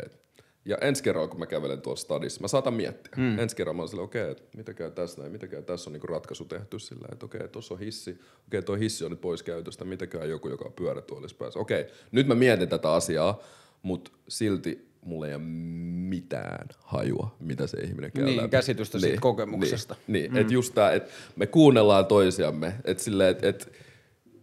[0.68, 3.13] ja ensi kerralla, kun mä kävelen tuolla stadissa, mä saatan miettiä.
[3.18, 3.39] Mm.
[3.39, 5.93] Ensi kerralla mä oon silleen, okei, okay, mitä käy tässä näin, mitä käy tässä on
[5.93, 9.11] niinku ratkaisu tehty sillä, että okei, okay, tuossa on hissi, okei, okay, tuo hissi on
[9.11, 11.59] nyt pois käytöstä, mitä käy joku, joka on pyörätuolissa päässä.
[11.59, 13.39] Okei, okay, nyt mä mietin tätä asiaa,
[13.82, 18.49] mutta silti mulla ei ole mitään hajua, mitä se ihminen käy Niin, läpi.
[18.49, 19.95] käsitystä siitä kokemuksesta.
[20.07, 20.38] Niin, niin mm.
[20.38, 23.72] että just tää, että me kuunnellaan toisiamme, että silleen, että et,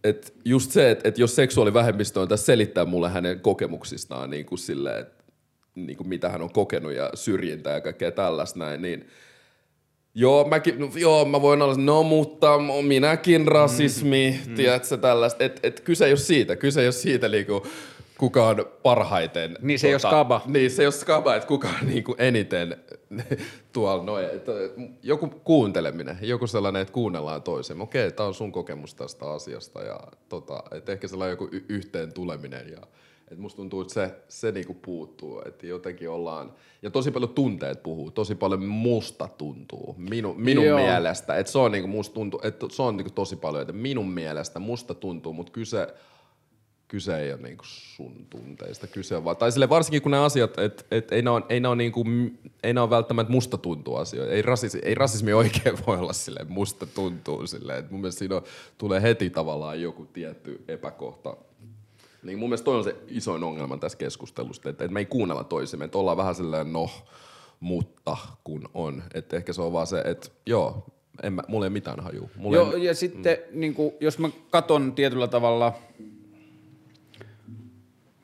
[0.03, 4.59] et just se, että et jos seksuaalivähemmistö on tässä selittää mulle hänen kokemuksistaan niin kuin
[4.59, 5.14] silleen, että
[5.75, 9.07] niin kuin mitä hän on kokenut ja syrjintää ja kaikkea tällaista näin, niin
[10.17, 12.47] Joo, mäkin, no, joo, mä voin olla, no mutta
[12.87, 15.43] minäkin rasismi, mm, tiedätkö, tällaista.
[15.43, 17.67] Et, et kyse ei ole siitä, kyse ei ole siitä niinku,
[18.17, 19.51] kuka on parhaiten.
[19.51, 20.41] tota, Niin se ei ole skaba.
[20.45, 22.77] Niin, se ei ole skaba, että kuka on niinku eniten
[23.73, 24.25] tuolla noin.
[25.03, 27.81] Joku kuunteleminen, joku sellainen, että kuunnellaan toisen.
[27.81, 29.99] Okei, tämä on sun kokemus tästä asiasta ja
[30.29, 32.81] tota, et ehkä sellainen joku y- yhteen tuleminen ja
[33.31, 37.83] et musta tuntuu, että se, se niinku puuttuu, että jotenkin ollaan, ja tosi paljon tunteet
[37.83, 40.79] puhuu, tosi paljon musta tuntuu, minu, minun Joo.
[40.79, 44.09] mielestä, että se on niinku musta tuntuu, että se on niinku tosi paljon, että minun
[44.09, 45.87] mielestä musta tuntuu, mutta kyse,
[46.87, 50.59] kyse ei ole niinku sun tunteista, kyse on vaan, tai sille varsinkin kun ne asiat,
[50.59, 52.05] että et ei ne ole, ei ne ole, niinku,
[52.63, 56.51] ei ne ole välttämättä musta tuntuu asioita, ei rasismi, ei rasismi oikein voi olla silleen
[56.51, 58.43] musta tuntuu silleen, että mun mielestä siinä on,
[58.77, 61.37] tulee heti tavallaan joku tietty epäkohta,
[62.25, 65.43] niin mun mielestä toi on se isoin ongelma tässä keskustelusta, että, että me ei kuunnella
[65.43, 66.89] toisemme, että ollaan vähän silleen no,
[67.59, 69.03] mutta kun on.
[69.13, 70.85] Että ehkä se on vaan se, että joo,
[71.23, 72.29] en mä, mulla ei mitään hajua.
[72.35, 73.59] Mulla Joo, ei, ja sitten mm.
[73.59, 75.73] niin kuin, jos mä katon tietyllä tavalla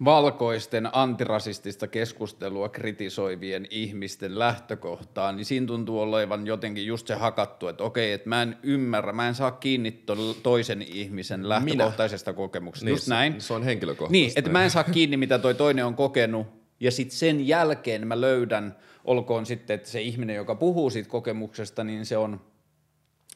[0.06, 7.84] valkoisten antirasistista keskustelua kritisoivien ihmisten lähtökohtaa, niin siinä tuntuu olevan jotenkin just se hakattu, että
[7.84, 12.86] okei, että mä en ymmärrä, mä en saa kiinni to- toisen ihmisen lähtökohtaisesta kokemuksesta.
[12.86, 13.34] niin, just näin.
[13.34, 14.12] Se, se on henkilökohtaista.
[14.12, 16.48] Niin, että mä en saa kiinni, mitä toi toinen on kokenut,
[16.80, 18.76] ja sitten sen jälkeen mä löydän,
[19.06, 22.42] olkoon sitten, että se ihminen, joka puhuu siitä kokemuksesta, niin se on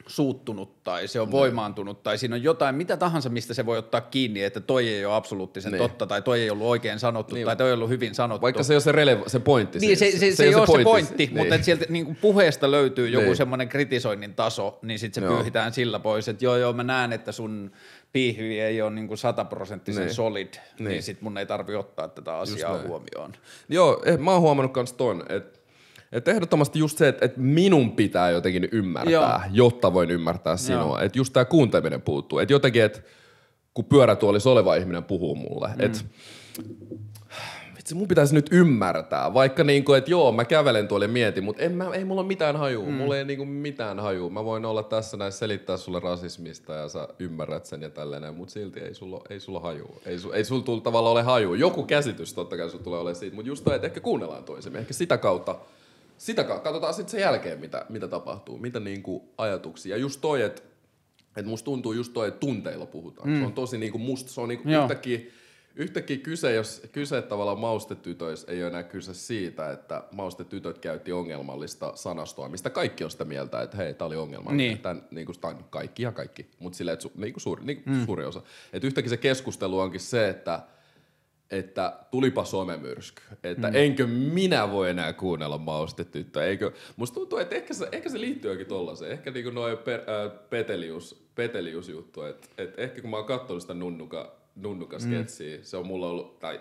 [0.08, 4.02] suuttunut tai se on voimaantunut tai siinä on jotain, mitä tahansa, mistä se voi ottaa
[4.02, 5.82] kiinni, että toi ei ole absoluuttisen Niin.
[5.82, 7.46] totta tai toi ei ollut oikein sanottu Niin.
[7.46, 8.42] tai toi ei ollut hyvin sanottu.
[8.42, 10.20] Vaikka se ei ole se, releva- se pointti Niin, se, siis.
[10.20, 11.38] se, se, se ei ole se pointti, niin.
[11.38, 13.36] mutta että sieltä niin puheesta löytyy joku Niin.
[13.36, 15.36] semmoinen kritisoinnin taso, niin sitten se Joo.
[15.38, 17.72] pyyhitään sillä pois, että joo joo mä näen, että sun
[18.14, 20.14] piihvi ei ole niin sataprosenttisen Niin.
[20.16, 21.04] solid, niin, Niin.
[21.04, 23.34] sitten mun ei tarvi ottaa tätä asiaa huomioon.
[23.70, 25.55] Joo, eh, mä oon huomannut kans ton, että
[26.16, 29.40] et ehdottomasti just se, että et minun pitää jotenkin ymmärtää, Joo.
[29.52, 31.02] Jotta voin ymmärtää sinua.
[31.02, 32.40] Että just tää kuunteleminen puuttuu.
[32.40, 33.02] Että jotenkin, että
[33.74, 35.86] kun pyörätuolissa oleva ihminen puhuu mulle, mm.
[35.86, 36.00] että
[37.86, 39.34] vitsi, mun pitäisi nyt ymmärtää.
[39.34, 42.28] Vaikka niinku, että joo, mä kävelen tuolla ja mietin, mutta en mä, ei mulla ole
[42.28, 42.86] mitään hajua.
[42.86, 42.94] Mm.
[42.94, 44.30] Mulla ei niinku mitään hajua.
[44.30, 48.52] Mä voin olla tässä näin selittää sulle rasismista ja sä ymmärrät sen ja tälleen, mutta
[48.52, 49.96] silti ei sulla, ei sulla hajua.
[50.06, 51.56] Ei, su, ei sulla tulla tavallaan ole hajua.
[51.56, 54.80] Joku käsitys totta kai sulla tulee olemaan siitä, mutta just toi, että ehkä kuunnellaan toisemme.
[54.80, 55.56] Ehkä sitä kautta,
[56.18, 59.96] sitä katsotaan sitten sen jälkeen, mitä, mitä tapahtuu, mitä niinku ajatuksia.
[59.96, 60.62] Ja just toi, että
[61.36, 63.30] et musta tuntuu just toi, että tunteilla puhutaan.
[63.30, 63.40] Mm.
[63.40, 64.84] Se on tosi niinku musta, se on niinku Joo.
[64.84, 65.20] yhtäkkiä,
[65.76, 71.92] yhtäkkiä kyse, jos kyse tavallaan maustetytöissä ei ole enää kyse siitä, että maustetytöt käytti ongelmallista
[71.96, 74.68] sanastoa, mistä kaikki on sitä mieltä, että hei, tää oli ongelmallinen.
[74.68, 74.80] Niin.
[74.80, 78.06] Tän, niinku, tän, kaikki ja kaikki, mutta silleen, että su, niinku suuri, niinku mm.
[78.06, 78.42] suuri osa.
[78.74, 80.60] Että yhtäkkiä se keskustelu onkin se, että
[81.52, 83.76] että tulipa somemyrsky, että mm.
[83.76, 88.52] enkö minä voi enää kuunnella maustetyttöä, eikö, musta tuntuu, että ehkä se, ehkä se liittyy
[88.52, 93.18] jokin tollaiseen, ehkä niinku noin per, äh, petelius, petelius juttu, että et ehkä kun mä
[93.18, 95.64] oon katsonut sitä nunnuka, nunnuka sketsiä, mm.
[95.64, 96.60] se on mulla ollut, tai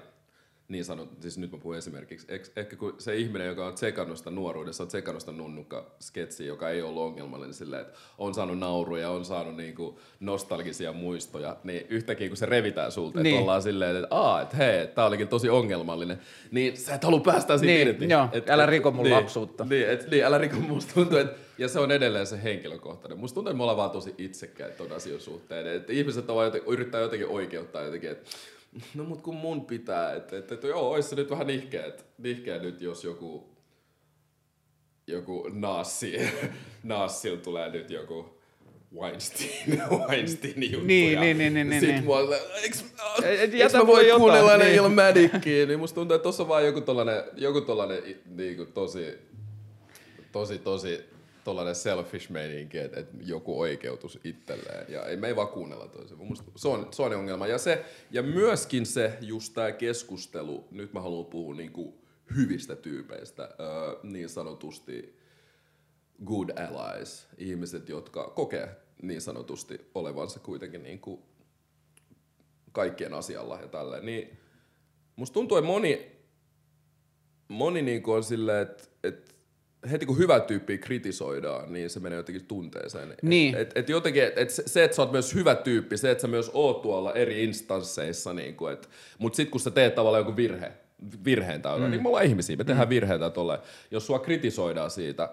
[0.75, 2.27] niin sanot, siis nyt mä puhun esimerkiksi,
[2.57, 6.71] ehkä kun se ihminen, joka on tsekannut sitä nuoruudessa, on tsekannut sitä nunnuka sketsiä, joka
[6.71, 12.29] ei ollut ongelmallinen silleen, että on saanut nauruja, on saanut niinku nostalgisia muistoja, niin yhtäkkiä
[12.29, 13.35] kun se revitään sulta, Niin.
[13.35, 16.19] että ollaan silleen, että aa, että hei, tää olikin tosi ongelmallinen,
[16.51, 18.09] niin sä et halua päästä siitä Niin, irti.
[18.09, 19.65] joo, Et- älä et- riko mun niin, lapsuutta.
[19.71, 23.19] Niin, et, niin, älä riko musta tuntuu, että ja se on edelleen se henkilökohtainen.
[23.19, 25.67] Musta tuntuu, että me ollaan vaan tosi itsekkäitä ton asian suhteen.
[25.67, 28.31] Että ihmiset on vaan joten, yrittää jotenkin oikeuttaa jotenkin, että
[28.95, 32.05] no mut kun mun pitää, että, että, että joo, ois se nyt vähän nihkeä, että
[32.19, 33.55] nihkeä nyt, jos joku
[35.07, 36.17] joku naassi,
[36.83, 38.41] naassilla tulee nyt joku
[39.01, 40.87] Weinstein, Weinstein juttu.
[40.87, 42.09] Niin, ja niin, niin, niin, niin, sit niin.
[42.09, 42.29] oon,
[42.63, 42.85] eiks,
[43.25, 44.77] Et eiks mä voi kuunnella ne niin.
[44.77, 49.19] ilman mädikkiä, niin musta tuntuu, että tossa on vaan joku tollanen, joku tollanen niinku tosi,
[50.33, 51.14] tosi, tosi
[51.45, 54.93] tollanen selfish meininki, että, että joku oikeutus itselleen.
[54.93, 56.19] Ja ei, me ei vaan kuunnella toisen.
[56.57, 57.47] Se on, se on ongelma.
[57.47, 62.05] Ja, se, ja myöskin se, just tää keskustelu, nyt mä haluan puhua niinku
[62.37, 63.49] hyvistä tyypeistä,
[64.03, 65.19] niin sanotusti
[66.25, 71.23] good allies, ihmiset, jotka kokee niin sanotusti olevansa kuitenkin niin kuin
[72.73, 74.39] kaikkien asialla ja tälleen, niin
[75.17, 76.13] musta tuntuu, että moni,
[77.49, 78.94] moni niin kuin on silleen, että
[79.91, 83.15] heti kun hyvä tyyppi kritisoidaan, niin se menee jotenkin tunteeseen.
[83.23, 83.55] Niin.
[83.55, 86.29] Et, et, et jotenkin, et, se, että sä oot myös hyvä tyyppi, se, että sä
[86.29, 88.89] myös oot tuolla eri instansseissa, niin kuin, et,
[89.19, 90.73] mutta sit kun sä teet tavallaan joku virhe,
[91.25, 91.91] virheen täydellä, mm.
[91.91, 92.91] niin me ollaan ihmisiä, me tehdään mm.
[92.91, 93.59] virheitä tolleen.
[93.91, 95.29] Jos sua kritisoidaan siitä,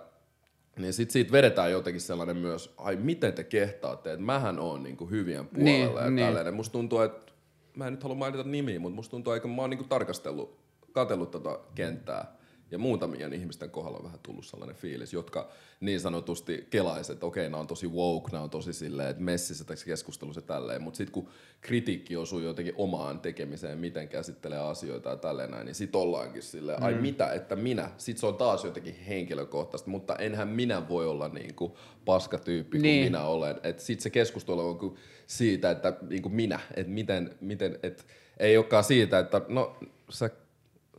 [0.80, 5.10] niin sit siitä vedetään jotenkin sellainen myös, ai miten te kehtaatte, että mähän oon niinku
[5.10, 6.26] hyvien puolella Niin, ja niin.
[6.26, 6.54] tällainen.
[6.54, 7.32] Musta tuntuu, että
[7.76, 10.58] mä en nyt halua mainita nimiä, mutta musta tuntuu, että mä oon niinku tarkastellut,
[10.92, 12.41] katsellut tota kenttää.
[12.72, 15.50] Ja muutamien ihmisten kohdalla on vähän tullut sellainen fiilis, jotka
[15.80, 19.64] niin sanotusti kelaiset, että okei, nämä on tosi woke, nämä on tosi silleen, että messissä
[19.64, 21.28] tässä keskustelussa tälleen, mutta sitten kun
[21.62, 26.80] kritiikki osuu jotenkin omaan tekemiseen, miten käsittelee asioita ja tälleen näin, niin sit ollaankin silleen,
[26.80, 26.86] Mm.
[26.86, 31.28] ai mitä, että minä, sit se on taas jotenkin henkilökohtaista, mutta enhän minä voi olla
[31.28, 31.72] niin kuin
[32.06, 33.04] paskatyyppi kuin Niin.
[33.06, 33.60] minä olen.
[33.64, 34.96] Et sit se keskustelu on
[35.28, 38.06] siitä, että niin kuin minä, että miten, miten et,
[38.38, 39.76] ei olekaan siitä, että no
[40.10, 40.30] sä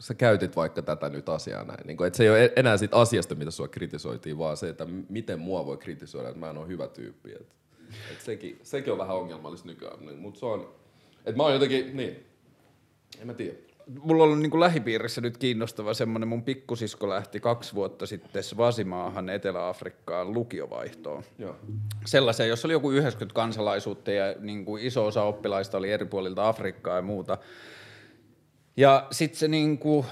[0.02, 1.86] sä käytit vaikka tätä nyt asiaa näin.
[1.86, 4.86] Niin kuin, että se ei ole enää siitä asiasta, mitä sua kritisoitiin, vaan se, että
[5.08, 7.32] miten mua voi kritisoida, että mä en ole hyvä tyyppi.
[7.32, 7.46] Et,
[8.12, 10.06] et sekin, sekin on vähän ongelmallista nykyään.
[10.06, 10.74] Niin, Mutta se on,
[11.18, 12.26] että mä oon jotenkin, niin,
[13.20, 13.56] en mä tiedä.
[14.02, 18.42] Mulla on ollut niin kuin lähipiirissä nyt kiinnostava semmoinen, mun pikkusisko lähti kaksi vuotta sitten
[18.42, 21.22] Svasimaahan Etelä-Afrikkaan lukiovaihtoon.
[21.38, 21.56] Joo.
[22.06, 26.48] Sellaisen, jossa oli joku 90 kansalaisuutta ja niin kuin iso osa oppilaista oli eri puolilta
[26.48, 27.38] Afrikkaa ja muuta.
[28.76, 30.06] Ja sitten se niin kuin,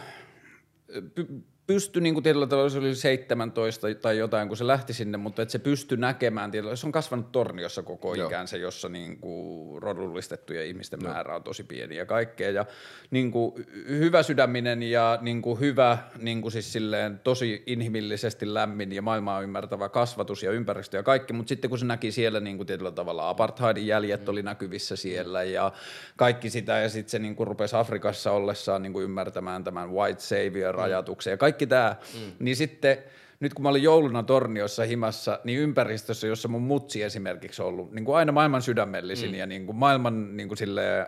[0.90, 5.18] py- pystyi niin kuin tietyllä tavalla, se oli 17 tai jotain, kun se lähti sinne,
[5.18, 8.28] mutta että se pystyi näkemään, tietyllä, se on kasvanut torniossa koko Joo.
[8.28, 12.50] ikänsä, jossa niin kuin rodullistettujen ihmisten määrä on tosi pieni ja kaikkea.
[12.50, 12.66] Ja
[13.10, 18.92] niin kuin hyvä sydäminen ja niin kuin hyvä, niin kuin siis silleen tosi inhimillisesti lämmin
[18.92, 22.56] ja maailmaa ymmärtävä kasvatus ja ympäristö ja kaikki, mutta sitten kun se näki siellä niin
[22.56, 25.72] kuin tietyllä tavalla apartheidin jäljet oli näkyvissä siellä ja
[26.16, 30.20] kaikki sitä ja sitten se niin kuin rupesi Afrikassa ollessaan niin kuin ymmärtämään tämän white
[30.20, 32.32] savior-ajatuksen ja kaikki tämä, mm.
[32.38, 32.98] niin sitten
[33.40, 37.92] nyt kun mä olin jouluna Torniossa himassa, niin ympäristössä, jossa mun mutsi esimerkiksi on ollut
[37.92, 39.34] niin kuin aina maailman sydämellisin mm.
[39.34, 40.58] ja niin kuin maailman niin kuin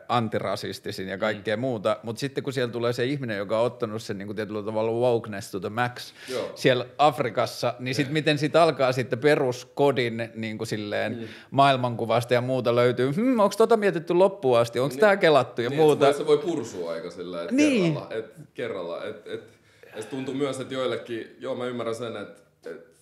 [0.09, 1.61] antirasistisin ja kaikkea mm.
[1.61, 4.63] muuta, mutta sitten kun siellä tulee se ihminen, joka on ottanut sen niin kuin tietyllä
[4.63, 6.53] tavalla wokeness to the max Joo.
[6.55, 11.29] siellä Afrikassa, niin sitten miten siitä alkaa sitten peruskodin niin kuin silleen mm.
[11.51, 15.71] maailmankuvasta ja muuta löytyy, hm, onko tota mietitty loppuun asti, onko niin, tämä kelattu ja
[15.71, 16.13] niin, muuta.
[16.13, 17.95] Se voi pursua aika sillä että niin.
[17.95, 19.62] kerralla, et, kerralla et, et,
[19.97, 22.93] ja se tuntuu myös, että joillekin, joo mä ymmärrän sen, että et,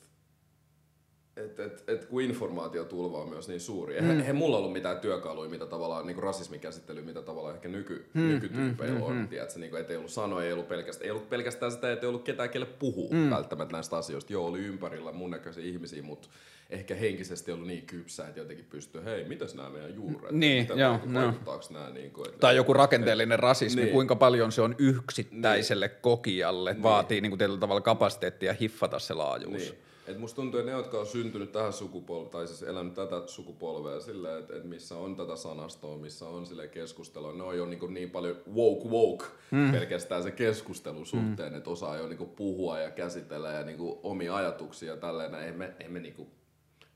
[1.37, 3.95] et, et, et, kun informaatiotulva on myös niin suuri.
[3.95, 4.21] Eihän, mm.
[4.21, 8.29] eihän mulla ollut mitään työkaluja, mitä tavallaan niin rasismin käsittely, mitä tavallaan ehkä nyky, mm.
[8.29, 9.03] nykytyypeillä mm.
[9.03, 9.17] on.
[9.17, 9.29] Mm.
[9.29, 12.07] Tiedätkö, niin kuin, et ei ollut sanoja, ei ollut pelkästään, ei ollut pelkästään sitä, että
[12.07, 13.31] ei ollut ketään, kelle puhuu mm.
[13.31, 14.33] välttämättä näistä asioista.
[14.33, 16.29] Joo, oli ympärillä mun näköisiä ihmisiä, mutta
[16.71, 20.31] ehkä henkisesti ollut niin kypsä, että jotenkin pystyy, hei, mitäs nämä meidän juuret?
[20.31, 21.01] Niin, Mitä joo, no.
[21.07, 21.91] nämä?
[21.95, 23.93] Niin kuin, että, tai joku rakenteellinen et, rasismi, niin.
[23.93, 25.99] kuinka paljon se on yksittäiselle niin.
[26.01, 26.83] kokijalle, niin.
[26.83, 29.63] vaatii niin kuin tietyllä tavalla kapasiteettia hiffata se laajuus.
[29.63, 29.91] Niin.
[30.11, 34.01] Et musta tuntuu, että ne, jotka on syntynyt tähän sukupolveen, tai siis elänyt tätä sukupolvea
[34.01, 37.95] silleen, että et missä on tätä sanastoa, missä on sille keskustelua, ne on jo niin,
[37.95, 39.73] niin paljon woke woke mm.
[39.73, 41.59] pelkästään se keskustelu suhteen, mm.
[41.59, 45.35] että osaa jo niin puhua ja käsitellä ja niin omia ajatuksia ja tälleen.
[45.35, 46.31] Ei me, ei me niin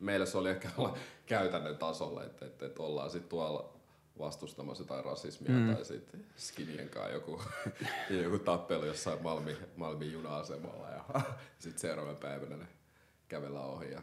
[0.04, 0.68] meillä se oli ehkä
[1.26, 3.74] käytännön tasolla, että, että, että ollaan sitten tuolla
[4.18, 5.74] vastustamassa jotain rasismia mm.
[5.74, 7.42] tai sitten skinien kanssa joku,
[8.22, 11.04] joku tappelu jossain Malmin, Malmin juna-asemalla ja
[11.58, 12.66] sitten seuraavan päivänä ne
[13.28, 14.02] kävellään ohi ja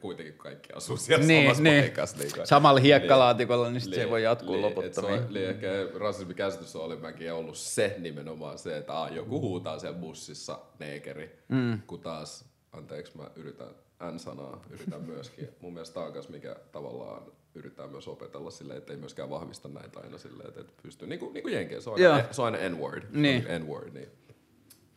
[0.00, 1.82] kuitenkin kaikki asuu siellä niin, samassa niin.
[1.82, 2.16] paikassa.
[2.16, 5.24] Niin, Samalla hiekkalaatikolla, niin, niin sit li, se ei voi jatkua li, loputtomiin.
[5.28, 5.68] Li, ehkä
[5.98, 11.82] rasismikäsitys on olimäkin ollut se nimenomaan se, että ah, joku huutaa siellä bussissa neekeri, mm.
[11.86, 13.68] kun taas, anteeksi mä yritän
[14.12, 15.48] N-sanaa yritän myöskin.
[15.60, 17.22] Mun mielestä tämä on myös mikä tavallaan
[17.54, 21.34] yrittää myös opetella sille, että ei myöskään vahvista näitä aina silleen, että pystyy, niin kuin,
[21.34, 23.44] niin kuin Jenkeen, se on aina, se on aina N-word, niin.
[23.58, 24.08] N-word, niin,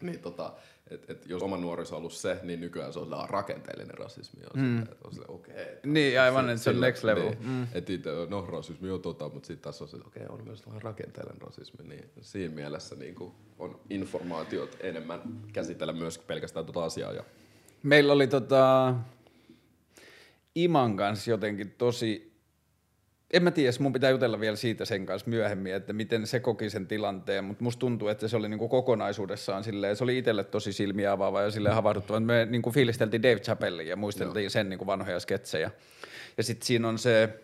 [0.02, 0.54] niin tota,
[0.90, 4.44] et, et jos oma nuoriso on ollut se, niin nykyään se on rakenteellinen rasismi.
[4.54, 4.80] On mm.
[4.80, 7.30] sille, on sille, okay, niin, aivan, että se on next level.
[7.30, 7.68] Niin, mm.
[7.74, 10.68] Et itse, no rasismi on tota, mutta sitten taas on se, okei, okay, on myös
[10.68, 11.88] vähän rakenteellinen rasismi.
[11.88, 15.22] Niin siinä mielessä niin kuin on informaatiot enemmän
[15.54, 17.24] käsitellä myös pelkästään tuota asiaa ja
[17.84, 18.94] Meillä oli tota,
[20.56, 22.32] Iman kanssa jotenkin tosi,
[23.34, 26.70] en mä tiedä, mun pitää jutella vielä siitä sen kanssa myöhemmin, että miten se koki
[26.70, 30.74] sen tilanteen, mutta musta tuntuu, että se oli niinku kokonaisuudessaan silleen, se oli itselle tosi
[30.74, 32.20] silmiä avaava ja silleen havahduttava.
[32.20, 34.50] Me niinku fiilisteltiin Dave Chappellin ja muisteltiin Joo.
[34.50, 35.72] sen niinku vanhoja sketsejä.
[36.38, 37.40] Ja sitten siinä on se,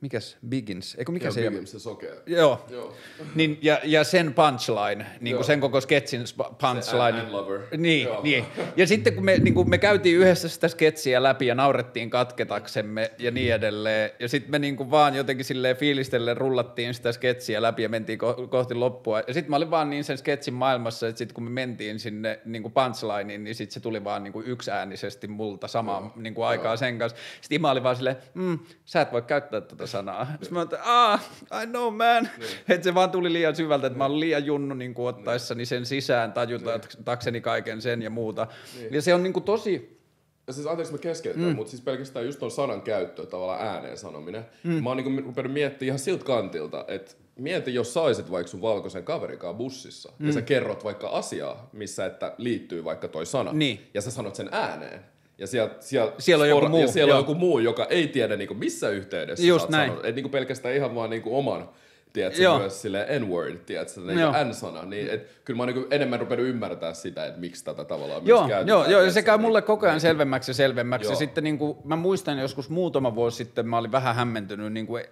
[0.00, 1.40] mikäs Biggins, eikö mikä Joo, se?
[1.40, 2.14] Biggins, se sokea.
[2.26, 2.66] Joo.
[2.70, 2.96] Joo.
[3.34, 7.20] Niin, ja, ja sen punchline, niin kuin sen koko sketsin punchline.
[7.20, 7.60] Se lover.
[7.76, 8.22] Niin, Joo.
[8.22, 8.44] niin.
[8.76, 13.10] Ja sitten kun me, niin kuin me käytiin yhdessä sitä sketsiä läpi ja naurettiin katketaksemme
[13.18, 17.62] ja niin edelleen, ja sitten me niin kuin vaan jotenkin silleen fiilistelle rullattiin sitä sketsiä
[17.62, 19.20] läpi ja mentiin ko- kohti loppua.
[19.26, 22.40] Ja sitten mä olin vaan niin sen sketsin maailmassa, että sitten kun me mentiin sinne
[22.44, 26.46] niin kuin punchlineen, niin sitten se tuli vaan niin kuin yksiäänisesti multa samaan niin kuin
[26.46, 27.18] aikaa sen kanssa.
[27.40, 30.26] Sitten Ima oli vaan silleen, mm, sä et voi käyttää tätä sanaa.
[30.30, 31.30] Sitten mä että ah,
[31.62, 32.28] I know man.
[32.38, 32.50] Niin.
[32.68, 35.86] Että se vaan tuli liian syvältä, että mä olin liian junnu niin kuin ottaessani sen
[35.86, 37.42] sisään, tajutakseni niin.
[37.42, 38.46] kaiken sen ja muuta.
[38.78, 38.94] Niin.
[38.94, 39.96] Ja se on niin kuin tosi...
[40.46, 41.56] Ja siis anteeksi mä keskeytän, mm.
[41.56, 44.46] mutta siis pelkästään just ton sanan käyttö, tavallaan ääneen sanominen.
[44.64, 44.82] Mm.
[44.82, 49.04] Mä oon niin rupenut miettimään ihan siltä kantilta, että mieti, jos saisit vaikka sun valkoisen
[49.04, 50.26] kaverikaan bussissa, mm.
[50.26, 53.90] ja sä kerrot vaikka asiaa, missä että liittyy vaikka toi sana, niin.
[53.94, 55.04] ja sä sanot sen ääneen.
[55.38, 56.80] Ja siellä, siellä, siellä on joku muu.
[56.80, 59.88] Ja siellä on joku muu, joka ei tiedä niin kuin missä yhteydessä Just näin.
[59.88, 60.06] Sanonut.
[60.06, 61.68] Et niin kuin pelkästään ihan vaan niin kuin oman
[62.16, 62.58] tiedätkö, Joo.
[62.58, 64.18] myös sille N-word, tiedätkö, niin
[64.48, 68.26] N-sana, niin et, kyllä mä oon niin enemmän rupenut ymmärtää sitä, että miksi tätä tavallaan
[68.26, 68.68] joo, myös käytetään.
[68.68, 71.06] Joo, joo ja se käy mulle koko ajan selvemmäksi ja selvemmäksi.
[71.06, 71.12] Joo.
[71.12, 74.86] Ja sitten niin kuin, mä muistan joskus muutama vuosi sitten, mä olin vähän hämmentynyt, niin
[74.86, 75.04] kuin,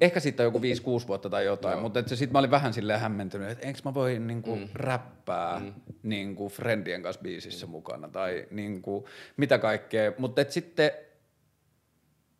[0.00, 0.58] ehkä sitten joku
[1.04, 1.82] 5-6 vuotta tai jotain, Joo.
[1.82, 4.68] mutta sitten mä olin vähän silleen hämmentynyt, että enkö mä voi niinku mm.
[4.74, 5.74] räppää mm.
[6.02, 7.70] niinku Friendien kanssa biisissä mm.
[7.70, 10.90] mukana tai niinku, mitä kaikkea, mutta sitten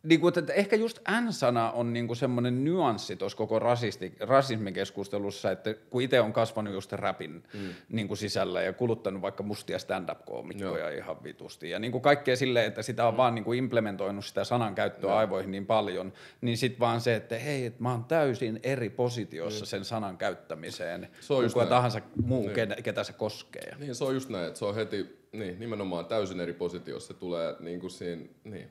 [0.03, 5.51] niin kuin, että ehkä just N-sana on niin kuin semmoinen nyanssi tuossa koko rasisti, rasismikeskustelussa,
[5.51, 7.59] että kun itse on kasvanut just rapin mm.
[7.89, 12.65] niin kuin sisällä ja kuluttanut vaikka mustia stand-up-koomikkoja ihan vitusti ja niin kuin kaikkea silleen,
[12.65, 13.17] että sitä on mm.
[13.17, 17.39] vaan niin kuin implementoinut sitä sanan käyttöä aivoihin niin paljon, niin sitten vaan se, että
[17.39, 19.67] hei, että mä oon täysin eri positiossa mm.
[19.67, 22.53] sen sanan käyttämiseen se on kuin tahansa muu, niin.
[22.53, 23.75] ketä, ketä se koskee.
[23.79, 27.19] Niin, se on just näin, että se on heti niin, nimenomaan täysin eri positiossa, se
[27.19, 28.69] tulee niin kuin siinä, niin,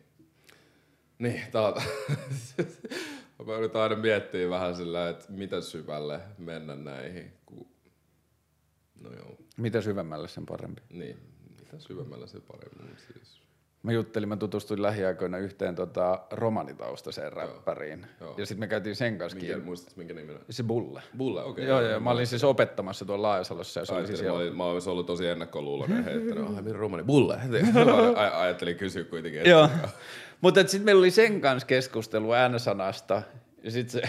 [1.19, 1.83] niin, taata.
[3.47, 7.33] Mä yritän aina miettiä vähän sillä, että miten syvälle mennä näihin.
[7.47, 7.67] Kun...
[9.01, 9.37] No joo.
[9.57, 10.83] Mitä syvemmälle sen parempi.
[10.91, 11.19] Niin,
[11.61, 12.97] mitä syvemmälle se parempi.
[13.13, 13.43] Siis...
[13.83, 18.07] Mä juttelin, mä tutustuin lähiaikoina yhteen tota, romanitaustaiseen räppäriin.
[18.21, 18.35] Joo.
[18.39, 20.39] Ja sitten me käytiin sen kanssa Minkä, muistatko minkä nimen?
[20.51, 21.03] Se Bulle.
[21.17, 21.67] Bulle, okei.
[21.67, 24.65] Joo, joo, mä olin siis opettamassa tuolla Laajasalossa ja se oli siis mä, olin, mä
[24.65, 26.45] olisin ollut tosi ennakkoluuloinen heittänyt.
[26.67, 27.03] Ai, romani?
[27.03, 27.35] Bulle.
[28.15, 29.51] Aj- Ajattelin kysyä kuitenkin.
[29.51, 29.69] Joo,
[30.41, 33.23] mutta sitten meillä oli sen kanssa keskustelu N-sanasta
[33.63, 34.09] ja sitten se,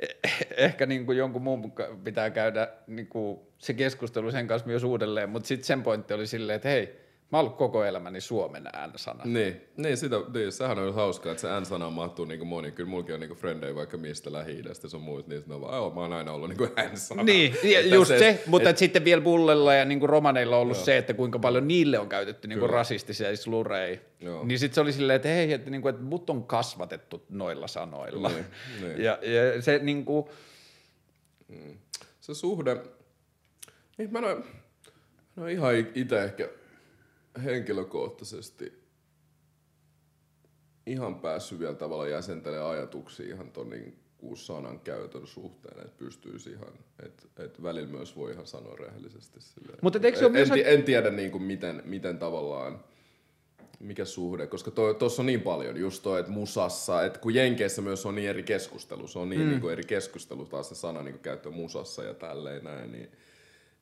[0.56, 1.72] ehkä niin kuin jonkun muun
[2.04, 6.26] pitää käydä niin kuin se keskustelu sen kanssa myös uudelleen, mutta sitten sen pointti oli
[6.26, 7.00] silleen, että hei,
[7.32, 9.24] mä oon ollut koko elämäni Suomen N-sana.
[9.24, 12.70] Niin, niin, sitä, niin, sehän on hauskaa, että se N-sana mahtuu niin kuin moni.
[12.72, 15.90] Kyllä mullakin on niin frendejä vaikka mistä lähi-idästä sun muut, niin ne on vaan, "Joo,
[15.90, 17.22] mä oon aina ollut niin kuin N-sana.
[17.22, 20.76] Niin, Että just se- se, mutta et, sitten vielä Bullella ja niinku romaneilla on ollut
[20.76, 22.76] se, että kuinka paljon niille on käytetty niinku Kyllä.
[22.76, 23.98] rasistisia slureja.
[24.20, 24.44] Joo.
[24.44, 28.28] Niin sitten se oli silleen, että hei, että, niinku, että mut on kasvatettu noilla sanoilla.
[28.28, 28.44] Niin,
[28.80, 29.02] niin.
[29.04, 30.30] Ja, ja se niinku,
[32.20, 32.76] se suhde,
[33.98, 36.48] niin mä en ole, en ole ihan itse ehkä
[37.40, 38.80] henkilökohtaisesti
[40.86, 46.50] ihan päässyt vielä tavalla jäsentelemään ajatuksia ihan ton niin kuin sanan käytön suhteen, että pystyisi
[46.50, 46.72] ihan,
[47.02, 49.78] että, että välillä myös voi ihan sanoa rehellisesti silleen.
[49.82, 52.84] Mutta et eikö se en, myös en, tiedä niin kuin miten, miten tavallaan,
[53.80, 58.06] mikä suhde, koska tuossa on niin paljon just toi, että musassa, että kun Jenkeissä myös
[58.06, 59.48] on niin eri keskustelu, se on niin, mm.
[59.48, 63.12] niin kuin eri keskustelu taas se sana niin kuin käyttö musassa ja tälleen näin, niin,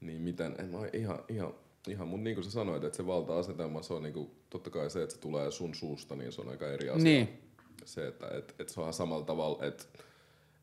[0.01, 1.55] niin miten, en mä ihan, ihan,
[1.89, 4.91] ihan mutta niin kuin sä sanoit, että se valta-asetelma, se on niin kuin, totta kai
[4.91, 7.05] se, että se tulee sun suusta, niin se on aika eri asia.
[7.05, 7.43] Niin.
[7.85, 9.85] Se, että et, et se onhan samalla tavalla, että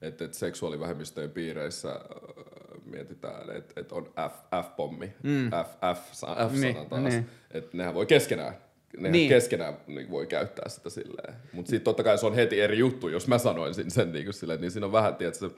[0.01, 1.99] et, et seksuaalivähemmistöjen piireissä äh,
[2.85, 4.33] mietitään, että et on F,
[4.65, 5.49] F-pommi, mm.
[5.49, 7.29] F, F-sana, Niin, taas, niin.
[7.51, 9.11] että nehän voi keskenään, nehän Niin.
[9.11, 9.29] niin.
[9.29, 11.33] keskenään niin voi käyttää sitä silleen.
[11.53, 14.33] Mutta sitten totta kai se on heti eri juttu, jos mä sanoisin sen niin kuin
[14.33, 15.49] silleen, niin siinä on vähän, tiedätkö,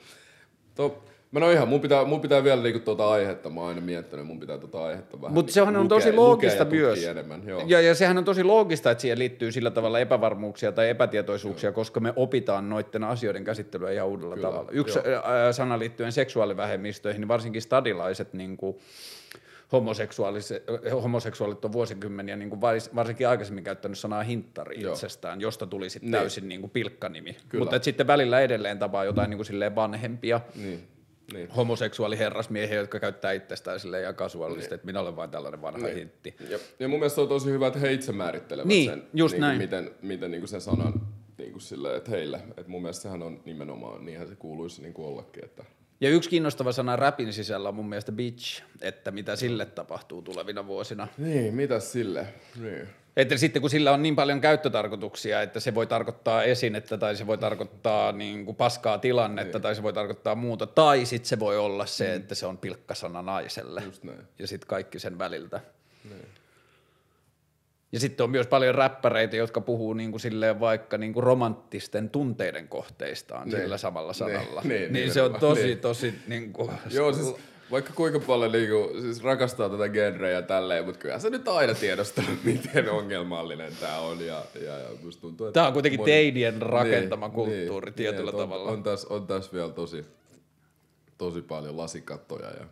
[0.75, 3.81] to, Mä no ihan, mun pitää, mun pitää vielä niinku tuota aihetta, mä oon aina
[3.81, 7.05] miettinyt, mun pitää tuota aihetta vähän Mutta sehän on tosi loogista myös.
[7.05, 7.63] Enemmän, joo.
[7.65, 11.99] Ja, ja sehän on tosi loogista, että siihen liittyy sillä tavalla epävarmuuksia tai epätietoisuuksia, koska
[11.99, 14.71] me opitaan noiden asioiden käsittelyä ihan uudella Kyllä, tavalla.
[14.71, 18.77] Yksi ää, sana liittyen seksuaalivähemmistöihin, niin varsinkin stadilaiset niin kuin
[21.01, 22.61] homoseksuaalit on vuosikymmeniä niin kuin
[22.95, 24.93] varsinkin aikaisemmin käyttänyt sanaa hinttari Joo.
[24.93, 26.19] itsestään, josta tuli sitten Niin.
[26.19, 27.37] täysin niin kuin pilkkanimi.
[27.49, 27.63] Kyllä.
[27.63, 30.87] Mutta sitten välillä edelleen tapaa jotain niin kuin silleen vanhempia Niin,
[31.33, 31.49] niin.
[31.49, 34.75] homoseksuaaliherrasmiehiä, jotka käyttää itsestään silleen ihan kasuaalisesti, Niin.
[34.75, 36.35] että minä olen vain tällainen vanha hintti.
[36.49, 39.41] Ja, ja mun mielestä on tosi hyvä, että he itse määrittelevät Niin, sen, just niin
[39.41, 39.57] näin.
[39.57, 40.93] Miten, miten niin kuin sen sanan
[41.37, 42.39] niin kuin silleen, että heille.
[42.57, 45.45] Et mun mielestä sehän on nimenomaan, niinhän se kuuluisi niin kuin ollakin.
[45.45, 45.63] Että,
[46.01, 50.67] Ja yksi kiinnostava sana rapin sisällä on mun mielestä bitch, että mitä sille tapahtuu tulevina
[50.67, 51.07] vuosina.
[51.17, 52.27] niin, mitä sille?
[52.61, 52.87] Niin.
[53.17, 57.27] Että sitten kun sillä on niin paljon käyttötarkoituksia, että se voi tarkoittaa esinettä tai se
[57.27, 60.67] voi tarkoittaa niin kuin paskaa tilannetta tai se voi tarkoittaa muuta.
[60.67, 64.17] Tai sitten se voi olla se, että se on pilkkasana naiselle näin.
[64.39, 65.59] ja sitten kaikki sen väliltä.
[67.91, 72.09] Ja sitten on myös paljon räppäreitä, jotka puhuu niin kuin silleen vaikka niin kuin romanttisten
[72.09, 73.61] tunteiden kohteistaan Niin.
[73.61, 74.61] sillä samalla sanalla.
[74.61, 75.79] Niin, Niin, niin, se on tosi, Niin.
[75.79, 77.35] tosi niin kuin, Joo, siis
[77.71, 81.73] vaikka kuinka paljon niinku, siis rakastaa tätä genreä ja tälleen, mutta kyllä se nyt aina
[81.73, 84.25] tiedostaa, miten ongelmallinen tämä on.
[84.25, 88.43] Ja, ja, ja musta tuntuu, että Tämä on kuitenkin moni- teinien rakentama kulttuuri tietyllä että
[88.43, 88.71] on, tavalla.
[88.71, 90.05] On tässä, on tässä vielä tosi,
[91.17, 92.47] tosi paljon lasikattoja.
[92.49, 92.65] Ja,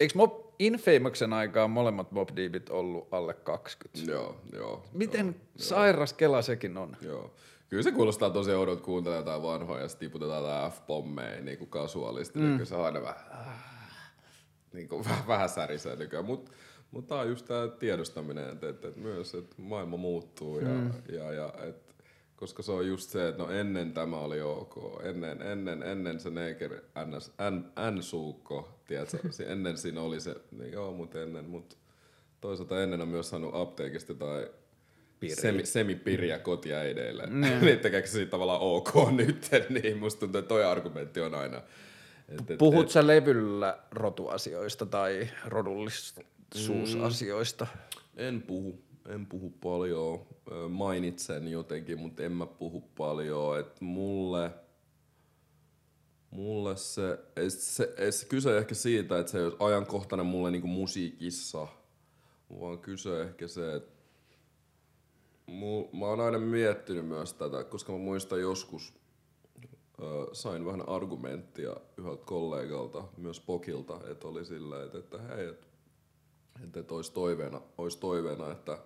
[0.00, 4.12] Eikö Mob, Infamoksen aikaan molemmat Mob Deepit ollut alle 20?
[4.12, 4.84] joo, joo.
[4.92, 6.96] Miten sairas kela sekin on?
[7.02, 7.34] Joo.
[7.68, 11.70] Kyllä se kuulostaa tosi oudolta, kuuntelemaan jotain vanhoja ja sitten tiputetaan jotain F-pommeja niin kuin
[11.70, 12.38] kasuaalisti.
[12.38, 12.44] Mm.
[12.56, 13.20] Niin se on aina vähän,
[14.86, 16.24] niin kuin, vähän, vähän särisee nykyään.
[16.24, 16.50] Mutta
[16.90, 20.58] mut tämä on just tämä tiedostaminen, että et, et myös, että maailma muuttuu.
[20.58, 20.92] Ja, mm.
[21.12, 21.94] ja, ja et,
[22.36, 26.30] koska se on just se, että no ennen tämä oli ok, ennen, ennen, ennen se
[26.30, 29.18] neger NS, N, N-suukko, tiedätkö,
[29.52, 31.76] ennen siinä oli se, niin joo, mutta ennen, mutta
[32.40, 34.50] toisaalta ennen on myös saanut apteekista tai
[35.34, 37.26] semi, semipiriä kotiäideille.
[37.60, 41.62] Niitä keksi siitä tavallaan ok nyt, niin musta tuntuu, että toi argumentti on aina.
[42.28, 47.66] Et, et, Puhut sä levyllä rotuasioista tai rodullisuusasioista?
[48.16, 50.26] En puhu, en puhu paljon.
[50.68, 53.60] Mainitsen jotenkin, mutta en mä puhu paljon.
[53.60, 54.50] Et mulle,
[56.30, 61.66] mulle se, se, se kyse ehkä siitä, että se ei ole ajankohtainen mulle niinku musiikissa,
[62.60, 63.96] vaan kyse ehkä se, että
[65.92, 68.94] mä oon aina miettinyt myös tätä, koska mä muistan joskus
[70.32, 75.66] sain vähän argumenttia yhdeltä kollegalta, myös Pokilta, että oli sillä, että, että hei, että
[76.64, 78.78] että et olisi toiveena, olisi toiveena että,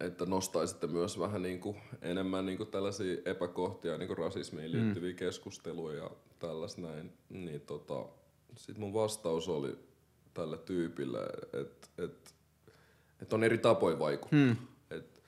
[0.00, 5.10] että nostaisitte myös vähän niin kuin enemmän niin kuin tällaisia epäkohtia, niin kuin rasismiin liittyviä
[5.10, 5.16] mm.
[5.16, 7.12] keskusteluja ja tällaista näin.
[7.28, 8.06] Niin tota,
[8.56, 9.78] sitten mun vastaus oli
[10.34, 11.20] tälle tyypille,
[11.52, 12.34] että et,
[13.22, 14.38] et on eri tapoja vaikuttaa.
[14.38, 14.56] Mm.
[14.90, 15.22] Et,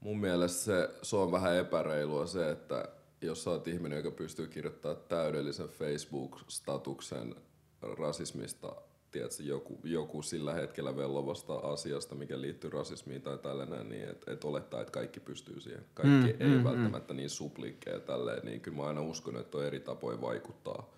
[0.00, 2.88] mun mielestä se, se on vähän epäreilua se, että
[3.26, 7.34] jos sä oot ihminen, joka pystyy kirjoittamaan täydellisen Facebook-statuksen
[7.82, 8.76] rasismista,
[9.10, 14.44] tiedätkö, joku, joku sillä hetkellä vellovasta asiasta, mikä liittyy rasismiin tai tällainen, niin että et
[14.44, 15.84] olettaa, että kaikki pystyy siihen.
[15.94, 17.16] Kaikki mm, ei mm, välttämättä mm.
[17.16, 20.90] niin supliikkeja tälleen, niin kyllä mä aina uskon, että on eri tapoja vaikuttaa.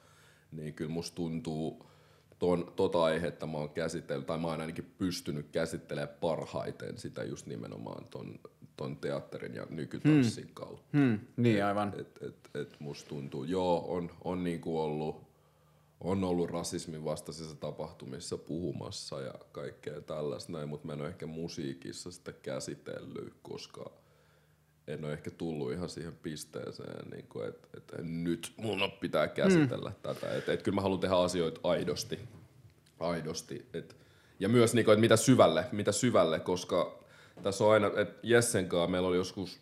[0.53, 1.87] Niin kyllä musta tuntuu,
[2.39, 7.47] ton, tota aihetta mä oon käsitellyt, tai mä oon ainakin pystynyt käsittelemään parhaiten sitä just
[7.47, 8.41] nimenomaan ton,
[8.77, 10.55] ton teatterin ja nykytanssin hmm.
[10.55, 10.99] kautta.
[10.99, 11.19] Hmm.
[11.37, 11.93] Niin aivan.
[11.99, 15.23] Et, et, et musta tuntuu, joo, on, on niinku ollut,
[16.01, 21.27] on ollut rasismin vastaisissa tapahtumissa puhumassa ja kaikkea tällaista näin, mutta mä en ole ehkä
[21.27, 23.91] musiikissa sitä käsitellyt, koska
[24.87, 29.91] en ole ehkä tullut ihan siihen pisteeseen, niin kuin, että, että nyt mun pitää käsitellä
[29.91, 29.97] mm.
[30.03, 30.35] tätä.
[30.35, 32.19] Että, että kyllä mä haluan tehdä asioita aidosti.
[33.01, 33.97] aidosti et,
[34.41, 37.04] ja myös, niin kuin, että mitä syvälle, mitä syvälle, koska
[37.43, 39.61] tässä on aina, että Jessen kanssa meillä oli joskus,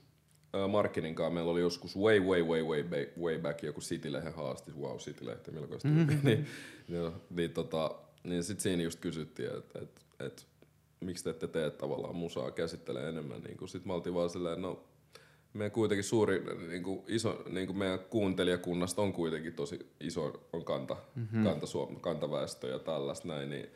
[0.56, 4.34] äh, Markkinin kanssa meillä oli joskus way, way, way, way, way, way back joku City-lehen
[4.34, 6.18] haasti, wow, City-lehti, milloin mm-hmm.
[6.22, 6.46] niin,
[6.88, 7.94] niin, niin, tota,
[8.24, 10.46] niin sit siinä just kysyttiin, että et, et,
[11.00, 14.62] miksi te ette tee tavallaan musaa käsittelee enemmän, niin kuin sit mä oltiin vaan silleen,
[14.62, 14.84] no
[15.52, 20.64] meidän kuitenkin suuri, niin kuin iso, niin kuin meidän kuuntelijakunnasta on kuitenkin tosi iso on
[20.64, 21.44] kanta, mm-hmm.
[21.44, 23.70] kanta Suom- kantaväestö ja tällaista näin, niin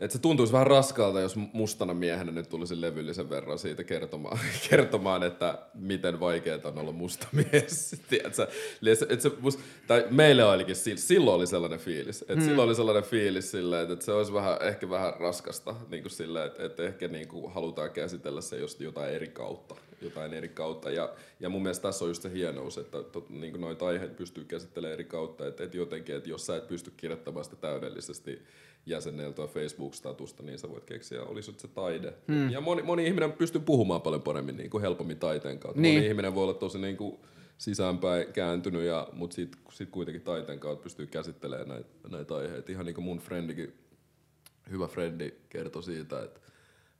[0.00, 4.38] että se tuntuisi vähän raskaalta, jos mustana miehenä nyt tulisi levyllisen verran siitä kertomaan,
[4.70, 7.96] kertomaan että miten vaikeaa on olla musta mies.
[8.10, 8.48] Tiedätkö?
[9.08, 12.22] Et se, must, tai meille ainakin silloin oli sellainen fiilis.
[12.22, 12.44] Että hmm.
[12.44, 15.74] Silloin oli sellainen fiilis silleen, että se olisi vähän, ehkä vähän raskasta.
[15.90, 19.74] Niin kuin silleen, että, että ehkä niin kuin halutaan käsitellä se just jotain eri kautta.
[20.02, 20.90] Jotain eri kautta.
[20.90, 24.14] Ja, ja mun mielestä tässä on just se hienous, että tot, niin kuin noita aiheita
[24.14, 25.46] pystyy käsittelemään eri kautta.
[25.46, 28.42] Että, että jotenkin, että jos sä et pysty kirjoittamaan sitä täydellisesti,
[28.86, 32.14] jäsenneltyä Facebook-statusta, niin sä voit keksiä, olisi se taide.
[32.28, 32.50] Hmm.
[32.50, 35.80] Ja moni, moni ihminen pystyy puhumaan paljon paremmin, niin kuin helpommin taiteen kautta.
[35.80, 35.94] Niin.
[35.94, 37.20] Moni ihminen voi olla tosi niin kuin
[37.58, 42.72] sisäänpäin kääntynyt, ja, mutta sitten sit kuitenkin taiteen kautta pystyy käsittelemään näitä, näitä aiheita.
[42.72, 43.74] Ihan niin kuin mun frendikin,
[44.70, 46.40] hyvä frendi kertoi siitä, että,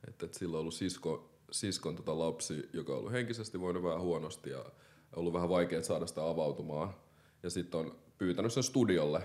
[0.09, 4.01] että, että sillä on ollut sisko, siskon tota lapsi, joka on ollut henkisesti voinut vähän
[4.01, 4.65] huonosti ja
[5.17, 6.95] ollut vähän vaikea saada sitä avautumaan.
[7.43, 9.23] Ja sitten on pyytänyt sen studiolle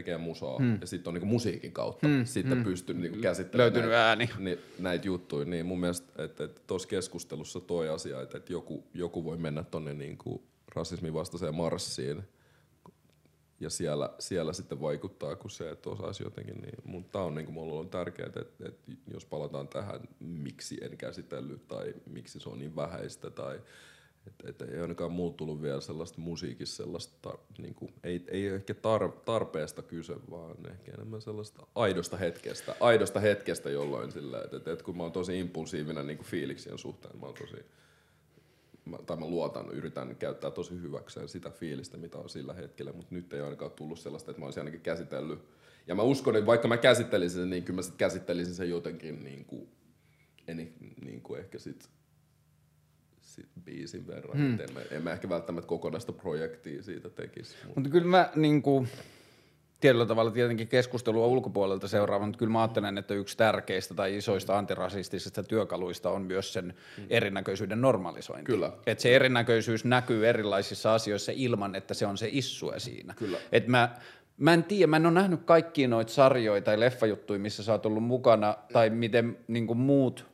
[0.00, 0.78] tekee musaa hmm.
[0.80, 2.24] ja sitten on niinku musiikin kautta hmm.
[2.24, 2.64] sitten hmm.
[2.64, 4.30] pystynyt niinku käsittelemään Löytynyt näitä, ääni.
[4.38, 5.44] Ni, näitä juttuja.
[5.44, 9.62] Niin mun mielestä, että et tuossa keskustelussa toi asia, että et joku, joku voi mennä
[9.62, 10.42] tonne niinku
[10.74, 12.22] rasismin vastaiseen marssiin
[13.60, 16.56] ja siellä, siellä sitten vaikuttaa kuin se, että osaisi jotenkin.
[16.56, 20.96] Niin, mutta tämä on niinku mulla on tärkeää, että, että jos palataan tähän, miksi en
[20.96, 23.60] käsitellyt tai miksi se on niin vähäistä tai
[24.30, 28.74] että et ei ainakaan mulla tullut vielä sellaista musiikissa sellaista, niin kuin, ei, ei ehkä
[28.74, 34.68] tar, tarpeesta kyse, vaan ehkä enemmän sellaista aidosta hetkestä, aidosta hetkestä jolloin sillä, että et,
[34.68, 37.56] et kun mä oon tosi impulsiivinen niin fiiliksien suhteen, mä oon tosi,
[38.84, 43.14] mä, tai mä luotan, yritän käyttää tosi hyväkseen sitä fiilistä, mitä on sillä hetkellä, mutta
[43.14, 45.38] nyt ei ainakaan tullut sellaista, että mä olisin ainakin käsitellyt.
[45.86, 49.24] Ja mä uskon, että vaikka mä käsittelisin sen, niin kyllä mä sit käsittelisin sen jotenkin
[49.24, 49.68] niin kuin,
[50.48, 50.72] en,
[51.04, 51.88] niin kuin ehkä sit
[53.64, 54.36] biisin verran.
[54.36, 54.60] Hmm.
[54.60, 57.56] En, mä, en mä ehkä välttämättä kokonaista projektia siitä tekisi.
[57.56, 58.88] Mutta, mutta kyllä mä niin kuin,
[59.80, 64.58] tietyllä tavalla tietenkin keskustelua ulkopuolelta seuraavan, mutta kyllä mä ajattelen, että yksi tärkeistä tai isoista
[64.58, 67.06] antirasistisista työkaluista on myös sen hmm.
[67.10, 68.52] erinäköisyyden normalisointi.
[68.52, 68.72] Kyllä.
[68.86, 73.14] Että se erinäköisyys näkyy erilaisissa asioissa ilman, että se on se issue siinä.
[73.14, 73.38] Kyllä.
[73.52, 73.96] Et mä,
[74.40, 77.86] Mä en tiedä, mä en ole nähnyt kaikkia noita sarjoja tai leffajuttuja, missä sä oot
[77.86, 80.26] ollut mukana, tai miten niin muut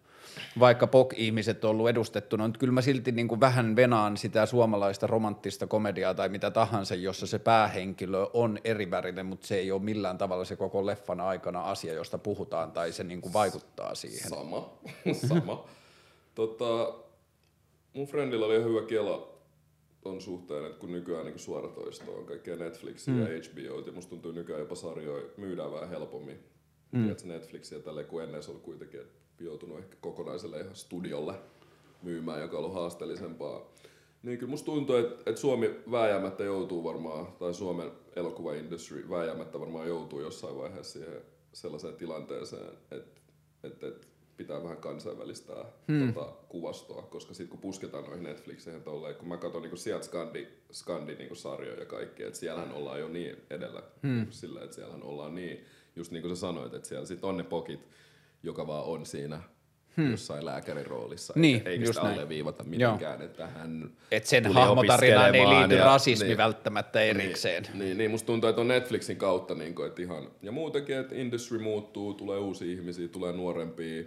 [0.59, 5.07] vaikka POK-ihmiset on ollut edustettuna, mutta kyllä mä silti niin kuin vähän venaan sitä suomalaista
[5.07, 10.19] romanttista komediaa tai mitä tahansa, jossa se päähenkilö on erivärinen, mutta se ei ole millään
[10.19, 14.31] tavalla se koko leffan aikana asia, josta puhutaan tai se niin kuin vaikuttaa siihen.
[14.31, 14.79] Sama,
[15.29, 15.65] sama.
[16.35, 16.95] tota,
[17.93, 19.37] mun friendillä oli hyvä kela
[20.01, 23.21] ton suhteen, että kun nykyään niin suoratoisto on kaikkea Netflixiä mm.
[23.21, 26.56] ja HBO, ja musta tuntuu nykyään jopa sarjoja myydään vähän helpommin.
[26.93, 27.03] Mm.
[27.03, 29.01] Tiedätkö, Netflixiä tälle, kun ennen se oli kuitenkin,
[29.41, 31.35] joutunut ehkä kokonaiselle ihan studiolle
[32.03, 33.73] myymään, joka on ollut haasteellisempaa.
[34.23, 39.89] Niin kyllä musta tuntuu, että, että Suomi vääjäämättä joutuu varmaan, tai Suomen elokuvaindustry vääjäämättä varmaan
[39.89, 41.23] joutuu jossain vaiheessa siihen
[41.53, 43.21] sellaiseen tilanteeseen, että,
[43.63, 44.07] että, että
[44.37, 46.13] pitää vähän kansainvälistää hmm.
[46.13, 50.47] tota kuvastoa, koska sitten kun pusketaan noihin Netflixiin tolleen, kun mä katson niinku sieltä Skandi,
[50.71, 54.27] Skandi niinku sarjoja ja kaikki, että siellähän ollaan jo niin edellä, hmm.
[54.31, 55.65] Sillä että siellähän ollaan niin,
[55.97, 57.89] just niin kuin sä sanoit, että siellä sitten on ne pokit,
[58.43, 59.40] joka vaan on siinä
[59.97, 60.10] hmm.
[60.10, 61.32] jossain lääkärin roolissa.
[61.36, 66.27] Niin, eikä, eikä sitä alleviivata mitenkään, että hän Et sen hahmotarinaan ei liity ja, rasismi
[66.27, 67.62] niin, välttämättä erikseen.
[67.62, 70.97] Niin, niin, niin, musta tuntuu, että on Netflixin kautta, niin kuin, että ihan, ja muutenkin,
[70.97, 74.05] että industry muuttuu, tulee uusia ihmisiä, tulee nuorempia,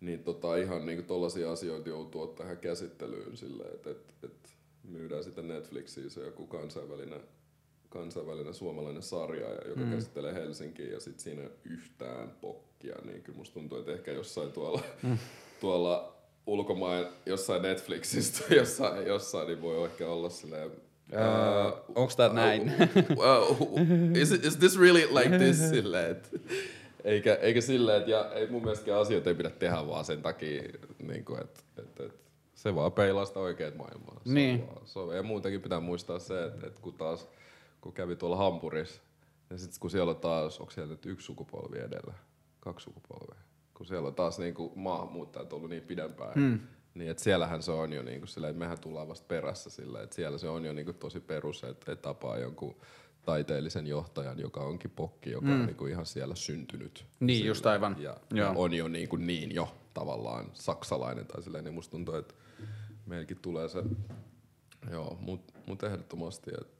[0.00, 4.54] niin tota, ihan niinku tollaisia asioita joutuu ihan käsittelyyn silleen, että et, et
[4.88, 7.20] myydään sitten Netflixiin se joku kansainvälinen,
[7.88, 9.90] kansainvälinen suomalainen sarja, ja joka mm.
[9.90, 14.52] käsittelee Helsinkiä ja sitten siinä ei yhtään pokkia, niin kyllä musta tuntuu, että ehkä jossain
[14.52, 15.18] tuolla, mm.
[15.60, 16.16] tuolla
[16.46, 20.70] ulkomain, jossain Netflixistä, jossain, jossain niin voi ehkä olla silleen
[21.12, 22.72] Uh, Onko tämä näin?
[23.10, 23.80] Uh, uh,
[24.14, 25.58] is, it, is this really like this?
[25.70, 26.30] Silleen, et,
[27.04, 30.62] eikä, eikä silleen, että ja, ei mun mielestä asioita ei pidä tehdä vaan sen takia,
[30.98, 34.20] niin kuin, että, että, että se vaan peilaa sitä oikeat maailmaa.
[34.24, 34.60] Se Niin.
[34.60, 37.28] On vaan, se on, ja muutenkin pitää muistaa se, että, että kun taas
[37.80, 39.02] kun kävi tuolla Hampurissa,
[39.50, 42.14] ja sitten kun siellä on taas, onko siellä nyt yksi sukupolvi edellä,
[42.60, 43.42] kaksi sukupolvea,
[43.74, 46.60] kun siellä on taas niin kuin maahanmuuttajat ollut niin pidempään, hmm.
[46.94, 50.04] niin että siellähän se on jo niin kuin silleen, että mehän tullaan vasta perässä silleen,
[50.04, 52.76] että siellä se on jo niin kuin tosi perus, että, että tapaa jonkun
[53.22, 55.60] taiteellisen johtajan, joka onkin pokki, joka mm.
[55.60, 57.06] on niin kuin ihan siellä syntynyt.
[57.20, 57.96] Niin, Silleen, just aivan.
[57.98, 58.46] Ja, Joo.
[58.46, 62.34] ja on jo niin, kuin niin jo tavallaan saksalainen tai silleen, niin musta tuntuu, että
[63.06, 63.82] meilläkin tulee se,
[64.90, 66.77] joo, mut, mut ehdottomasti, että et,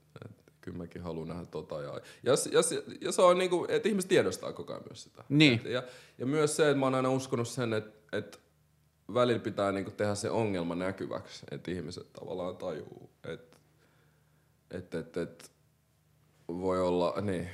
[0.69, 1.83] kyllä mäkin haluan nähdä tota.
[1.83, 2.61] Ja, ja, ja,
[3.01, 5.25] ja se on niinku, että ihmiset tiedostaa koko ajan myös sitä.
[5.29, 5.61] Niin.
[5.65, 5.83] Et, ja,
[6.19, 8.39] ja myös se, että mä oon aina uskonut sen, että, että
[9.15, 13.57] välillä pitää niinku tehdä se ongelma näkyväksi, että ihmiset tavallaan tajuu, että
[14.71, 15.51] et, et, et,
[16.49, 17.49] voi olla, niin,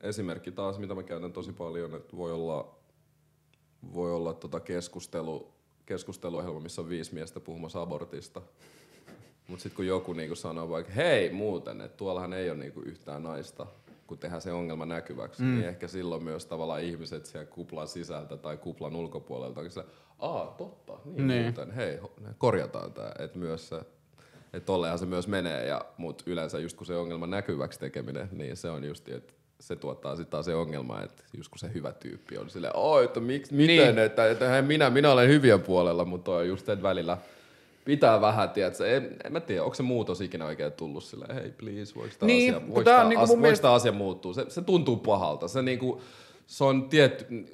[0.00, 2.78] esimerkki taas, mitä mä käytän tosi paljon, että voi olla,
[3.92, 5.52] voi olla tota keskustelu,
[5.86, 8.42] keskusteluohjelma, missä on viisi miestä puhumassa abortista.
[9.48, 13.22] Mutta sitten kun joku niinku sanoo vaikka, hei muuten, että tuollahan ei ole niinku yhtään
[13.22, 13.66] naista,
[14.06, 15.54] kun tehdään se ongelma näkyväksi, mm.
[15.54, 19.84] niin ehkä silloin myös tavallaan ihmiset siellä kuplan sisältä tai kuplan ulkopuolelta onkin se,
[20.18, 21.42] aa totta, niin, Niin.
[21.42, 21.98] muuten, hei,
[22.38, 23.76] korjataan tämä, että myös se,
[24.52, 28.56] että tolleenhan se myös menee, ja, mutta yleensä just kun se ongelma näkyväksi tekeminen, niin
[28.56, 31.92] se on just, että se tuottaa sitten taas se ongelma, että just kun se hyvä
[31.92, 33.98] tyyppi on silleen, oi, että miksi, miten, Niin.
[33.98, 37.18] että, että hei, minä, minä olen hyvien puolella, mutta on just, että välillä
[37.84, 41.50] pitää vähän, tiedätkö, en, en mä tiedä, onko se muutos ikinä oikein tullut silleen, hei
[41.50, 44.96] please, voiko tämä Niin, asia, voiko on tää, niinku mielestä- asia muuttuu, se, se tuntuu
[44.96, 46.00] pahalta, se niinku,
[46.46, 47.46] se on tietty,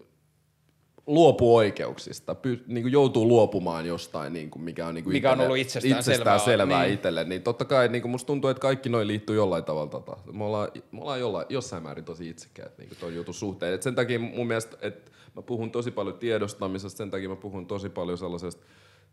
[1.07, 5.57] luopuu oikeuksista, py, niinku joutuu luopumaan jostain, niinku, mikä on, niinku Mikä on itselle- ollut
[5.59, 6.95] itsestään itsestään selvää, selvää niin.
[6.95, 9.91] itselle, niin totta kai niinku musta tuntuu, että kaikki noin liittyy jollain tavalla.
[9.91, 10.17] Tota.
[10.33, 13.75] Me ollaan, me ollaan jollain, jossain määrin tosi itsekkäät niinku toi jutun suhteen.
[13.75, 17.67] Et sen takia mun mielestä, että mä puhun tosi paljon tiedostamisesta, sen takia mä puhun
[17.67, 18.65] tosi paljon sellaisesta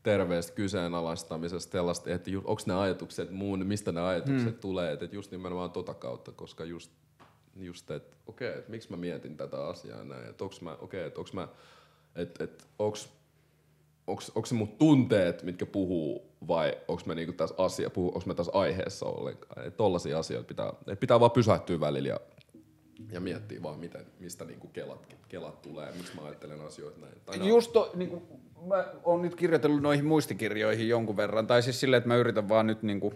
[0.06, 4.60] terveestä kyseenalaistamisesta, sellaista, että onko ne ajatukset mun, mistä ne ajatukset hmm.
[4.60, 6.92] tulee, että et just nimenomaan tota kautta, koska just,
[7.56, 10.84] just että okei, okay, että miksi mä mietin tätä asiaa näin, että onko mä, okei,
[10.84, 11.48] okay, että onko mä,
[12.16, 13.10] että et, onks,
[14.08, 18.26] onks, onks se mun tunteet, mitkä puhuu, vai onks mä niinku tässä asia, puhuu, onks
[18.26, 19.68] mä tässä aiheessa ollenkaan.
[19.68, 22.20] Et tollasia asioita pitää, et pitää vaan pysähtyä välillä ja,
[23.12, 27.14] ja miettiä vaan, miten, mistä niinku kelat, kelat tulee, miksi mä ajattelen asioita näin.
[27.26, 28.24] Tai no, Just to, niin kuin,
[28.68, 32.68] mä oon nyt kirjoitellut noihin muistikirjoihin jonkun verran, tai siis silleen, että mä yritän vaan
[32.68, 33.16] nyt niin kuin,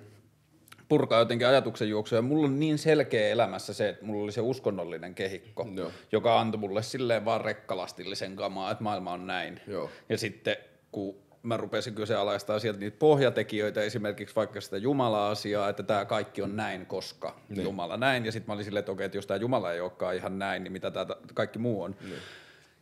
[0.90, 2.22] purkaa jotenkin ajatuksen juoksua.
[2.22, 5.92] Mulla on niin selkeä elämässä se, että mulla oli se uskonnollinen kehikko, Joo.
[6.12, 9.60] joka antoi mulle silleen vaan rekkalastillisen kamaa, että maailma on näin.
[9.68, 9.90] Joo.
[10.10, 10.56] Ja sitten
[10.92, 16.56] kun mä rupesin kyseenalaistamaan sieltä niitä pohjatekijöitä, esimerkiksi vaikka sitä Jumala-asiaa, että tämä kaikki on
[16.56, 17.64] näin, koska Niin.
[17.64, 18.26] Jumala näin.
[18.26, 20.64] Ja sitten mä olin silleen, että okei, että jos tämä Jumala ei olekaan ihan näin,
[20.64, 21.96] niin mitä tämä kaikki muu on.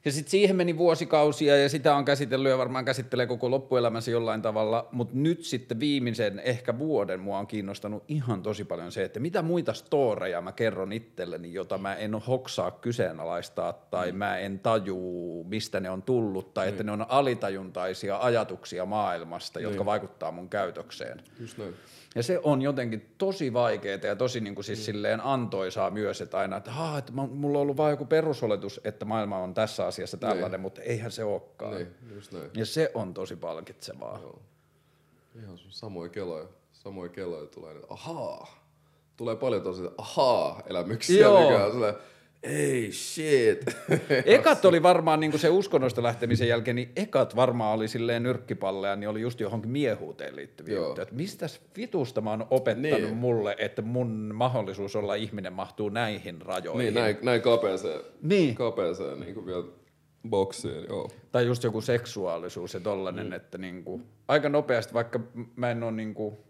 [0.08, 4.42] Ja sitten siihen meni vuosikausia ja sitä on käsitellyt ja varmaan käsittelee koko loppuelämänsä jollain
[4.42, 9.20] tavalla, mutta nyt sitten viimeisen ehkä vuoden mua on kiinnostanut ihan tosi paljon se, että
[9.20, 14.18] mitä muita storeja mä kerron itselleni, jota mä en hoksaa kyseenalaistaa tai mm.
[14.18, 19.78] mä en tajuu, mistä ne on tullut tai että ne on alitajuntaisia ajatuksia maailmasta, jotka
[19.78, 19.86] Niin.
[19.86, 21.22] vaikuttaa mun käytökseen.
[21.40, 21.76] just näin.
[22.16, 26.38] Ja se on jotenkin tosi vaikeaa ja tosi niin kuin siis silleen antoisaa myös, että
[26.38, 30.18] aina, että, Haa, että mulla on ollut vain joku perusoletus, että maailma on tässä asiassa
[30.18, 30.62] tällainen, Niin.
[30.62, 31.76] mutta eihän se olekaan.
[31.76, 32.50] Niin, just näin.
[32.54, 34.20] Ja se on tosi palkitsevaa.
[34.22, 34.42] Joo.
[35.44, 38.48] Ihan samoja keloja, samoja keloja tulee, että ahaa.
[39.18, 41.42] Tulee paljon tosi ahaa elämyksiä Joo.
[41.42, 41.96] nykyään.
[42.44, 43.66] Ei shit.
[44.26, 48.96] Ekat oli varmaan niin kuin se uskonnosta lähtemisen jälkeen, niin ekat varmaan oli silleen nyrkkipalleja,
[48.96, 50.86] niin oli just johonkin miehuuteen liittyviä Joo.
[50.86, 51.04] juttuja.
[51.04, 53.16] Että mistäs vitusta mä oon opettanut Niin.
[53.16, 56.80] mulle, että mun mahdollisuus olla ihminen mahtuu näihin rajoihin.
[56.84, 58.56] niin, näin, näin kapeeseen, Niin.
[58.56, 59.64] kapeeseen niin kuin vielä
[60.30, 61.10] boksiin, joo.
[61.32, 63.34] Tai just joku seksuaalisuus ja tollanen, mm.
[63.34, 65.20] että niinku, aika nopeasti, vaikka
[65.56, 66.44] mä en ole niinku,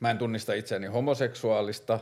[0.00, 2.00] mä en tunnista itseäni homoseksuaalista,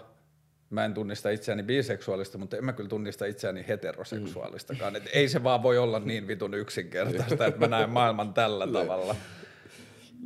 [0.70, 4.96] mä en tunnista itseäni biseksuaalista, mutta en mä kyllä tunnista itseäni heteroseksuaalistakaan.
[4.96, 9.16] Et ei se vaan voi olla niin vitun yksinkertaista, että mä näen maailman tällä tavalla.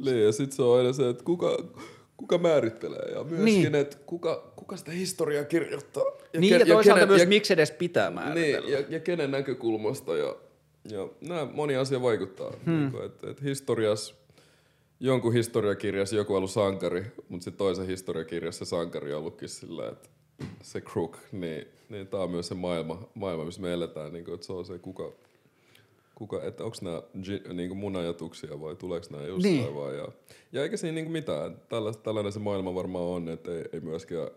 [0.04, 1.56] Niin, ja sit se on aina se, että kuka,
[2.16, 3.62] kuka määrittelee ja myöskin, Niin.
[3.62, 3.74] niin.
[3.74, 6.04] että kuka, kuka sitä historiaa kirjoittaa.
[6.38, 8.66] Niin ja ke- toisaalta kenen- myös ja, miksi edes pitää määritellä.
[8.66, 10.36] niin, ja, ja kenen näkökulmasta ja,
[10.90, 12.52] ja nämä moni asia vaikuttaa.
[12.64, 12.72] Hmm.
[12.78, 14.14] Niin kuin, että, että historias,
[15.00, 20.08] jonkun historiakirjassa joku on ollut sankari, mutta sitten toisen historiakirjassa sankari on ollutkin sillä, että
[20.62, 24.35] se crook, niin, niin tämä on myös se maailma, maailma missä me eletään, niin kuin,
[24.35, 25.12] että se on se kuka,
[26.15, 27.02] kuka että onko nämä
[27.52, 29.74] niin mun ajatuksia vai tuleeko nämä jostain niin.
[29.74, 29.97] vai.
[29.97, 30.09] Ja,
[30.52, 34.28] ja eikä siinä niin mitään, Tällainen, tällainen se maailma varmaan on, että ei, ei myöskään...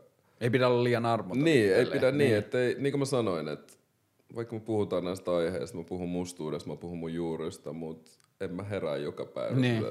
[0.42, 1.44] Ei pidä olla liian armoton.
[1.44, 3.74] Niin, ei pidä niin, niin että ei, niin kuin mä sanoin, että
[4.36, 8.12] vaikka me puhutaan näistä aiheista, mä puhun mustuudesta, mä puhun mun juurista, mutta
[8.42, 9.56] en mä herää joka päivä.
[9.56, 9.84] Niin.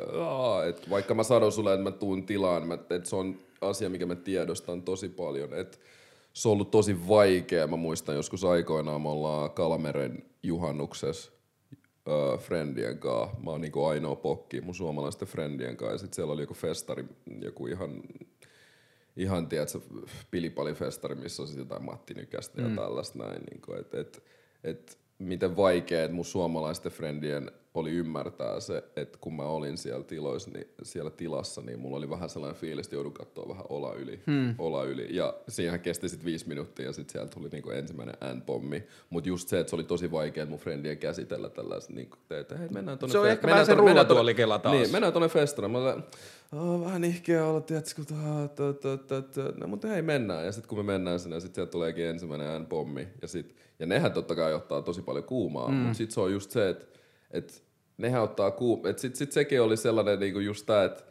[0.69, 4.15] et vaikka mä sanon sulle, että mä tuun tilaan, että se on asia, mikä mä
[4.15, 5.79] tiedostan tosi paljon, että
[6.37, 7.67] se on ollut tosi vaikea.
[7.67, 11.33] Mä muistan joskus aikoinaan, me ollaan Kalmeren juhannuksessa
[12.09, 13.37] äh, friendien kanssa.
[13.45, 15.95] Mä oon niinku ainoa pokki mun suomalaisten friendien kanssa.
[15.95, 17.05] Ja sit siellä oli joku festari,
[17.43, 18.03] joku ihan,
[19.17, 19.81] ihan tiedätkö,
[20.31, 22.69] pilipalifestari, missä on sit jotain Matti Nykästä mm.
[22.69, 23.43] ja tällaista näin.
[23.51, 24.23] Niinku, et, et,
[24.65, 27.51] et, miten vaikea mun suomalaisten friendien
[27.81, 32.11] oli ymmärtää se, että kun mä olin siellä, tiloissa, niin, siellä tilassa, niin mulla oli
[32.11, 34.21] vähän sellainen fiilis, että joudun katsoa vähän ola yli.
[34.27, 34.55] Hmm.
[34.59, 35.17] Ola yli.
[35.17, 38.87] Ja siihen kesti sitten viisi minuuttia ja sitten sieltä tuli niinku ensimmäinen N-pommi.
[39.11, 42.69] Mutta just se, että se oli tosi vaikea mun friendien käsitellä tällaista, niin että hei
[42.69, 43.13] mennään tonne...
[43.13, 44.77] Se on fe- ehkä vähän se rullatuolikela taas.
[44.77, 45.71] Niin, mennään tonne festaraan.
[45.71, 46.05] Mä olen,
[46.53, 48.03] oh, vähän ihkeä olla, tiedätkö,
[49.57, 50.45] no, mutta hei mennään.
[50.45, 53.09] Ja sitten kun me mennään sinne, sitten sieltä tuleekin ensimmäinen N-pommi.
[53.23, 55.75] Ja, sit, ja nehän totta kai ottaa tosi paljon kuumaa, mm.
[55.75, 56.87] mutta sitten se on just se, että
[57.31, 57.63] et
[57.99, 58.87] nehän ottaa kuum...
[58.87, 61.03] Et sit, sit sekin oli sellainen niinku just tää, että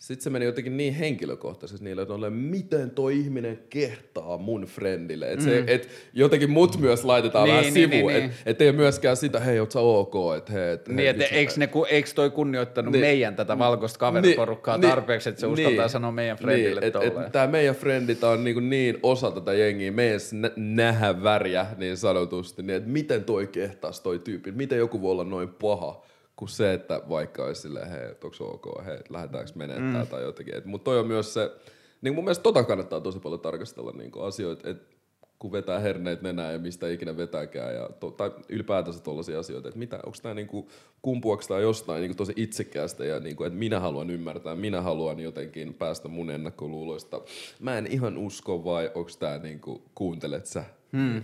[0.00, 5.32] sitten se meni jotenkin niin henkilökohtaisesti niille, että ole, miten toi ihminen kehtaa mun friendille.
[5.32, 5.64] Että mm.
[5.66, 8.12] et jotenkin mut myös laitetaan niin, vähän niin, sivuun.
[8.12, 8.30] Niin, niin.
[8.30, 10.14] Että et ei myöskään sitä, hei, oot sä ok?
[10.36, 14.78] Et, hei, et, niin, että eikö, ne, eikö toi kunnioittanut niin, meidän tätä valkoista kaveriporukkaa
[14.78, 18.24] niin, tarpeeksi, että se niin, uskaltaa sanoa meidän friendille niin, et, et, Tää meidän frendit
[18.24, 20.20] on niin, niin osa tätä jengiä, meidän
[20.56, 25.24] nähdä väriä niin sanotusti, niin että miten toi kehtaas toi tyyppi, miten joku voi olla
[25.24, 26.10] noin paha
[26.40, 30.10] kuin se, että vaikka olisi silleen, hei, onko se ok, hei, lähdetäänkö menettää mm.
[30.10, 30.54] tai jotenkin.
[30.64, 31.52] Mutta toi on myös se,
[32.00, 34.90] niin mun mielestä tota kannattaa tosi paljon tarkastella niin asioita, että
[35.38, 39.78] kun vetää herneet nenää ja mistä ikinä vetääkään, ja to, tai ylipäätänsä tollaisia asioita, että
[39.78, 40.68] mitä, onko tämä niinku,
[41.02, 45.74] kumpuako tämä jostain niinku tosi itsekkäästä, ja niinku, että minä haluan ymmärtää, minä haluan jotenkin
[45.74, 47.20] päästä mun ennakkoluuloista.
[47.60, 50.64] Mä en ihan usko, vai onko tämä niinku, kuuntelet sä?
[50.92, 51.22] Hmm.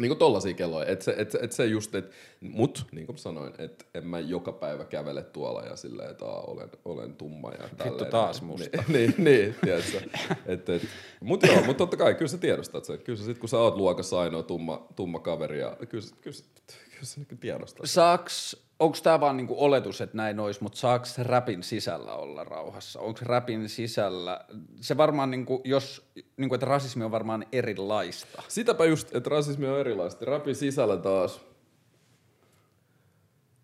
[0.00, 2.10] Niinku tollasia kelloja, että se, et, et se just, et,
[2.40, 6.68] mut niin kuin sanoin, että en mä joka päivä kävele tuolla ja silleen, että olen,
[6.84, 7.90] olen tumma ja tälleen.
[7.90, 8.84] Vittu taas musta.
[8.88, 10.00] niin, niin, niin tiedätkö.
[10.46, 10.82] et, et,
[11.20, 12.98] mut joo, mut totta kai, kyllä sä tiedostat sen.
[12.98, 16.36] Kyllä sä sit, kun sä oot luokassa ainoa tumma, tumma kaveri ja kyllä, kyllä,
[16.90, 17.86] kyllä sä niin tiedostat.
[17.90, 23.00] Saaks onko tämä vaan niinku oletus, että näin olisi, mutta saako rapin sisällä olla rauhassa?
[23.00, 24.44] Onko rapin sisällä,
[24.80, 28.42] se varmaan, niinku, jos, niinku, että rasismi on varmaan erilaista.
[28.48, 30.24] Sitäpä just, että rasismi on erilaista.
[30.24, 31.40] Rapin sisällä taas,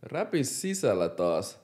[0.03, 1.59] rapin sisällä taas,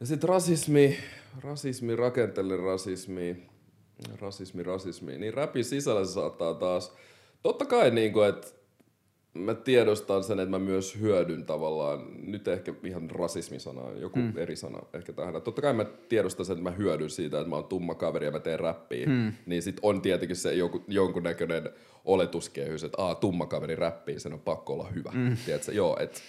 [0.00, 0.98] ja sitten rasismi,
[1.40, 3.48] rasismi, rakenteellinen rasismi,
[4.20, 6.92] rasismi, rasismi, niin rapin sisällä se saattaa taas,
[7.42, 8.61] totta kai niinku, että
[9.34, 14.32] mä tiedostan sen, että mä myös hyödyn tavallaan, nyt ehkä ihan rasismisana, joku mm.
[14.36, 15.42] eri sana ehkä tähän.
[15.42, 18.32] Totta kai mä tiedostan sen, että mä hyödyn siitä, että mä oon tumma kaveri ja
[18.32, 19.06] mä teen räppiä.
[19.06, 19.32] Mm.
[19.46, 21.70] Niin sit on tietenkin se joku, jonkunnäköinen
[22.04, 25.10] oletuskehys, että aa, tumma kaveri räppii, sen on pakko olla hyvä.
[25.14, 25.36] Mm.
[25.46, 25.72] Tiedätkö?
[25.72, 26.20] Joo, että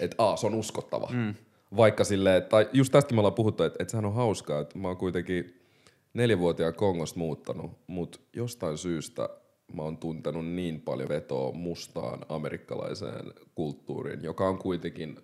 [0.00, 1.08] et, aa, se on uskottava.
[1.12, 1.34] Mm.
[1.76, 4.88] Vaikka silleen, tai just tästä me ollaan puhuttu, että, että sehän on hauskaa, että mä
[4.88, 5.60] oon kuitenkin
[6.14, 9.28] neljävuotiaan Kongosta muuttanut, mutta jostain syystä
[9.74, 15.18] mä oon tuntenut niin paljon vetoa mustaan amerikkalaiseen kulttuuriin, joka on kuitenkin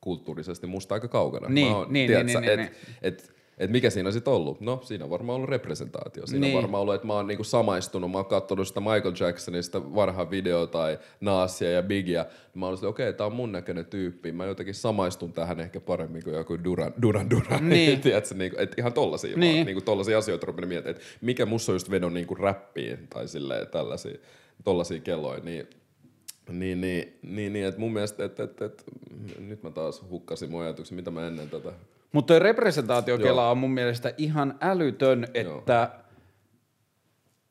[0.00, 1.48] kulttuurisesti musta aika kaukana.
[1.48, 2.98] Niin, oon, niin, tiedätkö, niin, niin, et, niin.
[3.02, 3.33] Et, et
[3.68, 4.60] mikä siinä on sitten ollut?
[4.60, 6.26] No, siinä on varmaan ollut representaatio.
[6.26, 6.56] Siinä niin.
[6.56, 10.30] on varmaan ollut, että mä oon niinku samaistunut, mä oon katsonut sitä Michael Jacksonista varhaan
[10.30, 12.26] video tai Naasia ja Biggia.
[12.54, 14.32] Mä oon okei, okay, tää on mun näköinen tyyppi.
[14.32, 17.30] Mä jotenkin samaistun tähän ehkä paremmin kuin joku Duran Duran.
[17.30, 17.68] Duran.
[17.74, 18.00] Niin.
[18.00, 19.56] Tiedätkö, niinku, et ihan tollasia, niin.
[19.56, 23.28] vaan, niinku tollasia asioita rupin miettimään, että mikä musta on just vedon niinku räppiin tai
[23.28, 24.18] silleen tällaisia,
[24.64, 25.40] tollasia kelloja.
[25.44, 25.68] Niin
[26.48, 28.82] niin, niin, niin, niin että mun mielestä, että, että, että,
[29.38, 31.72] nyt mä taas hukkasin mun ajatuksen, mitä mä ennen tätä
[32.14, 36.02] mutta tuo representaatiokela on mun mielestä ihan älytön, että Joo.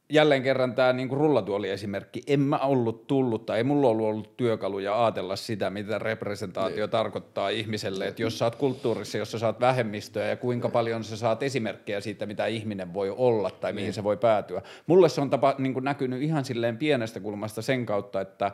[0.10, 5.03] jälleen kerran tämä niinku rullatuoli-esimerkki, en mä ollut tullut tai ei mulla ollut ollut työkaluja
[5.03, 6.90] ajatella sitä, mitä representaatio niin.
[6.90, 10.73] tarkoittaa ihmiselle, että jos sä oot kulttuurissa, jossa saat vähemmistöä ja kuinka niin.
[10.73, 13.76] paljon sä saat esimerkkejä siitä, mitä ihminen voi olla tai niin.
[13.76, 14.61] mihin se voi päätyä.
[14.88, 18.52] Mulle se on tapa, niin näkynyt ihan silleen pienestä kulmasta sen kautta, että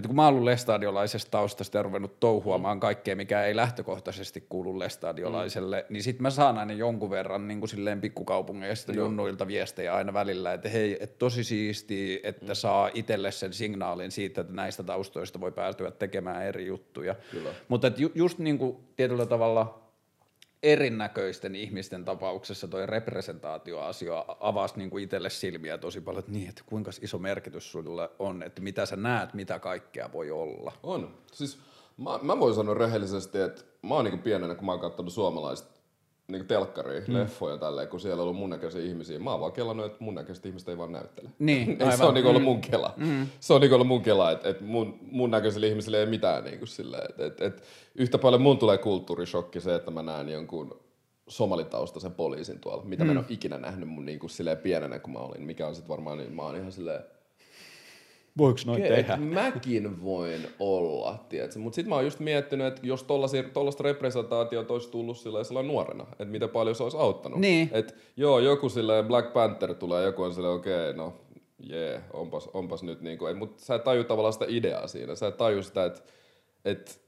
[0.00, 4.78] että kun mä oon ollut lestadiolaisesta taustasta ja ruvennut touhuamaan kaikkea, mikä ei lähtökohtaisesti kuulu
[4.78, 5.92] lestadiolaiselle, mm.
[5.92, 10.52] niin sit mä saan aina jonkun verran niin kuin silleen pikkukaupungeista junnuilta viestejä aina välillä,
[10.52, 12.54] että hei, että tosi siistiä, että mm.
[12.54, 17.14] saa itselle sen signaalin siitä, että näistä taustoista voi päätyä tekemään eri juttuja.
[17.68, 19.89] Mutta ju, just niin kuin tietyllä tavalla
[20.62, 26.62] erinäköisten ihmisten tapauksessa toi representaatioasia avasi niin kuin itselle silmiä tosi paljon, että niin, että
[26.66, 30.72] kuinka iso merkitys sulle on, että mitä sä näet, mitä kaikkea voi olla.
[30.82, 31.14] On.
[31.32, 31.58] Siis
[31.96, 35.79] mä, mä voin sanoa rehellisesti, että mä oon niin pienenä, kun mä oon katsonut suomalaista
[36.32, 37.14] niin telkkari, mm.
[37.14, 39.18] leffoja tälleen, kun siellä on ollut mun näköisiä ihmisiä.
[39.18, 41.28] Mä oon vaan kelannut, että mun näköiset ihmiset ei vaan näyttele.
[41.38, 42.94] Niin, ei, se on niin ollut mun kela.
[42.96, 43.26] Mm.
[43.40, 46.58] Se on niin ollut mun kela, että, että mun, mun näköisille ihmisille ei mitään niin
[46.58, 47.10] kuin silleen.
[47.10, 47.62] Että, että, että
[47.94, 50.80] yhtä paljon mun tulee kulttuurishokki se, että mä näen jonkun
[51.28, 53.06] somalitaustaisen poliisin tuolla, mitä mm.
[53.06, 53.24] mä en mm.
[53.24, 55.42] ole ikinä nähnyt mun niin kuin silleen pienenä, kun mä olin.
[55.42, 57.04] Mikä on sitten varmaan, niin mä oon ihan silleen,
[58.40, 59.16] Voiko noin tehdä?
[59.16, 61.58] Mäkin voin olla, tiedätkö?
[61.58, 66.24] Mutta sitten mä oon just miettinyt, että jos tollaista representaatiota olisi tullut sillä nuorena, että
[66.24, 67.40] miten paljon se olisi auttanut.
[67.40, 67.70] Niin.
[67.72, 71.14] Että joo, joku sillä Black Panther tulee, joku on silleen, okei, okay, no
[71.58, 75.14] jee, yeah, onpas, onpas nyt niinku, mutta sä et taju tavallaan sitä ideaa siinä.
[75.14, 76.00] Sä et taju sitä, että
[76.64, 77.00] et,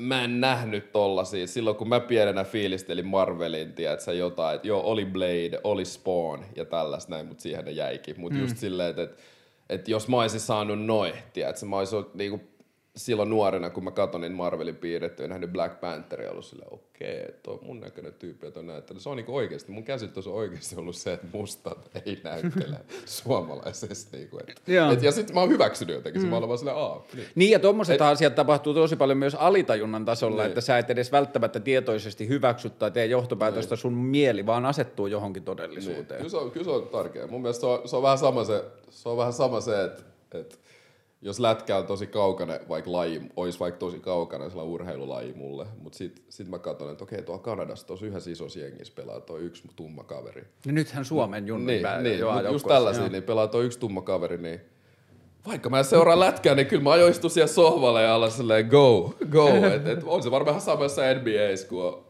[0.00, 1.46] mä en nähnyt tollasia.
[1.46, 6.64] Silloin kun mä pienenä fiilistelin Marvelin, tiedätkö, jotain, että joo, oli Blade, oli Spawn ja
[6.64, 8.20] tällaista näin, mutta siihen ne jäikin.
[8.20, 8.42] Mutta mm.
[8.42, 9.18] just silleen, että et,
[9.68, 12.40] että jos mä olisin saanut noin, tiedätkö, mä olisin niinku
[12.96, 17.20] silloin nuorena, kun mä katsoin niin Marvelin piirretty ja nähnyt Black Pantheria, ollut silleen, okei,
[17.20, 19.00] okay, tuo mun näköinen tyyppi, että on näyttely.
[19.00, 24.16] Se on niinku oikeasti, mun käsitys on oikeasti ollut se, että mustat ei näyttele suomalaisesti.
[24.16, 24.62] Niinku, et,
[24.92, 26.28] et, ja sitten mä oon hyväksynyt jotenkin, mm.
[26.28, 27.02] mä olen vaan silleen, aah.
[27.14, 30.48] Niin, niin ja tuommoiset asiat tapahtuu tosi paljon myös alitajunnan tasolla, niin.
[30.48, 33.80] että sä et edes välttämättä tietoisesti hyväksy tai tee johtopäätöstä, niin.
[33.80, 36.06] sun mieli vaan asettuu johonkin todellisuuteen.
[36.08, 36.16] Niin.
[36.16, 37.26] Kyllä, se on, kyllä se on tärkeää.
[37.26, 40.02] Mun mielestä se on, se on vähän sama se, se on vähän sama se, että,
[40.34, 40.56] että
[41.22, 45.98] jos lätkä on tosi kaukana, vaikka laji, olisi vaikka tosi kaukana sellainen urheilulaji mulle, mutta
[45.98, 49.62] sitten sit mä katson, että okei, tuolla Kanadassa tuossa yhdessä isossa jengissä pelaa tuo yksi
[49.76, 50.44] tumma kaveri.
[50.66, 53.12] No nythän Suomen junnu niin, niin, mutta just tällaisia, joo.
[53.12, 54.60] niin pelaa tuo yksi tumma kaveri, niin
[55.46, 59.48] vaikka mä seuraan lätkää, niin kyllä mä ajoistun siellä sohvalle ja alla silleen go, go.
[59.74, 62.05] Et, et on se varmaan samassa NBAssä, kun on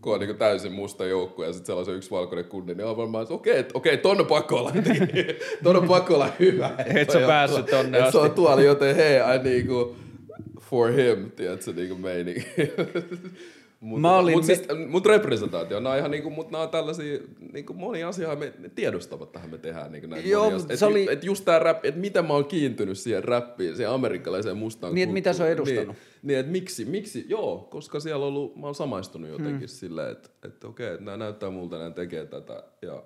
[0.00, 3.22] kun on niin täysin musta joukkue ja sitten sellaisen yksi valkoinen kundi, niin on varmaan,
[3.22, 4.72] että okei, okay, okei, okay, ton on pakko olla,
[5.64, 6.70] ton on pakko olla hyvä.
[6.94, 8.12] Et sä päässyt tonne asti.
[8.12, 9.96] Se on tuolla, joten hei, I niinku,
[10.60, 12.46] for him, tiedätkö, niinku meininki.
[13.80, 14.34] Mutta Mä olin...
[14.34, 17.18] mut, siis, mut representaatio, nämä on ihan niinku, mut nämä on tällaisia,
[17.52, 20.66] niinku moni asia me tiedostavat tähän me tehdään niinku näitä Joo, monia.
[20.68, 21.06] Et, oli...
[21.10, 25.02] et just tää rap, että miten mä oon kiintynyt siihen rappiin, siihen amerikkalaiseen mustaan Niin,
[25.02, 25.86] että mitä se on edustanut.
[25.86, 29.68] Niin, niin että miksi, miksi, joo, koska siellä on ollut, mä oon samaistunut jotenkin hmm.
[29.68, 33.02] silleen, että, että okei, että nämä näyttää multa, nämä tekee tätä, ja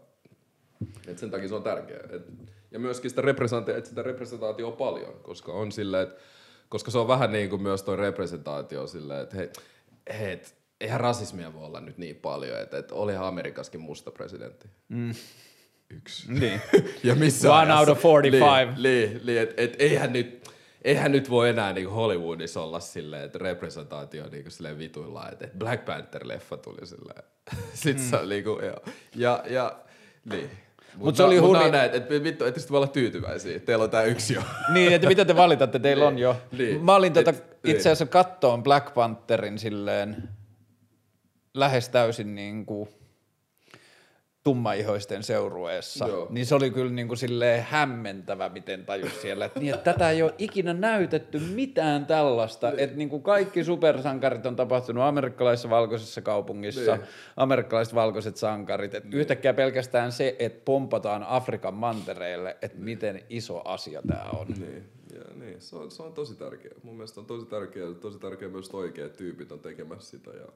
[1.08, 2.08] että sen takia se on tärkeää.
[2.10, 2.22] Et,
[2.70, 6.20] ja myöskin sitä, representaatio, että sitä representaatio on paljon, koska on silleen, että
[6.68, 9.48] koska se on vähän niin kuin myös tuo representaatio silleen, että hei,
[10.18, 10.40] hei
[10.80, 14.68] eihän rasismia voi olla nyt niin paljon, että, että olihan Amerikaskin musta presidentti.
[14.88, 15.14] Mm.
[15.90, 16.32] Yksi.
[16.32, 16.60] Niin.
[17.04, 18.82] ja missä One out of 45.
[18.82, 20.48] Niin, niin, niin että et, eihän nyt,
[20.82, 25.48] eihän nyt voi enää niin Hollywoodissa olla silleen, että representaatio niin kuin silleen vituillaan, että
[25.58, 27.22] Black Panther-leffa tuli silleen.
[27.74, 28.10] Sitten mm.
[28.10, 28.74] se on niin kuin, ja,
[29.14, 29.78] ja, ja
[30.24, 30.50] niin.
[30.94, 31.62] Mutta mut se oli hurja.
[31.62, 33.58] Mut näin, että vittu, ette voi olla tyytyväisiä.
[33.58, 34.42] Teillä on tää yksi jo.
[34.74, 36.36] niin, että mitä te valitatte, teillä on jo.
[36.52, 36.84] Niin.
[36.84, 37.34] Mä olin tota,
[37.64, 40.28] itse asiassa kattoon Black Pantherin silleen
[41.54, 42.88] lähes täysin niin kuin
[44.44, 46.26] tummaihoisten seurueessa, Joo.
[46.30, 50.10] niin se oli kyllä niin kuin silleen hämmentävä, miten tajus siellä, että, niin, että tätä
[50.10, 52.78] ei ole ikinä näytetty mitään tällaista, niin.
[52.78, 57.06] että niin kuin kaikki supersankarit on tapahtunut amerikkalaisessa valkoisessa kaupungissa, niin.
[57.36, 59.20] amerikkalaiset valkoiset sankarit, että niin.
[59.20, 62.84] yhtäkkiä pelkästään se, että pompataan Afrikan mantereelle, että niin.
[62.84, 64.46] miten iso asia tämä on.
[64.46, 64.88] Niin.
[65.14, 65.60] Ja, niin.
[65.60, 66.74] Se, on, se on tosi tärkeää.
[66.82, 70.46] Mun mielestä on tosi tärkeää, tosi tärkeää myös, että oikeat tyypit on tekemässä sitä ja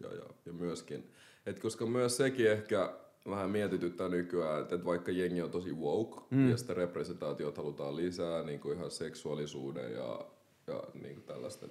[0.00, 1.10] ja, ja, ja myöskin,
[1.46, 2.92] että koska myös sekin ehkä
[3.30, 6.50] vähän mietityttää nykyään, että, että vaikka jengi on tosi woke mm.
[6.50, 10.26] ja sitä representaatiota halutaan lisää niin kuin ihan seksuaalisuuden ja,
[10.66, 11.70] ja niin kuin tällaisten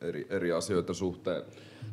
[0.00, 1.42] eri, eri asioiden suhteen.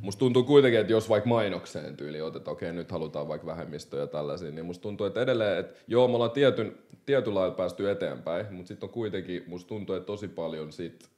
[0.02, 4.08] Musta tuntuu kuitenkin, että jos vaikka mainokseen tyyli otetaan, okei okay, nyt halutaan vaikka vähemmistöjä
[4.08, 8.54] tällaisia, niin musta tuntuu, että edelleen, että joo, me ollaan tietyn, tietyllä lailla päästy eteenpäin,
[8.54, 11.10] mutta sitten on kuitenkin, musta tuntuu, että tosi paljon sit,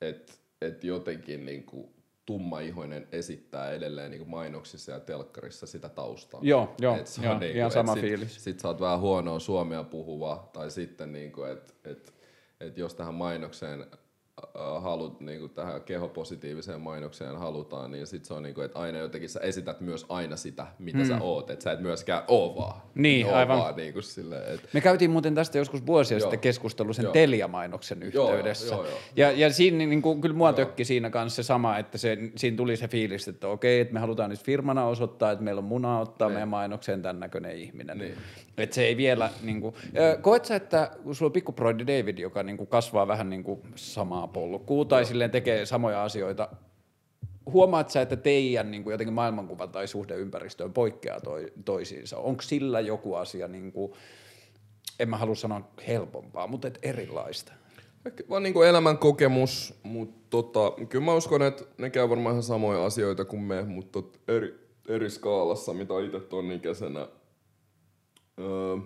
[0.00, 1.88] että että jotenkin niin kuin
[2.26, 6.40] tummaihoinen esittää edelleen niin mainoksissa ja telkkarissa sitä taustaa.
[6.42, 8.44] Joo, joo, et se joo niin ihan sama sit, fiilis.
[8.44, 12.14] Sit sä oot vähän huonoa suomea puhuva, tai sitten niin kuin, että et,
[12.60, 13.86] et jos tähän mainokseen
[14.44, 19.30] äh, halut niinku tähän kehopositiiviseen mainokseen halutaan, niin sit se on niinku, että aina jotenkin
[19.30, 21.06] sä esität myös aina sitä, mitä mm.
[21.06, 21.50] sä oot.
[21.50, 22.82] Että sä et myöskään oo vaan.
[22.94, 23.58] Niin, oo aivan.
[23.58, 26.20] Vaan, niinku silleen, et, Me käytiin muuten tästä joskus vuosia Joo.
[26.20, 27.12] sitten keskustelu sen Joo.
[27.12, 28.74] Telia-mainoksen yhteydessä.
[28.74, 28.98] joo, joo.
[29.16, 32.56] Ja, ja siinä niin kuin, kyllä mua tökki siinä kanssa se sama, että se, siinä
[32.56, 36.00] tuli se fiilis, että okei, että me halutaan nyt firmana osoittaa, että meillä on muna
[36.00, 37.98] ottaa meidän mainokseen tämän näköinen ihminen.
[37.98, 38.14] Niin.
[38.58, 39.74] Että se ei vielä, niin kuin,
[40.20, 41.54] koet sä, että kun sulla on pikku
[41.86, 46.48] David, joka niin kuin kasvaa vähän niin kuin samaa polkua tai silleen tekee samoja asioita,
[47.52, 52.18] huomaat sä, että teidän niin kuin jotenkin maailmankuva tai suhde ympäristöön poikkeaa toi, toisiinsa?
[52.18, 53.92] Onko sillä joku asia, niin kuin,
[55.00, 57.52] en mä halua sanoa helpompaa, mutta et erilaista?
[58.06, 62.42] Ehkä vaan niinku elämän kokemus, mutta tota, kyllä mä uskon, että ne käy varmaan ihan
[62.42, 64.54] samoja asioita kuin me, mutta eri,
[64.88, 67.08] eri skaalassa, mitä itse ton ikäisenä.
[68.38, 68.76] Öö,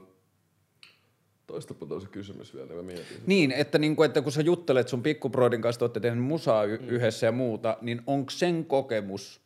[1.50, 3.16] toistapa toi se kysymys vielä, niin mä mietin.
[3.26, 6.64] Niin, että, niin kuin, että kun sä juttelet sun pikkubroidin kanssa, te olette tehnyt musaa
[6.64, 9.40] y- yhdessä ja muuta, niin onko sen kokemus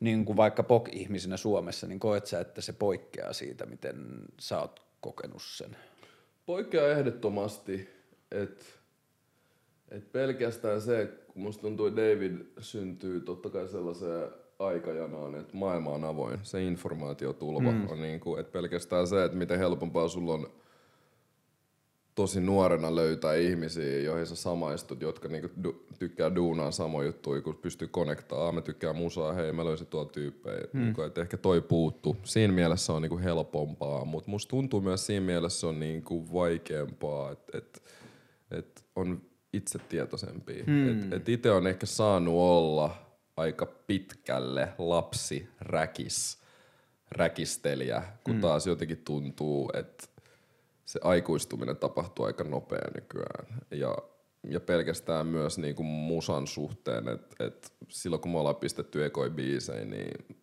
[0.00, 3.96] niin kuin vaikka POK-ihmisenä Suomessa, niin koet sä, että se poikkeaa siitä, miten
[4.40, 5.76] sä oot kokenut sen?
[6.46, 7.88] Poikkeaa ehdottomasti,
[8.30, 8.64] että
[9.90, 14.28] et pelkästään se, kun musta tuntuu, että David syntyy totta kai sellaiseen
[14.58, 16.38] aikajanaan, että maailma on avoin.
[16.42, 17.88] Se informaatiotulva mm.
[17.90, 20.50] on niin kuin, että pelkästään se, että miten helpompaa sulla on
[22.18, 27.54] tosi nuorena löytää ihmisiä, joihin sä samaistut, jotka niinku du- tykkää duunaa samoja juttuja, kun
[27.54, 28.54] pystyy konektaamaan.
[28.54, 30.64] Mä tykkään musaa, hei mä löysin tuolla tyyppejä.
[30.72, 30.80] Hmm.
[30.80, 32.16] Niinku, että ehkä toi puuttu.
[32.24, 37.58] Siinä mielessä on niinku helpompaa, mutta musta tuntuu myös siinä mielessä on niinku vaikeampaa, että
[37.58, 37.82] et,
[38.50, 39.22] et on
[39.52, 40.62] itsetietoisempi.
[40.66, 40.88] Hmm.
[40.88, 42.96] Et, et itse on ehkä saanut olla
[43.36, 46.38] aika pitkälle lapsi räkis,
[47.10, 48.40] räkistelijä, kun hmm.
[48.40, 50.07] taas jotenkin tuntuu, että
[50.88, 53.46] se aikuistuminen tapahtuu aika nopea nykyään.
[53.70, 53.96] Ja,
[54.50, 59.84] ja pelkästään myös niinku musan suhteen, että et silloin kun me ollaan pistetty ekoi biisejä,
[59.84, 60.38] niin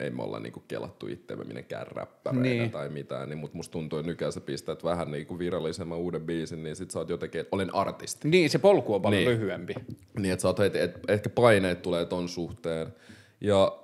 [0.00, 2.58] ei me olla niinku kelattu itseämme minnekään räppäreinä Niin.
[2.58, 2.70] niin.
[2.70, 6.62] tai mitään, niin, mutta musta tuntuu, että nykyään sä pistät vähän niinku virallisemman uuden biisin,
[6.62, 8.28] niin sit sä oot jotenkin, että olen artisti.
[8.28, 9.30] Niin, se polku on paljon Niin.
[9.30, 9.74] lyhyempi.
[10.18, 12.94] Niin, että sä oot heti, et ehkä paineet tulee ton suhteen.
[13.40, 13.78] Ja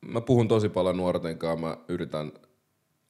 [0.00, 2.32] mä puhun tosi paljon nuorten kanssa, mä yritän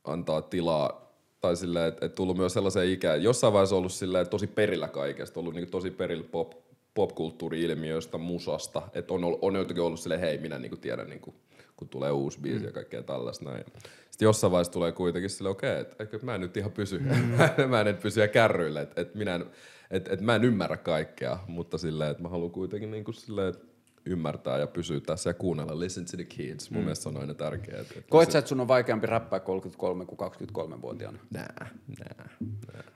[0.04, 1.07] antaa tilaa,
[1.40, 5.40] tai silleen, että et tullut myös sellaiseen ikään, jossain vaiheessa ollut että tosi perillä kaikesta,
[5.40, 6.52] ollut niinku tosi perillä pop,
[6.94, 11.34] popkulttuuri-ilmiöistä, musasta, että on, ollut- on jotenkin ollut silleen, hei, minä niinku tiedän, niinku,
[11.76, 13.64] kun tulee uusi biisi ja kaikkea tällaista näin.
[14.10, 16.98] Sitten jossain vaiheessa tulee kuitenkin silleen, okei, okay, että et, mä en nyt ihan pysy,
[17.68, 19.46] mä en nyt pysy ja kärryillä, että et minä en,
[19.90, 23.66] et, et mä en ymmärrä kaikkea, mutta silleen, että mä haluan kuitenkin niinku silleen, että
[24.08, 26.70] ymmärtää ja pysyä tässä ja kuunnella, listen to the kids.
[26.70, 26.84] Mun mm.
[26.84, 27.80] mielestä se on aina tärkeää.
[27.80, 31.18] Että, Koet sä, että sun on vaikeampi räppää 33 kuin 23-vuotiaana?
[31.30, 32.28] Nää, nää.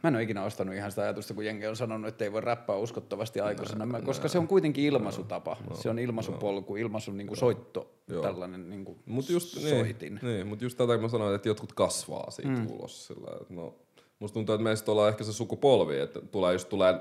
[0.03, 2.41] Mä en ole ikinä ostanut ihan sitä ajatusta, kun jengi on sanonut, että ei voi
[2.41, 5.57] räppää uskottavasti aikuisena, Mä- koska se on kuitenkin ilmaisutapa.
[5.75, 10.15] Se on ilmaisupolku, ilmaisun niin kuin soitto, tällainen niin kuin Mut just, soitin.
[10.23, 12.67] Niin, niin, mutta just tätä kun mä sanoin, että jotkut kasvaa siitä mm.
[12.71, 13.07] ulos.
[13.07, 13.75] Sillä, että no,
[14.19, 16.95] musta tuntuu, että meistä ollaan ehkä se sukupolvi, että tulee just tulee,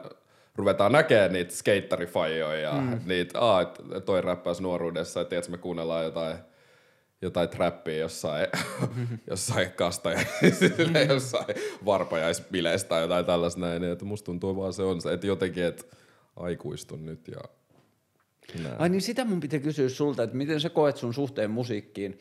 [0.56, 3.00] ruvetaan näkemään niitä skeittarifajoja ja mm.
[3.06, 3.66] niitä, aa,
[4.06, 6.38] toi räppäisi nuoruudessa, että tiedätkö, me kuunnellaan jotain
[7.22, 8.48] jotain trappia jossain,
[9.30, 10.20] jossain kasta ja
[11.14, 11.56] jossain
[11.86, 15.84] varpajaisbileistä tai jotain tällaista näin, että musta tuntuu vaan se on se, että jotenkin, että
[16.36, 17.42] aikuistun nyt ja
[18.64, 18.82] näin.
[18.82, 22.20] Ai niin sitä mun pitää kysyä sulta, että miten sä koet sun suhteen musiikkiin?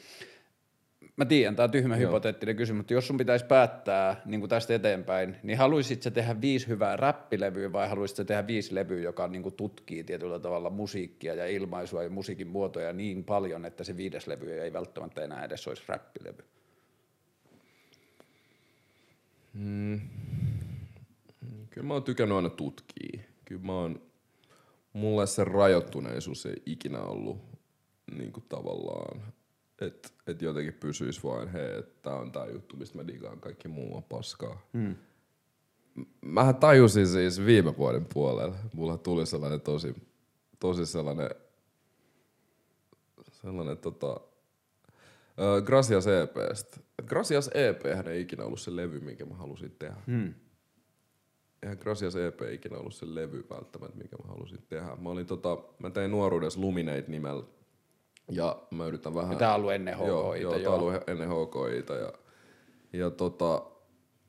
[1.21, 2.09] Mä tiedän, tämä on tyhmä Joo.
[2.09, 6.41] hypoteettinen kysymys, mutta jos sun pitäisi päättää niin kuin tästä eteenpäin, niin haluaisit sä tehdä
[6.41, 10.71] viisi hyvää räppilevyä vai haluaisit sä tehdä viisi levyä, joka niin kuin tutkii tietyllä tavalla
[10.71, 15.45] musiikkia ja ilmaisua ja musiikin muotoja niin paljon, että se viides levy ei välttämättä enää
[15.45, 16.45] edes olisi räppilevy?
[21.71, 23.21] Kyllä mä oon tykännyt aina tutkia.
[23.45, 24.03] Kyllä mä oon,
[24.93, 27.39] mulle se rajoittuneisuus ei ikinä ollut
[28.19, 29.33] niin kuin tavallaan,
[29.81, 33.69] että et jotenkin pysyis vain, hei, että tää on tää juttu, mistä mä digaan, kaikki
[33.69, 34.67] muu on paskaa.
[34.73, 34.97] Hmm.
[36.21, 39.95] Mähän tajusin siis viime vuoden puolella, mulla tuli sellainen tosi,
[40.61, 41.31] tosi sellainen,
[43.33, 44.21] sellainen tota,
[45.41, 46.81] ö, Gracias EPstä.
[46.99, 50.35] Et Gracias EP ei ikinä ollut se levy, minkä mä halusin tehdä Hmm.
[51.63, 54.97] eihän Gracias EP ikinä ollut se levy välttämättä, mikä mä halusin tehdä.
[54.97, 57.45] Mä, olin tota, mä tein nuoruudessa Luminate nimellä
[58.31, 59.37] ja mä yritän vähän...
[59.37, 60.63] Tämä on ollut ennen Joo, HKIta, joo, joo.
[60.63, 62.13] tää on ollut ennen HKIta ja,
[62.93, 63.63] ja tota,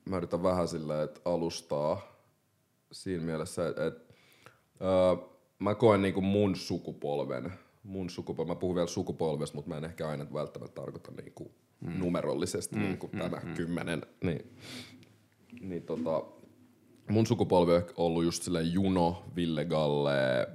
[0.06, 2.02] mä yritän vähän sillä, että alustaa
[2.91, 3.95] siinä mielessä, että et,
[4.82, 5.28] öö,
[5.60, 7.53] mä koen niinku mun sukupolven,
[7.84, 11.52] mun sukupolven, mä puhun vielä sukupolvesta, mutta mä en ehkä aina välttämättä tarkoita niinku
[11.82, 13.53] numerollisesti mm, niinku mm, tämä mm.
[13.53, 14.57] kymmenen, niin,
[15.61, 16.23] niin tota,
[17.10, 20.48] mun sukupolvi on ollut just silleen Juno, Ville Galle,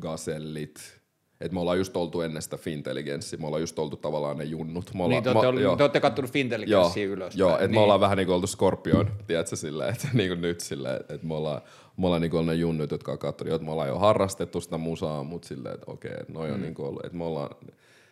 [0.00, 1.03] Gasellit.
[1.40, 4.90] Et me ollaan just oltu ennen sitä Fintelligenssiä, me ollaan just oltu tavallaan ne junnut.
[4.94, 7.38] Me ollaan, Niin, te olette, mä- ollut, te olette kattonut Joo, Fintelligenssiä ylöspäin.
[7.38, 7.74] joo että niin.
[7.74, 11.62] me ollaan vähän niinku oltu Scorpion, tiedätkö silleen, että niinku nyt silleen, että me ollaan,
[11.96, 14.78] me ollaan niinku ollut ne junnut, jotka on katsonut, että me ollaan jo harrastettu sitä
[14.78, 16.62] musaa, mutta silleen, että okei, että noi on Mm.
[16.62, 17.50] niinku ollut, että me ollaan,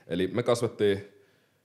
[0.07, 1.05] eli me kasvettiin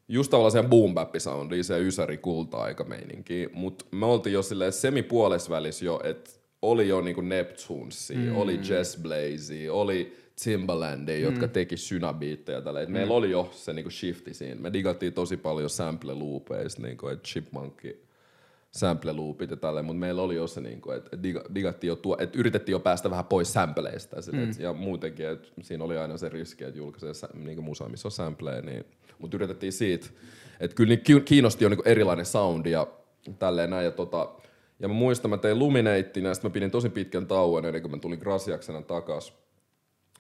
[0.07, 4.73] just tavallaan siihen boom bap soundiin, se ysäri kulta-aika meininki, mutta me oltiin jo silleen
[4.73, 6.31] semi-puolesvälis jo, että
[6.61, 8.37] oli jo niinku Neptunesia, mm.
[8.37, 12.81] oli Jazz Blazea, oli Timbalandia, jotka teki synabiittejä tällä.
[12.81, 14.61] Et meillä oli jo se niinku shifti siinä.
[14.61, 18.07] Me digattiin tosi paljon sample loopeista, niinku, että chipmunkki
[18.71, 22.17] sample loopit ja tälleen, mutta meillä oli jo se, niinku, että diga, digattiin jo tuo,
[22.19, 24.51] että yritettiin jo päästä vähän pois sampleista sille, mm.
[24.51, 28.11] et, ja muutenkin, että siinä oli aina se riski, että julkaisee niinku musaa, missä on
[28.11, 28.85] sampleja, niin,
[29.19, 30.07] mutta yritettiin siitä,
[30.59, 32.87] että kyllä niin ki- kiinnosti jo niinku erilainen soundi ja
[33.39, 34.29] tälleen näin, ja tota,
[34.79, 37.91] ja mä muistan, mä tein Luminatein, ja sitten mä pidin tosi pitkän tauon ennen kuin
[37.91, 39.46] mä tulin Grasiaksena takas.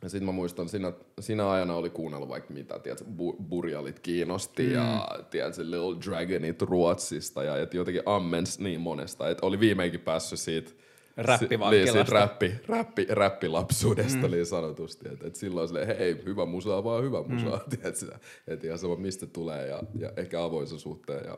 [0.01, 4.63] Ja sitten mä muistan, siinä, siinä ajana oli kuunnellut vaikka mitä, tiedätkö, bu- burjalit kiinnosti
[4.63, 4.73] mm.
[4.73, 10.39] ja tiedätkö, Little Dragonit Ruotsista ja et jotenkin ammens niin monesta, että oli viimeinkin päässyt
[10.39, 10.71] siitä
[11.17, 11.97] Räppivankilasta.
[11.97, 14.31] niin, räppi, räppi, räppilapsuudesta mm.
[14.31, 17.69] niin sanotusti, että et silloin silleen, hei, hyvä musaa, vaan hyvä musaa, mm.
[17.77, 18.17] tiedätkö,
[18.47, 21.37] että ihan sama mistä tulee ja, ja ehkä avoin sen suhteen ja,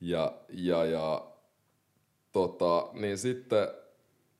[0.00, 1.26] ja, ja, ja
[2.32, 3.68] tota, niin sitten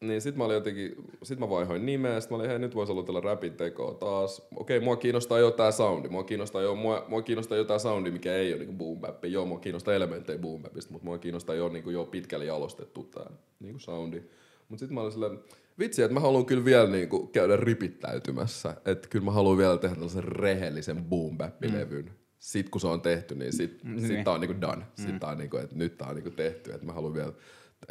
[0.03, 2.91] niin sit mä olin jotenkin, sit mä vaihoin nimeä, sit mä olin, hei nyt vois
[2.91, 4.49] aloitella rapin tekoa taas.
[4.57, 8.11] Okei, mua kiinnostaa jo tää soundi, mua kiinnostaa jo, mua, mua kiinnostaa jo tää soundi,
[8.11, 9.25] mikä ei ole niinku boom bap.
[9.25, 13.31] Joo, mua kiinnostaa elementtejä boom bapista, mutta mua kiinnostaa jo, niinku, jo pitkälle jalostettu tää
[13.61, 14.23] niinku soundi.
[14.69, 15.39] Mut sit mä olin silleen,
[15.79, 18.77] vitsi, että mä haluan kyllä vielä niinku käydä ripittäytymässä.
[18.85, 22.05] Että kyllä mä haluan vielä tehdä tällaisen rehellisen boom bap-levyn.
[22.05, 22.13] Mm.
[22.39, 24.07] Sit kun se on tehty, niin sit, niin.
[24.07, 24.85] sit tää on niinku done.
[24.95, 27.33] Sit tää on niinku, että nyt tää on niinku tehty, että mä haluan vielä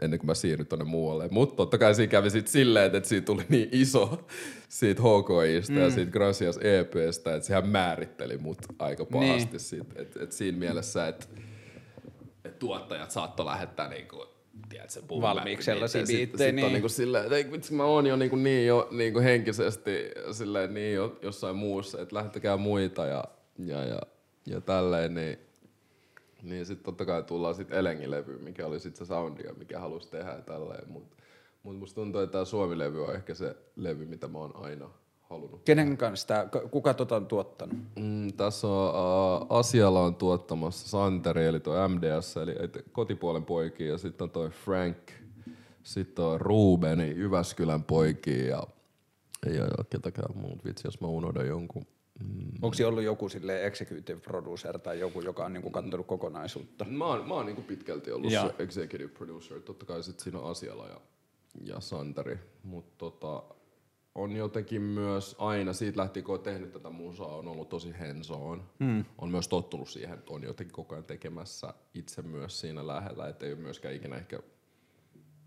[0.02, 1.28] ennen kuin mä siirryn tonne muualle.
[1.32, 4.28] Mutta totta kai siinä kävi sit silleen, että siitä tuli niin iso
[4.70, 5.80] siitä HKIsta mm.
[5.80, 9.52] ja siitä Gracias EPstä, että sehän määritteli mut aika pahasti.
[9.52, 9.60] Niin.
[9.60, 11.26] Sit, et, et siinä mielessä, että
[12.46, 14.26] et tuottajat saattoi lähettää niinku,
[14.70, 16.74] tiedätkö, Valmiiksi sellaisia Sit- biittejä, sit on niin.
[16.74, 20.96] niinku silleen, että ei, vitsi, mä oon jo niinku niin, jo, niinku henkisesti silleen niin
[20.96, 23.24] jo, jossain muussa, että lähtekää muita ja,
[23.66, 24.02] ja, ja,
[24.46, 25.40] ja tälleen, niin
[26.44, 30.12] niin sitten totta kai tullaan sitten Elengin-levy, mikä oli sitten se soundi, ja mikä halusi
[30.12, 30.92] tehdä ja tälleen.
[30.92, 31.16] Mutta
[31.64, 34.90] mut musta tuntuu, että tämä Suomi-levy on ehkä se levy, mitä mä oon aina
[35.22, 35.62] halunnut.
[35.66, 37.78] Kenen kanssa tää, kuka tota on tuottanut?
[37.96, 42.56] Mm, tässä on uh, Asialla on tuottamassa Santeri, eli tuo MDS, eli
[42.92, 44.98] kotipuolen poikia, ja sitten on toi Frank,
[45.84, 48.64] sitten on Rubeni, Jyväskylän poikia, ja,
[49.46, 51.86] ja, ja ketäkään muut, vitsi, jos mä unohdan jonkun.
[52.22, 52.52] Mm.
[52.62, 56.86] Onko siellä ollut joku sille executive producer tai joku, joka on niinku kattonut kokonaisuutta?
[56.86, 58.48] Mä oon, mä oon niinku pitkälti ollut Joo.
[58.48, 59.62] se executive producer.
[59.62, 61.02] Totta kai sit siinä on Asiala ja,
[61.64, 62.40] ja Santeri.
[62.64, 63.44] Mutta tota,
[64.16, 68.32] on jotenkin myös aina, siitä lähtien kun on tehnyt tätä musaa, on ollut tosi hands
[68.32, 68.64] on.
[68.80, 69.06] Hmm.
[69.18, 73.28] On myös tottunut siihen, että on jotenkin koko ajan tekemässä itse myös siinä lähellä.
[73.28, 74.40] Että ei ole myöskään ikinä ehkä,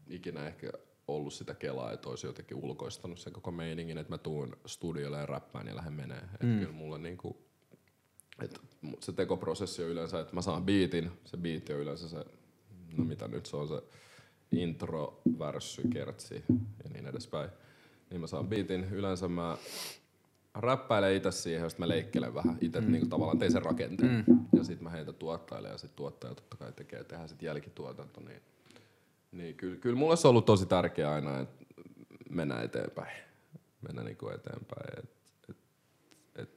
[0.06, 0.72] ikinä ehkä
[1.08, 5.26] ollut sitä kelaa, että olisi jotenkin ulkoistanut sen koko meiningin, että mä tuun studiolle ja
[5.26, 6.22] räppään ja lähden menee.
[6.22, 7.36] Että kyllä mulle niinku,
[8.42, 8.60] et
[9.00, 12.24] se tekoprosessi on yleensä, että mä saan biitin, se biitti on yleensä se,
[12.96, 13.82] no mitä nyt se on se
[14.52, 16.44] intro, värssy, kertsi
[16.84, 17.50] ja niin edespäin.
[18.10, 19.58] Niin mä saan biitin, yleensä mä
[20.54, 22.92] räppäilen itse siihen, jos mä leikkelen vähän itse mm.
[22.92, 24.24] niin tavallaan tein sen rakenteen.
[24.26, 24.38] Mm.
[24.56, 28.20] Ja sit mä heitän tuottajalle ja sit tuottaja totta kai tekee, tehdään sit jälkituotanto.
[28.20, 28.42] Niin,
[29.34, 31.64] niin kyllä, kyllä mulle se on ollut tosi tärkeää aina, että
[32.30, 33.16] mennään eteenpäin.
[33.80, 34.98] Mennä niinku eteenpäin.
[34.98, 35.10] Et,
[35.50, 35.56] et,
[36.36, 36.50] et,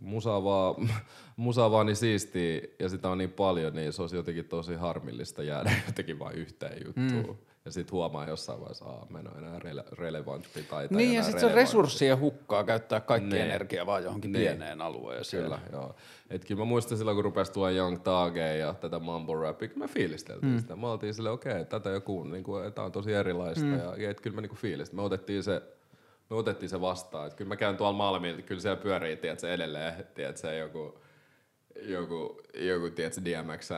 [0.00, 0.74] musa vaan,
[1.36, 5.42] musa vaan niin siistiä ja sitä on niin paljon, niin se olisi jotenkin tosi harmillista
[5.42, 7.36] jäädä jotenkin vain yhteen juttuun.
[7.36, 7.51] Mm.
[7.64, 11.14] Ja sitten huomaa jossain vaiheessa, että mä en ole enää rele- relevantti tai tai Niin,
[11.14, 13.42] ja sitten se on resurssien hukkaa käyttää kaikki Niin.
[13.42, 14.42] energia vaan johonkin Niin.
[14.42, 15.42] pieneen alueeseen.
[15.42, 15.94] Kyllä, joo.
[16.30, 19.86] Et kyllä mä muistan silloin, kun rupesi tuoda Young Tage ja tätä mumble rapia, kyllä
[19.86, 20.58] me fiilisteltiin mm.
[20.58, 20.76] sitä.
[20.76, 23.64] Me oltiin silleen, okei, okay, tätä joku, niinku, tää on tosi erilaista.
[23.64, 23.74] Mm.
[23.96, 24.96] Ja, et kyllä me niinku fiilistin.
[24.96, 25.62] Me otettiin se,
[26.30, 27.26] me otettiin se vastaan.
[27.26, 30.98] Et kyllä mä käyn tuolla Malmilla, kyllä siellä pyörii, tiedätkö, edelleen, tiedätkö, joku,
[31.82, 33.70] joku, joku tiedätkö, DMX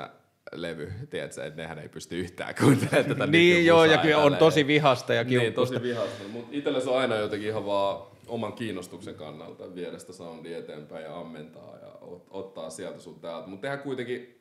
[0.52, 4.66] levy, tiedätkö, että nehän ei pysty yhtään kuuntelemaan tätä Niin joo, ja kyllä on tosi
[4.66, 5.74] vihasta ja Niin, kiukkusta.
[5.74, 6.24] tosi vihasta.
[6.32, 11.04] Mutta itselle se on aina jotenkin ihan vaan oman kiinnostuksen kannalta viedä sitä soundia eteenpäin
[11.04, 13.48] ja ammentaa ja ot- ottaa sieltä sun täältä.
[13.48, 14.40] Mutta tehdään kuitenkin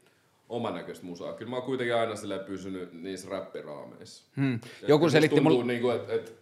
[0.50, 1.34] oman näköistä musaa.
[1.34, 2.14] Kyllä mä oon kuitenkin aina
[2.46, 4.24] pysynyt niissä räppiraameissa.
[4.38, 4.60] Hmm.
[4.88, 5.66] Joku selitti mulle...
[5.66, 6.36] niinku, että et,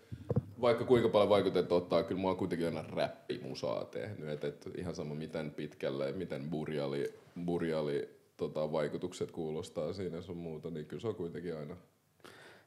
[0.61, 4.29] vaikka kuinka paljon vaikutetta ottaa, kyllä mä oon kuitenkin aina räppimusaa tehnyt.
[4.29, 7.13] Et, et ihan sama miten pitkälle, miten burjali,
[7.45, 8.09] burjali
[8.41, 11.77] tota, vaikutukset kuulostaa siinä sun muuta, niin kyllä se on kuitenkin aina.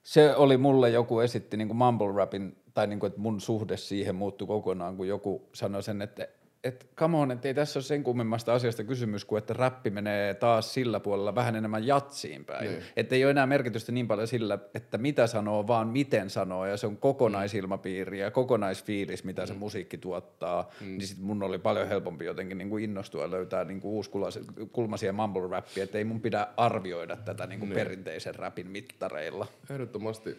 [0.02, 3.76] Se oli mulle, joku esitti niin kuin mumble rapin, tai niin kuin, että mun suhde
[3.76, 6.28] siihen muuttui kokonaan, kun joku sanoi sen, että
[6.64, 10.34] et come on, että ei tässä ole sen kummemmasta asiasta kysymys kuin, että räppi menee
[10.34, 12.70] taas sillä puolella vähän enemmän jatsiin päin.
[12.70, 12.82] Niin.
[12.96, 16.76] Että ei ole enää merkitystä niin paljon sillä, että mitä sanoo, vaan miten sanoo, ja
[16.76, 19.46] se on kokonaisilmapiiri ja kokonaisfiilis, mitä mm.
[19.46, 20.86] se musiikki tuottaa, mm.
[20.86, 25.48] niin sitten mun oli paljon helpompi jotenkin niin kuin innostua löytää niin kuin uuskulmaisia mumble
[25.48, 27.78] rappia, että ei mun pidä arvioida tätä niin kuin niin.
[27.78, 29.46] perinteisen rapin mittareilla.
[29.70, 30.38] Ehdottomasti.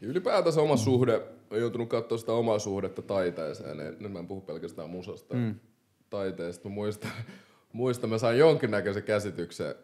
[0.00, 3.76] Ja ylipäätänsä oma suhde, on joutunut katsoa sitä omaa suhdetta taiteeseen.
[3.76, 5.54] Nyt mä en puhu pelkästään musasta mm.
[6.10, 6.68] taiteesta.
[6.68, 7.10] Mä muistan,
[7.72, 9.74] muistan, mä sain jonkinnäköisen käsityksen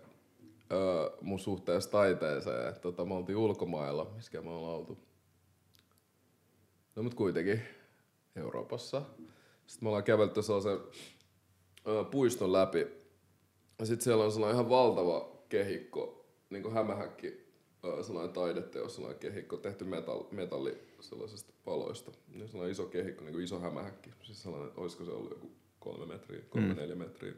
[0.72, 2.74] öö, mun suhteessa taiteeseen.
[2.80, 4.98] Tota, me oltiin ulkomailla, miskä me ollaan oltu.
[6.96, 7.62] No mut kuitenkin
[8.36, 9.02] Euroopassa.
[9.66, 10.78] Sitten me ollaan kävelty sellaisen
[11.86, 12.86] öö, puiston läpi.
[13.78, 17.41] Ja sitten siellä on sellainen ihan valtava kehikko, niin kuin hämähäkki
[18.02, 22.10] sellainen taideteos, sellainen kehikko, tehty metalli, metalli sellaisesta paloista.
[22.36, 24.10] Ja sellainen iso kehikko, niin kuin iso hämähäkki.
[24.22, 26.76] Siis sellainen, olisiko se ollut joku kolme metriä, kolme mm.
[26.76, 27.32] neljä metriä.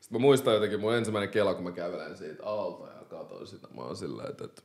[0.00, 3.68] Sitten mä muistan jotenkin mun ensimmäinen kela, kun mä kävelen siitä alta ja katsoin sitä.
[3.74, 4.62] Mä oon silleen, että, että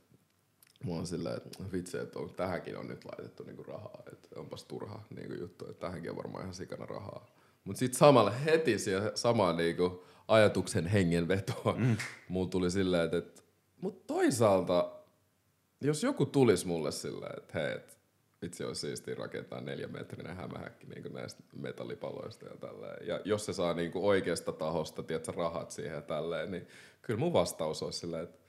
[0.85, 4.63] Mä oon silleen, että vitsi, että on, tähänkin on nyt laitettu niinku rahaa, että onpas
[4.63, 7.25] turha niinku juttu, että tähänkin on varmaan ihan sikana rahaa.
[7.63, 11.97] Mutta sitten samalla heti siihen samaan niinku ajatuksen hengenvetoon mm.
[12.29, 13.41] mulla tuli silleen, että, että
[13.81, 14.96] mutta toisaalta
[15.81, 17.97] jos joku tulisi mulle silleen, että hei, et,
[18.41, 23.07] vitsi olisi siistiä rakentaa neljämetrinen hämähäkki niin näistä metallipaloista ja tälleen.
[23.07, 26.67] Ja jos se saa niin oikeasta tahosta, tiedätkö, rahat siihen ja tälleen, niin
[27.01, 28.46] kyllä mun vastaus olisi silleen, että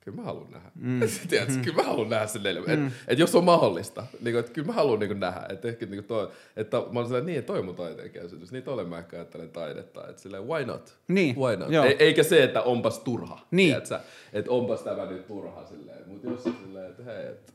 [0.00, 0.70] kyllä mä haluan nähdä.
[0.74, 1.00] Mm.
[1.28, 1.62] Tiedätkö, mm.
[1.62, 2.62] kyllä mä haluan nähdä sen neljä.
[2.62, 2.86] Mm.
[2.86, 5.46] Että et jos on mahdollista, niin kuin, että kyllä mä haluan niin nähdä.
[5.48, 8.52] Että ehkä niin kuin toi, että mä olen silleen, niin, että toi mun taiteen käsitys.
[8.52, 10.08] Niin olen mä ehkä ajattelen taidetta.
[10.08, 10.98] Että silleen, why not?
[11.08, 11.36] Niin.
[11.36, 11.72] Why not?
[11.72, 13.38] E- eikä se, että onpas turha.
[13.50, 13.68] Niin.
[13.68, 13.98] Tiedätkö,
[14.32, 16.08] että onpas tämä nyt turha silleen.
[16.08, 17.52] Mutta jos se silleen, että hei, että,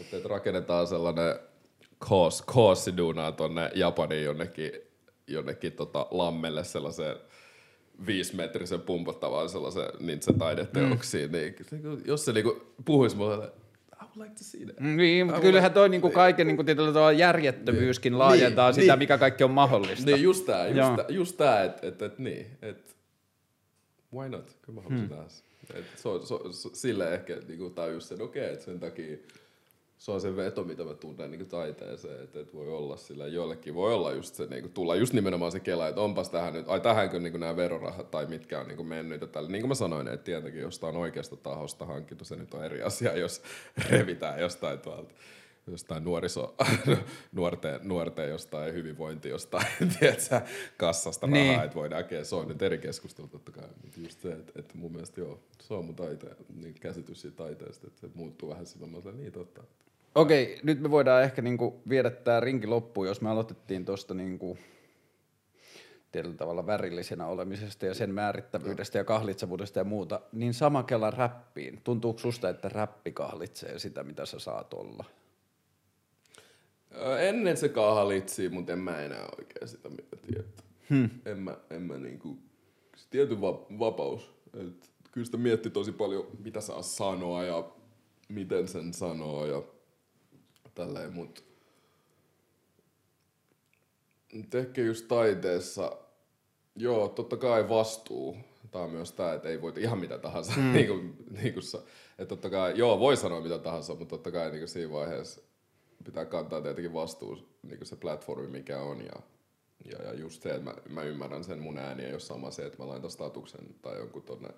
[0.00, 1.34] että, että rakennetaan sellainen
[1.98, 4.72] koos, koosiduunaa tonne Japaniin jonnekin,
[5.26, 7.16] jonnekin tota lammelle sellaiseen
[8.06, 11.36] viisimetrisen pumpattavan sellaisen ninja-taideteoksiin, mm.
[11.36, 11.54] niin
[12.04, 13.52] jos se niinku puhuisi mulle,
[14.02, 14.80] I would like to see that.
[14.80, 18.92] Mm, niin, mutta kyllähän toi niinku kaiken niinku tietyllä tavalla järjettömyyskin niin, laajentaa niin, sitä,
[18.92, 20.06] niin, mikä kaikki on mahdollista.
[20.06, 22.96] Niin, just tää, just, tää, just tää, että et, et, niin, et,
[24.14, 24.56] why not?
[24.62, 25.26] Kyllä mä haluaisin hmm.
[25.74, 29.16] Et, so, so, so, sille ehkä niinku tajus sen, okei, okay, että sen takia
[30.02, 33.74] se on se veto, mitä mä tunnen niin taiteeseen, että, että voi olla sillä joillekin,
[33.74, 36.68] voi olla just se, niin kuin, tulla just nimenomaan se kela, että onpas tähän nyt,
[36.68, 39.48] ai tähänkö niin nämä verorahat tai mitkä on niin mennyt ja tällä.
[39.48, 43.16] Niin kuin mä sanoin, että tietenkin jostain oikeasta tahosta hankittu, se nyt on eri asia,
[43.16, 43.42] jos
[43.90, 45.14] revitään jostain tuolta
[45.66, 46.54] jostain nuoriso,
[47.32, 49.66] nuorten, nuorten jostain hyvinvointi jostain,
[49.98, 50.40] tiedätkö,
[50.76, 51.60] kassasta rahaa, niin.
[51.60, 54.78] että voidaan, okay, se on nyt eri keskustelu totta kai, mutta just se, että, että
[54.78, 58.64] mun mielestä joo, se on mun taite, niin käsitys siitä taiteesta, että se muuttuu vähän
[58.80, 59.62] mä niin totta.
[60.14, 64.58] Okei, nyt me voidaan ehkä niinku viedä tämä rinki loppuun, jos me aloitettiin tuosta niinku
[66.12, 71.80] tietyllä tavalla värillisenä olemisesta ja sen määrittävyydestä ja kahlitsevuudesta ja muuta, niin sama kela räppiin.
[71.84, 75.04] Tuntuuko susta, että räppi kahlitsee sitä, mitä sä saat olla?
[77.20, 80.42] Ennen se kahlitsi, mutta en mä enää oikein sitä mietiä.
[80.90, 81.10] Hmm.
[81.26, 82.38] En mä, en mä niinku,
[82.96, 84.30] se tietty va- vapaus.
[84.60, 87.64] Et kyllä sitä mietti tosi paljon, mitä saa sanoa ja
[88.28, 89.62] miten sen sanoo ja
[90.74, 91.44] tälleen, mut
[94.54, 95.96] ehkä just taiteessa,
[96.76, 98.36] joo, totta kai vastuu.
[98.70, 100.52] Tämä on myös tämä, että ei voi ihan mitä tahansa.
[100.56, 100.72] Mm.
[100.72, 101.64] niin kuin, niin kuin,
[102.18, 105.40] että totta kai, joo, voi sanoa mitä tahansa, mutta totta kai niin kuin siinä vaiheessa
[106.04, 109.00] pitää kantaa tietenkin vastuu niin kuin se platformi, mikä on.
[109.00, 109.22] Ja,
[109.84, 112.82] ja, ja just se, että mä, mä ymmärrän sen mun ääniä, jos sama se, että
[112.82, 114.48] mä laitan statuksen tai jonkun tonne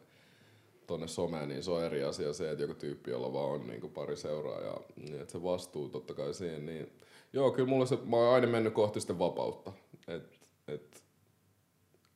[0.86, 3.90] tonne someen, niin se on eri asia se, että joku tyyppi, jolla vaan on niin
[3.90, 6.92] pari seuraajaa, niin että se vastuu totta kai siihen, niin
[7.32, 9.72] joo, kyllä mulla se, mä oon aina mennyt kohti sitä vapautta,
[10.08, 10.36] että
[10.68, 11.02] et,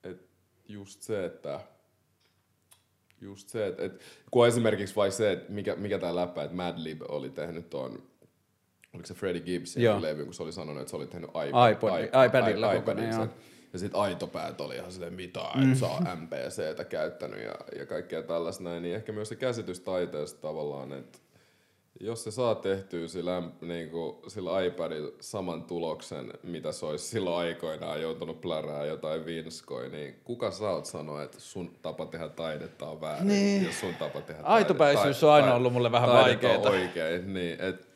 [0.05, 0.21] et
[0.69, 1.61] just se, että
[3.21, 4.01] just se, että et,
[4.31, 8.03] kun esimerkiksi vai se, että mikä, mikä tämä läppä, että Madlib oli tehnyt tuon
[8.95, 12.05] oliko se Freddie Gibbsin levy, kun se oli sanonut, että se oli tehnyt iPod, iPod,
[12.05, 13.29] iPod, iPadilla, iPadilla,
[13.73, 15.75] ja sitten aitopäät oli ihan silleen mitä, että mm.
[15.75, 18.83] saa MPCtä käyttänyt ja, ja kaikkea tällaista näin.
[18.83, 21.19] Niin ehkä myös se käsitys taiteesta tavallaan, että
[22.01, 27.37] jos se saa tehtyä sillä, niin kuin, sillä iPadilla saman tuloksen, mitä se olisi silloin
[27.37, 32.87] aikoinaan joutunut plärää jotain vinskoi, niin kuka sä oot sanoa, että sun tapa tehdä taidetta
[32.89, 33.65] on väärin, niin.
[33.65, 34.55] jos sun tapa tehdä taidetta...
[34.55, 36.59] Aitopäisyys on aina ollut mulle vähän vaikeaa.
[36.59, 37.88] oikein, niin, et,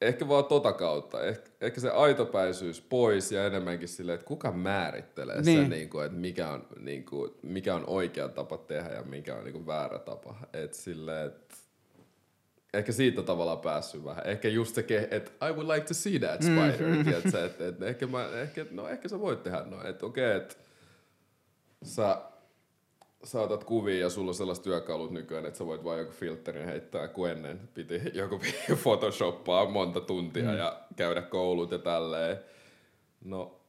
[0.00, 1.22] ehkä vaan tota kautta.
[1.22, 5.60] Eh, ehkä se aitopäisyys pois ja enemmänkin sille, että kuka määrittelee niin.
[5.60, 9.34] sen, niin kuin, että mikä on, niin kuin, mikä on oikea tapa tehdä ja mikä
[9.34, 10.36] on niin kuin väärä tapa.
[10.52, 11.54] Et sille, et,
[12.74, 14.26] ehkä siitä tavallaan päässyt vähän.
[14.26, 17.04] Ehkä just se, että I would like to see that spider, mm-hmm.
[17.04, 20.36] tiedätkö, että et, ehkä, mä, ehkä, no ehkä sä voit tehdä noin, että okei, okay,
[20.36, 20.56] että
[21.82, 22.18] sä
[23.26, 27.08] saatat kuvia ja sulla on sellaiset työkalut nykyään, että sä voit vain joku filterin heittää,
[27.08, 28.40] kun ennen piti joku
[28.82, 30.56] photoshoppaa monta tuntia mm.
[30.56, 32.38] ja käydä koulut ja tälleen.
[33.24, 33.60] No,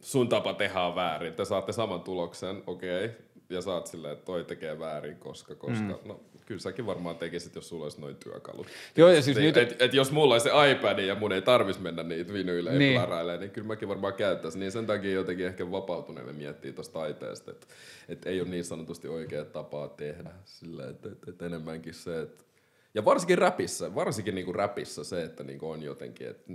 [0.00, 1.34] sun tapa tehdä on väärin.
[1.34, 3.16] Te saatte saman tuloksen, okei, okay,
[3.50, 6.08] ja saat silleen, että toi tekee väärin, koska, koska, mm.
[6.08, 8.66] no kyllä säkin varmaan tekisit, jos sulla olisi noin työkalut.
[8.96, 9.56] Joo, ja siis et, nyt...
[9.56, 13.00] et, et, jos mulla olisi se iPad ja mun ei tarvitsisi mennä niitä vinyileen niin.
[13.00, 14.60] plarailemaan, niin kyllä mäkin varmaan käyttäisin.
[14.60, 17.66] Niin sen takia jotenkin ehkä vapautuneille miettii tuosta taiteesta, että
[18.08, 20.30] et ei ole niin sanotusti oikea tapaa tehdä.
[20.44, 22.44] Sillä, että et, et enemmänkin se, että
[22.94, 26.52] ja varsinkin räpissä, varsinkin niinku räpissä se, että niinku on jotenkin, että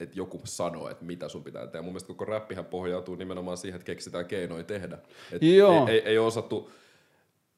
[0.00, 1.82] että joku sanoo, että mitä sun pitää tehdä.
[1.82, 4.98] Mun mielestä koko räppihän pohjautuu nimenomaan siihen, että keksitään keinoja tehdä.
[5.32, 5.86] Et Joo.
[5.88, 6.70] Ei, ei, ei osattu,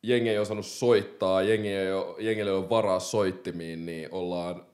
[0.02, 4.66] jengi ei osannut soittaa, jengi ei ole, jengillä ei ole varaa soittimiin, niin ollaan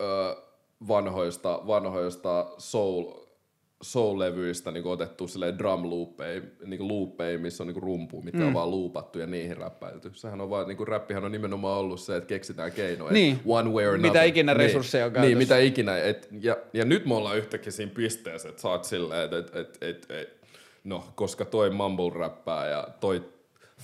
[0.00, 0.36] ö,
[0.88, 3.04] vanhoista, vanhoista soul,
[3.82, 8.46] soul-levyistä niin otettu silleen drum loopei, niin loopei, missä on niin rumpu, mitä mm.
[8.46, 10.10] on vaan loopattu ja niihin räppäilty.
[10.14, 13.12] Sehän on vaan, niin räppihän on nimenomaan ollut se, että keksitään keinoja.
[13.12, 13.40] Niin.
[13.46, 14.10] One way or another.
[14.10, 14.58] Mitä ikinä niin.
[14.58, 15.28] resursseja on käytössä.
[15.28, 15.98] Niin, mitä ikinä.
[15.98, 19.56] Et, ja, ja nyt me ollaan yhtäkkiä siinä pisteessä, että sä oot silleen, että et,
[19.56, 20.48] et, et, et,
[20.84, 23.35] no, koska toi mumble räppää ja toi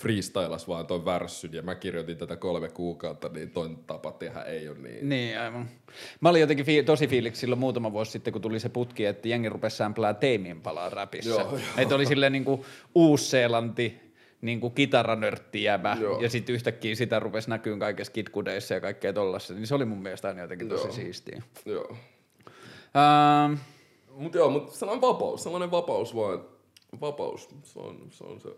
[0.03, 4.69] freestylas vaan toi värssyn ja mä kirjoitin tätä kolme kuukautta, niin ton tapa tehdä ei
[4.69, 5.09] ole niin.
[5.09, 5.69] Niin, aivan.
[6.21, 9.29] Mä olin jotenkin fi- tosi fiiliksi silloin muutama vuosi sitten, kun tuli se putki, että
[9.29, 11.31] jengi rupesi sämplää Teimin palaa räpissä.
[11.31, 11.61] Joo, joo.
[11.77, 12.63] Että oli silleen niin kuin
[12.95, 14.01] Uus-Seelanti,
[14.41, 16.21] niin kuin kitaranörttijäbä, Joo.
[16.21, 20.03] ja sitten yhtäkkiä sitä rupesi näkyyn kaikessa kitkudeissa ja kaikkea tollassa, niin se oli mun
[20.03, 20.93] mielestä aina jotenkin tosi Joo.
[20.93, 21.43] siistiä.
[21.67, 21.97] Joo.
[22.97, 23.55] Ähm,
[24.17, 26.45] Mut joo, mut sellainen vapaus, sellainen vapaus vaan,
[27.01, 28.49] vapaus, se on se, on se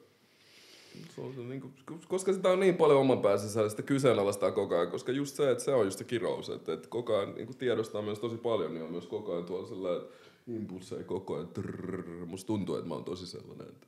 [1.15, 1.71] se on se niinku,
[2.09, 5.51] koska sitä on niin paljon oman päässä sisällä, sitä kyseenalaistaa koko ajan, koska just se,
[5.51, 8.75] että se on just se kirous, että, että koko ajan niinku tiedostaa myös tosi paljon,
[8.75, 10.15] niin on myös koko ajan tuolla sellainen, että
[10.47, 13.87] impulseja koko ajan, trrrr, musta tuntuu, että mä oon tosi sellainen, että,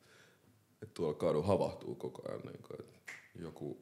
[0.82, 2.96] että tuolla kaadu havahtuu koko ajan, niin kuin, että
[3.42, 3.80] joku,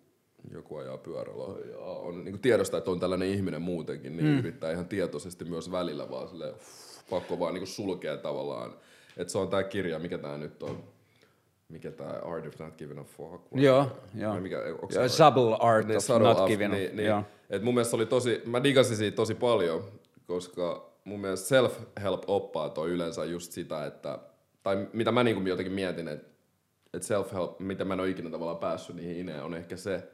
[0.52, 4.38] joku ajaa pyörällä ja on, niin kuin tiedostaa, että on tällainen ihminen muutenkin, niin mm.
[4.38, 8.76] yrittää ihan tietoisesti myös välillä vaan silleen, uff, pakko vaan niin kuin sulkea tavallaan,
[9.16, 10.84] että se on tää kirja, mikä tää nyt on,
[11.68, 13.32] mikä tää Art of Not Giving a Fuck.
[13.52, 14.40] vai- Joo, joo.
[14.40, 14.56] Mikä,
[14.94, 17.22] Ja Subtle Art niin, of subtle Not Giving a- niin, niin, joo.
[17.50, 19.84] et mun mielestä oli tosi, mä digasin siitä tosi paljon,
[20.26, 24.18] koska mun mielestä self-help oppaat on yleensä just sitä, että,
[24.62, 26.26] tai mitä mä niinku jotenkin mietin, että
[26.94, 30.08] et self-help, mitä mä en ole ikinä tavallaan päässyt niihin ineen, on ehkä se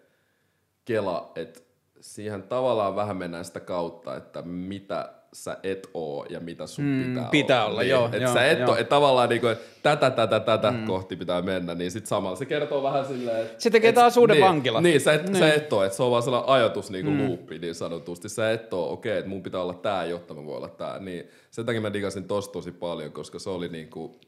[0.85, 1.61] kela, että
[2.01, 7.05] siihen tavallaan vähän mennään sitä kautta, että mitä sä et oo ja mitä sun Mm,
[7.05, 8.71] pitää, pitää olla, niin, joo, että joo, sä et joo.
[8.71, 10.87] oo, että tavallaan niinku, että tätä, tätä, tätä mm.
[10.87, 13.63] kohti pitää mennä, niin sit samalla se kertoo vähän silleen, että...
[13.63, 14.83] Se tekee et- taas uuden niin, vankilan.
[14.83, 15.39] Niin, sä et, Niin.
[15.39, 17.29] sä et oo, että se on vaan sellainen ajatus niinku mm.
[17.29, 18.29] loopi niin sanotusti.
[18.29, 20.99] Sä et oo, okei, että mun pitää olla tää, jotta mä voin olla tää.
[20.99, 24.21] Niin sen takia mä digasin tosta tosi paljon, koska se oli niinku,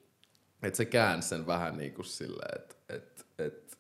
[0.63, 3.79] että se käänsi sen vähän niinku silleen, että et, et,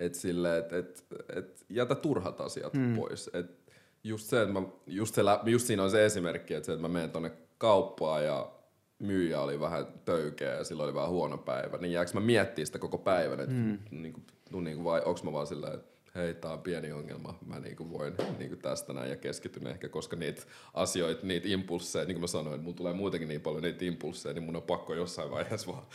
[0.00, 1.04] et silleen, että et,
[1.36, 2.96] et jätä turhat asiat mm.
[2.96, 3.30] pois.
[3.32, 3.63] Et
[4.04, 6.82] just se, että mä, just, se, lä- just siinä on se esimerkki, että se, että
[6.82, 8.50] mä menen tonne kauppaan ja
[8.98, 12.78] myyjä oli vähän töykeä ja silloin oli vähän huono päivä, niin jääkö mä miettimään sitä
[12.78, 13.78] koko päivän, että mm.
[13.90, 14.20] niinku,
[14.50, 17.90] no niinku vai onko mä vaan silleen, että hei, tää on pieni ongelma, mä niinku
[17.90, 20.42] voin niinku tästä näin ja keskityn ehkä, koska niitä
[20.74, 24.32] asioita, niitä impulsseja, niin kuin mä sanoin, että mulla tulee muutenkin niin paljon niitä impulsseja,
[24.34, 25.86] niin mun on pakko jossain vaiheessa vaan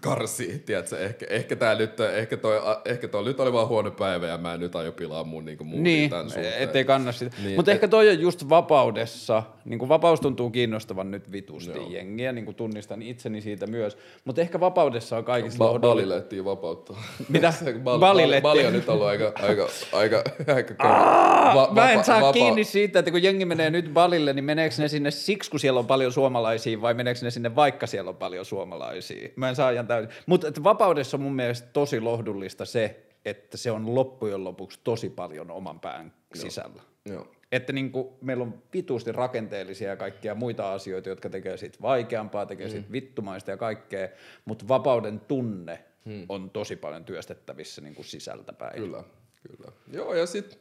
[0.00, 4.26] karsii, tiedätkö, ehkä, ehkä tää nyt, ehkä toi, ehkä toi nyt oli vaan huono päivä
[4.26, 6.62] ja mä en nyt aio pilaa mun niinku muutin Niin, tämän suhteen.
[6.62, 7.36] ettei kanna sitä.
[7.44, 11.78] Niin, Mutta et- ehkä toi on just vapaudessa, niin kuin vapaus tuntuu kiinnostavan nyt vitusti
[11.78, 11.88] Joo.
[11.90, 17.02] jengiä, niin kuin tunnistan itseni siitä myös, mutta ehkä vapaudessa on kaikista Ba- vapauttaa.
[17.28, 17.50] Mitä?
[17.58, 18.42] Se Bal- Balilehti.
[18.42, 20.22] Bali on nyt ollut aika, aika, aika,
[20.54, 21.54] aika kova.
[21.54, 24.74] Va- Mä en saa vapa- kiinni siitä, että kun jengi menee nyt Balille, niin meneekö
[24.78, 28.16] ne sinne siksi, kun siellä on paljon suomalaisia, vai meneekö ne sinne vaikka siellä on
[28.16, 29.28] paljon suomalaisia?
[29.36, 30.10] Mä en saa ihan täysin.
[30.26, 35.50] Mutta vapaudessa on mun mielestä tosi lohdullista se, että se on loppujen lopuksi tosi paljon
[35.50, 36.82] oman pään sisällä.
[37.04, 37.26] Joo.
[37.52, 42.46] Että niin kuin meillä on vitusti rakenteellisia ja kaikkia muita asioita, jotka tekee siitä vaikeampaa,
[42.46, 42.70] tekee Mm.
[42.70, 44.08] siitä vittumaista ja kaikkea,
[44.44, 45.84] mutta vapauden tunne
[46.28, 48.74] on tosi paljon työstettävissä niin kuin sisältäpäin.
[48.74, 49.04] Kyllä,
[49.48, 49.72] kyllä.
[49.92, 50.58] Joo, ja sitten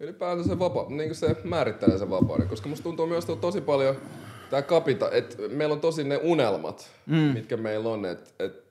[0.00, 3.60] ylipäätään se, vapa, niin se määrittelee sen vapauden, koska musta tuntuu myös että on tosi
[3.60, 3.96] paljon
[4.50, 7.16] tämä kapita, että meillä on tosi ne unelmat, mm.
[7.16, 8.69] mitkä meillä on, että et,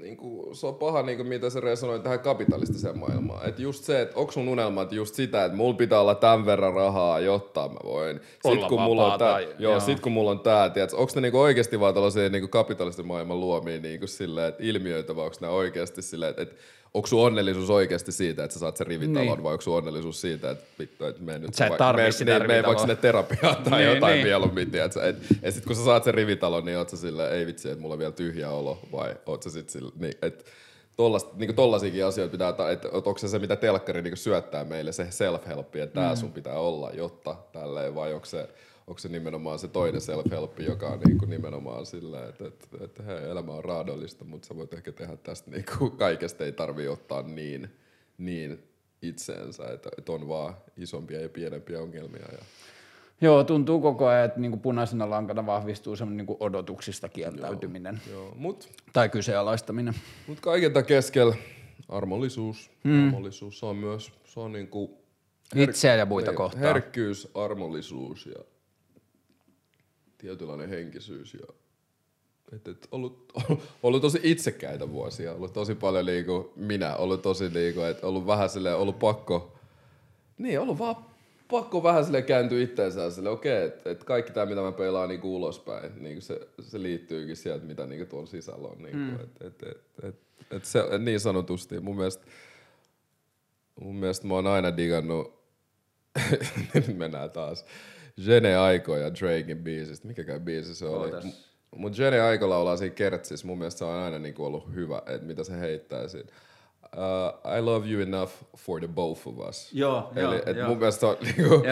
[0.00, 0.18] niin
[0.52, 3.48] se on paha, niin kuin, mitä se resonoi tähän kapitalistiseen maailmaan.
[3.48, 6.74] Et just se, että onko sun unelmat just sitä, että mulla pitää olla tämän verran
[6.74, 8.20] rahaa, jotta mä voin.
[8.44, 9.80] Olla sit, kun mulla on tää, tai- joo, joo.
[9.80, 13.40] sit kun mulla on tää, tiedätkö, onko ne niinku oikeasti vaan tällaisia niinku kapitalistisen maailman
[13.40, 16.54] luomia niinku silleen, että ilmiöitä, vai onko ne oikeasti silleen, että, että
[16.94, 19.42] onko sun onnellisuus oikeasti siitä, että sä saat sen rivitalon, Niin.
[19.42, 22.12] vai onko sun onnellisuus siitä, että vittu, että mene nyt Sä et vai- tarvii mene-
[22.12, 24.26] sitä niin, mene vaikka sinne terapiaan tai Niin, jotain niin.
[24.26, 25.08] mieluummin, tiedätkö?
[25.08, 27.80] Et, et sit kun sä saat sen rivitalon, niin oot sä sillä, ei vitsi, että
[27.80, 30.44] mulla on vielä tyhjä olo, vai oot sä sit sillä, niin, että
[30.96, 34.92] Tollast, niin tollasiakin asioita pitää, että, että onko se se, mitä telkkari niin syöttää meille,
[34.92, 38.48] se self-help, että tää sun pitää olla, jotta tälleen, vai onko se,
[38.92, 43.02] onko se nimenomaan se toinen self-help, joka on niin kuin nimenomaan sillä, että, että, että
[43.02, 46.88] hei, elämä on raadollista, mutta sä voit ehkä tehdä tästä niin kuin kaikesta ei tarvi
[46.88, 47.68] ottaa niin,
[48.18, 48.62] niin
[49.02, 52.26] itseensä, että, että on vaan isompia ja pienempiä ongelmia.
[52.32, 52.38] Ja,
[53.20, 58.68] Joo, tuntuu koko ajan, että niinku punaisena lankana vahvistuu semmoinen niinku odotuksista kieltäytyminen joo, mut,
[58.92, 59.94] tai kyseenalaistaminen.
[60.26, 61.36] mut kaiken keskellä
[61.88, 63.06] armollisuus, hmm.
[63.06, 64.90] armollisuus, se on myös, se on niin kuin
[65.56, 66.62] Itseä ja muita Niin, kohtaan.
[66.62, 68.44] Herkkyys, armollisuus ja
[70.22, 71.34] tietynlainen henkisyys.
[71.34, 71.54] Ja,
[72.52, 73.32] et, et, ollut,
[73.82, 78.48] ollut tosi itsekäitä vuosia, ollut tosi paljon niinku minä, ollut tosi niinku, että ollut vähän
[78.48, 79.56] silleen, ollut pakko,
[80.38, 80.96] niin ollut vaan
[81.50, 85.36] pakko vähän sille kääntyä itteensä sille, okei, että et kaikki tämä, mitä mä pelaan niinku
[85.36, 88.82] ulospäin, niinku se, se liittyykin sieltä, mitä niinku tuolla sisällä on.
[88.82, 89.14] Niinku, mm.
[89.14, 90.16] et, et, et, et,
[90.50, 91.80] et se, et niin sanotusti.
[91.80, 92.26] Mun mielestä,
[93.80, 95.42] mun mielestä mä oon aina digannut
[96.74, 97.64] nyt mennään taas.
[98.16, 100.08] Jene Aiko ja Drakein biisistä.
[100.08, 101.04] Mikäkään biisi se oli?
[101.04, 101.24] Ootas.
[101.24, 101.28] M-
[101.76, 103.46] Mut Jene Aiko laulaa siinä kertsissä.
[103.46, 106.28] Mun mielestä se on aina niinku ollut hyvä, että mitä se heittää siinä.
[106.96, 109.70] Uh, I love you enough for the both of us.
[109.72, 110.68] Joo, Eli joo, et joo.
[110.68, 111.62] mun mielestä on niinku,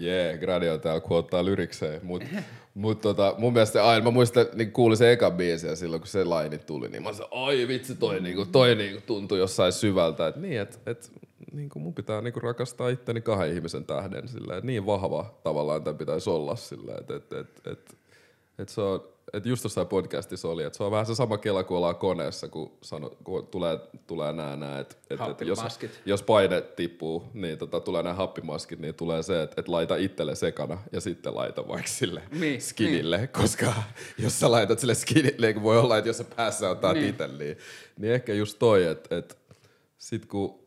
[0.00, 2.24] yeah, Gradio täällä kuottaa lyrikseen, mut,
[2.74, 6.08] mut tota, mun mielestä aina, mä muistan, niin kuulin se eka biisi ja silloin kun
[6.08, 10.26] se laini tuli, niin mä sanoin, ai vitsi, toi, niinku, toi niinku tuntui jossain syvältä,
[10.26, 11.10] että niin, että et,
[11.52, 15.98] niinku mun pitää niinku rakastaa itteni kahden ihmisen tähden, sillä että niin vahva tavallaan tämän
[15.98, 17.96] pitäisi olla sillä, että et, et, et,
[18.58, 21.64] et se on, et just tuossa podcastissa oli, että se on vähän se sama kela
[21.64, 25.58] kuin ollaan koneessa, kun, sano, kun tulee, tulee nää, nää että et, et jos,
[26.06, 30.34] jos paine tippuu, niin tota, tulee nämä happimaskit, niin tulee se, että et laita itselle
[30.34, 33.72] sekana ja sitten laita vaikka sille Niin, skinille, koska
[34.18, 37.02] jos sä laitat sille skinille, kun voi olla, että jos sä päässä ottaa Niin.
[37.02, 37.10] niin.
[37.10, 37.56] itse, niin,
[37.98, 39.38] niin ehkä just toi, että et,
[39.98, 40.59] sit kun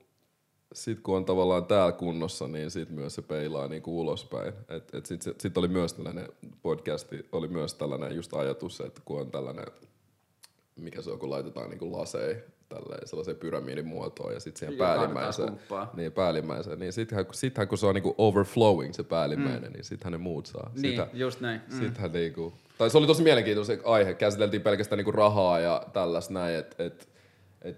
[0.73, 4.53] sit kun on tavallaan täällä kunnossa, niin sit myös se peilaa niinku ulospäin.
[4.69, 6.27] Et, et sit, sit, sit oli myös tällainen
[6.61, 9.65] podcasti, oli myös tällainen just ajatus, että kun on tällainen,
[10.75, 12.35] mikä se on, kun laitetaan niinku lasei
[12.69, 15.59] tälleen sellaiseen pyramidin muotoon ja sitten siihen Joka päällimmäiseen.
[15.93, 16.79] Niin, päällimmäiseen.
[16.79, 19.73] Niin sittenhän, sittenhän kun se on niinku overflowing se päällimmäinen, mm.
[19.73, 20.71] niin sittenhän ne muut saa.
[20.75, 21.61] Niin, Sitä, just näin.
[21.71, 21.79] Mm.
[21.79, 24.13] Sittenhän niinku, tai se oli tosi mielenkiintoinen aihe.
[24.13, 27.12] Käsiteltiin pelkästään niinku rahaa ja tällaista näin, että et, et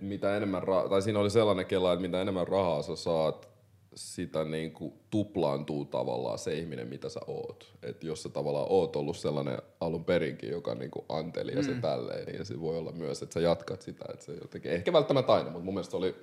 [0.01, 3.55] mitä enemmän, ra- tai siinä oli sellainen kela, että mitä enemmän rahaa sä saat,
[3.95, 7.73] sitä niinku tuplaantuu tavallaan se ihminen, mitä sä oot.
[7.83, 12.25] Et jos sä tavallaan oot ollut sellainen alun perinkin, joka niinku anteli ja se tälleen,
[12.27, 14.05] niin se voi olla myös, että sä jatkat sitä.
[14.13, 16.15] Että se jotenkin, ehkä välttämättä aina, mutta mun mielestä se oli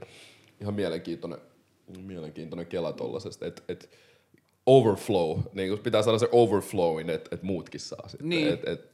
[0.61, 1.39] ihan mielenkiintoinen,
[2.03, 3.91] mielenkiintoinen kela tollasesta, että et,
[4.67, 8.29] overflow, niin kun pitää saada se overflowin, että et muutkin saa sitten.
[8.29, 8.49] Niin.
[8.49, 8.93] Et, et,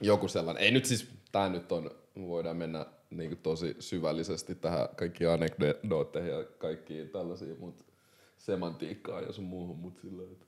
[0.00, 1.90] joku sellainen, ei nyt siis, tää nyt on,
[2.26, 7.84] voidaan mennä niin tosi syvällisesti tähän kaikkiin anekdootteihin ja kaikkiin tällaisiin, mutta
[8.38, 10.46] semantiikkaan ja sun muuhun, mutta sillä että...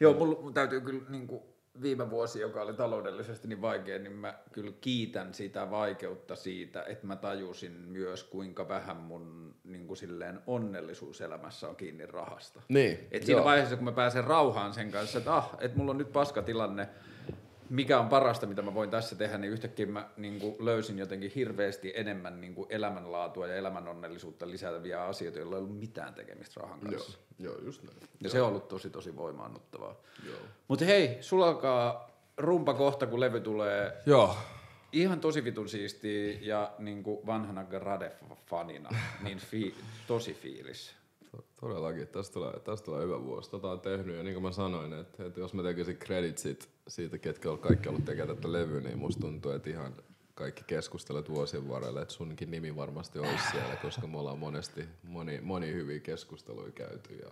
[0.00, 1.42] Joo, mulla mun täytyy kyllä niin kuin
[1.82, 7.06] viime vuosi, joka oli taloudellisesti niin vaikea, niin mä kyllä kiitän sitä vaikeutta siitä, että
[7.06, 12.62] mä tajusin myös, kuinka vähän mun niin kuin silleen onnellisuuselämässä on kiinni rahasta.
[12.68, 13.44] Niin, Et siinä joo.
[13.44, 16.88] vaiheessa, kun mä pääsen rauhaan sen kanssa, että ah, et mulla on nyt paska tilanne,
[17.70, 21.30] mikä on parasta, mitä mä voin tässä tehdä, niin yhtäkkiä mä niin kuin löysin jotenkin
[21.34, 26.60] hirveästi enemmän niin kuin elämänlaatua ja elämän onnellisuutta lisääviä asioita, joilla ei ollut mitään tekemistä
[26.60, 27.18] rahan Joo, kanssa.
[27.38, 27.96] joo, just näin.
[28.22, 29.94] Ja se on ollut tosi tosi voimaannuttavaa.
[30.26, 30.38] Joo.
[30.68, 34.36] Mutta hei, sulla alkaa rumpa kohta, kun levy tulee Joo.
[34.92, 39.74] ihan tosi vitun siistiä ja niin kuin vanhana Grade-fanina, niin fi-
[40.06, 40.94] tosi fiilis.
[41.30, 43.50] To- Todellakin, tästä tulee, tästä tulee hyvä vuosi.
[43.50, 47.18] Tota on tehnyt ja niin kuin mä sanoin, että, että jos mä tekisin creditsit siitä,
[47.18, 49.94] ketkä on kaikki ollut tekemään tätä levyä, niin musta tuntuu, että ihan
[50.34, 55.40] kaikki keskustelut vuosien varrella, että sunkin nimi varmasti olisi siellä, koska me ollaan monesti moni,
[55.40, 57.30] moni hyviä keskusteluja käyty ja,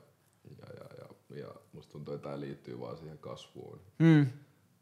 [0.59, 4.27] ja, ja, ja, ja musta tuntuu, että tämä liittyy vaan siihen kasvuun, Mm.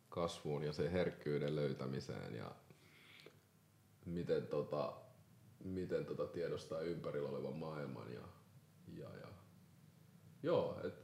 [0.09, 2.51] kasvuun ja sen herkkyyden löytämiseen ja
[4.07, 4.93] miten, tota,
[5.65, 8.29] miten tota tiedostaa ympärillä olevan maailman ja,
[8.99, 9.29] ja, ja
[10.43, 10.95] joo, et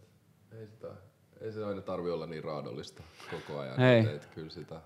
[0.53, 0.94] ei sitä,
[1.43, 3.81] ei se aina tarvi olla niin raadollista koko ajan.
[3.81, 4.01] Ei.
[4.01, 4.81] Et, et kyllä sitä,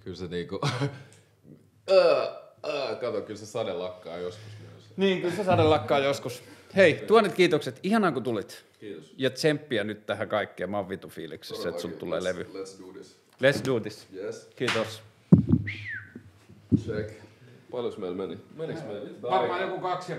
[0.00, 0.60] kyllä se niinku,
[3.00, 4.84] kato, kyllä se sade lakkaa joskus myös.
[4.96, 6.42] Niin, kyllä se sade lakkaa joskus.
[6.76, 7.80] Hei, tuonet kiitokset.
[7.82, 8.64] Ihanaa kun tulit.
[8.80, 9.14] Kiitos.
[9.16, 10.70] Ja tsemppiä nyt tähän kaikkeen.
[10.70, 12.42] Mä oon vitu fiiliksissä, että sulla tulee let's, levy.
[12.42, 13.18] Let's do this.
[13.42, 14.06] Let's do this.
[14.14, 15.02] Yes, Kiitos.
[16.84, 17.26] check.
[17.70, 18.38] Paljon meillä meni?
[18.54, 19.22] Menikö meillä?
[19.22, 20.14] Varmaan joku kaksi ja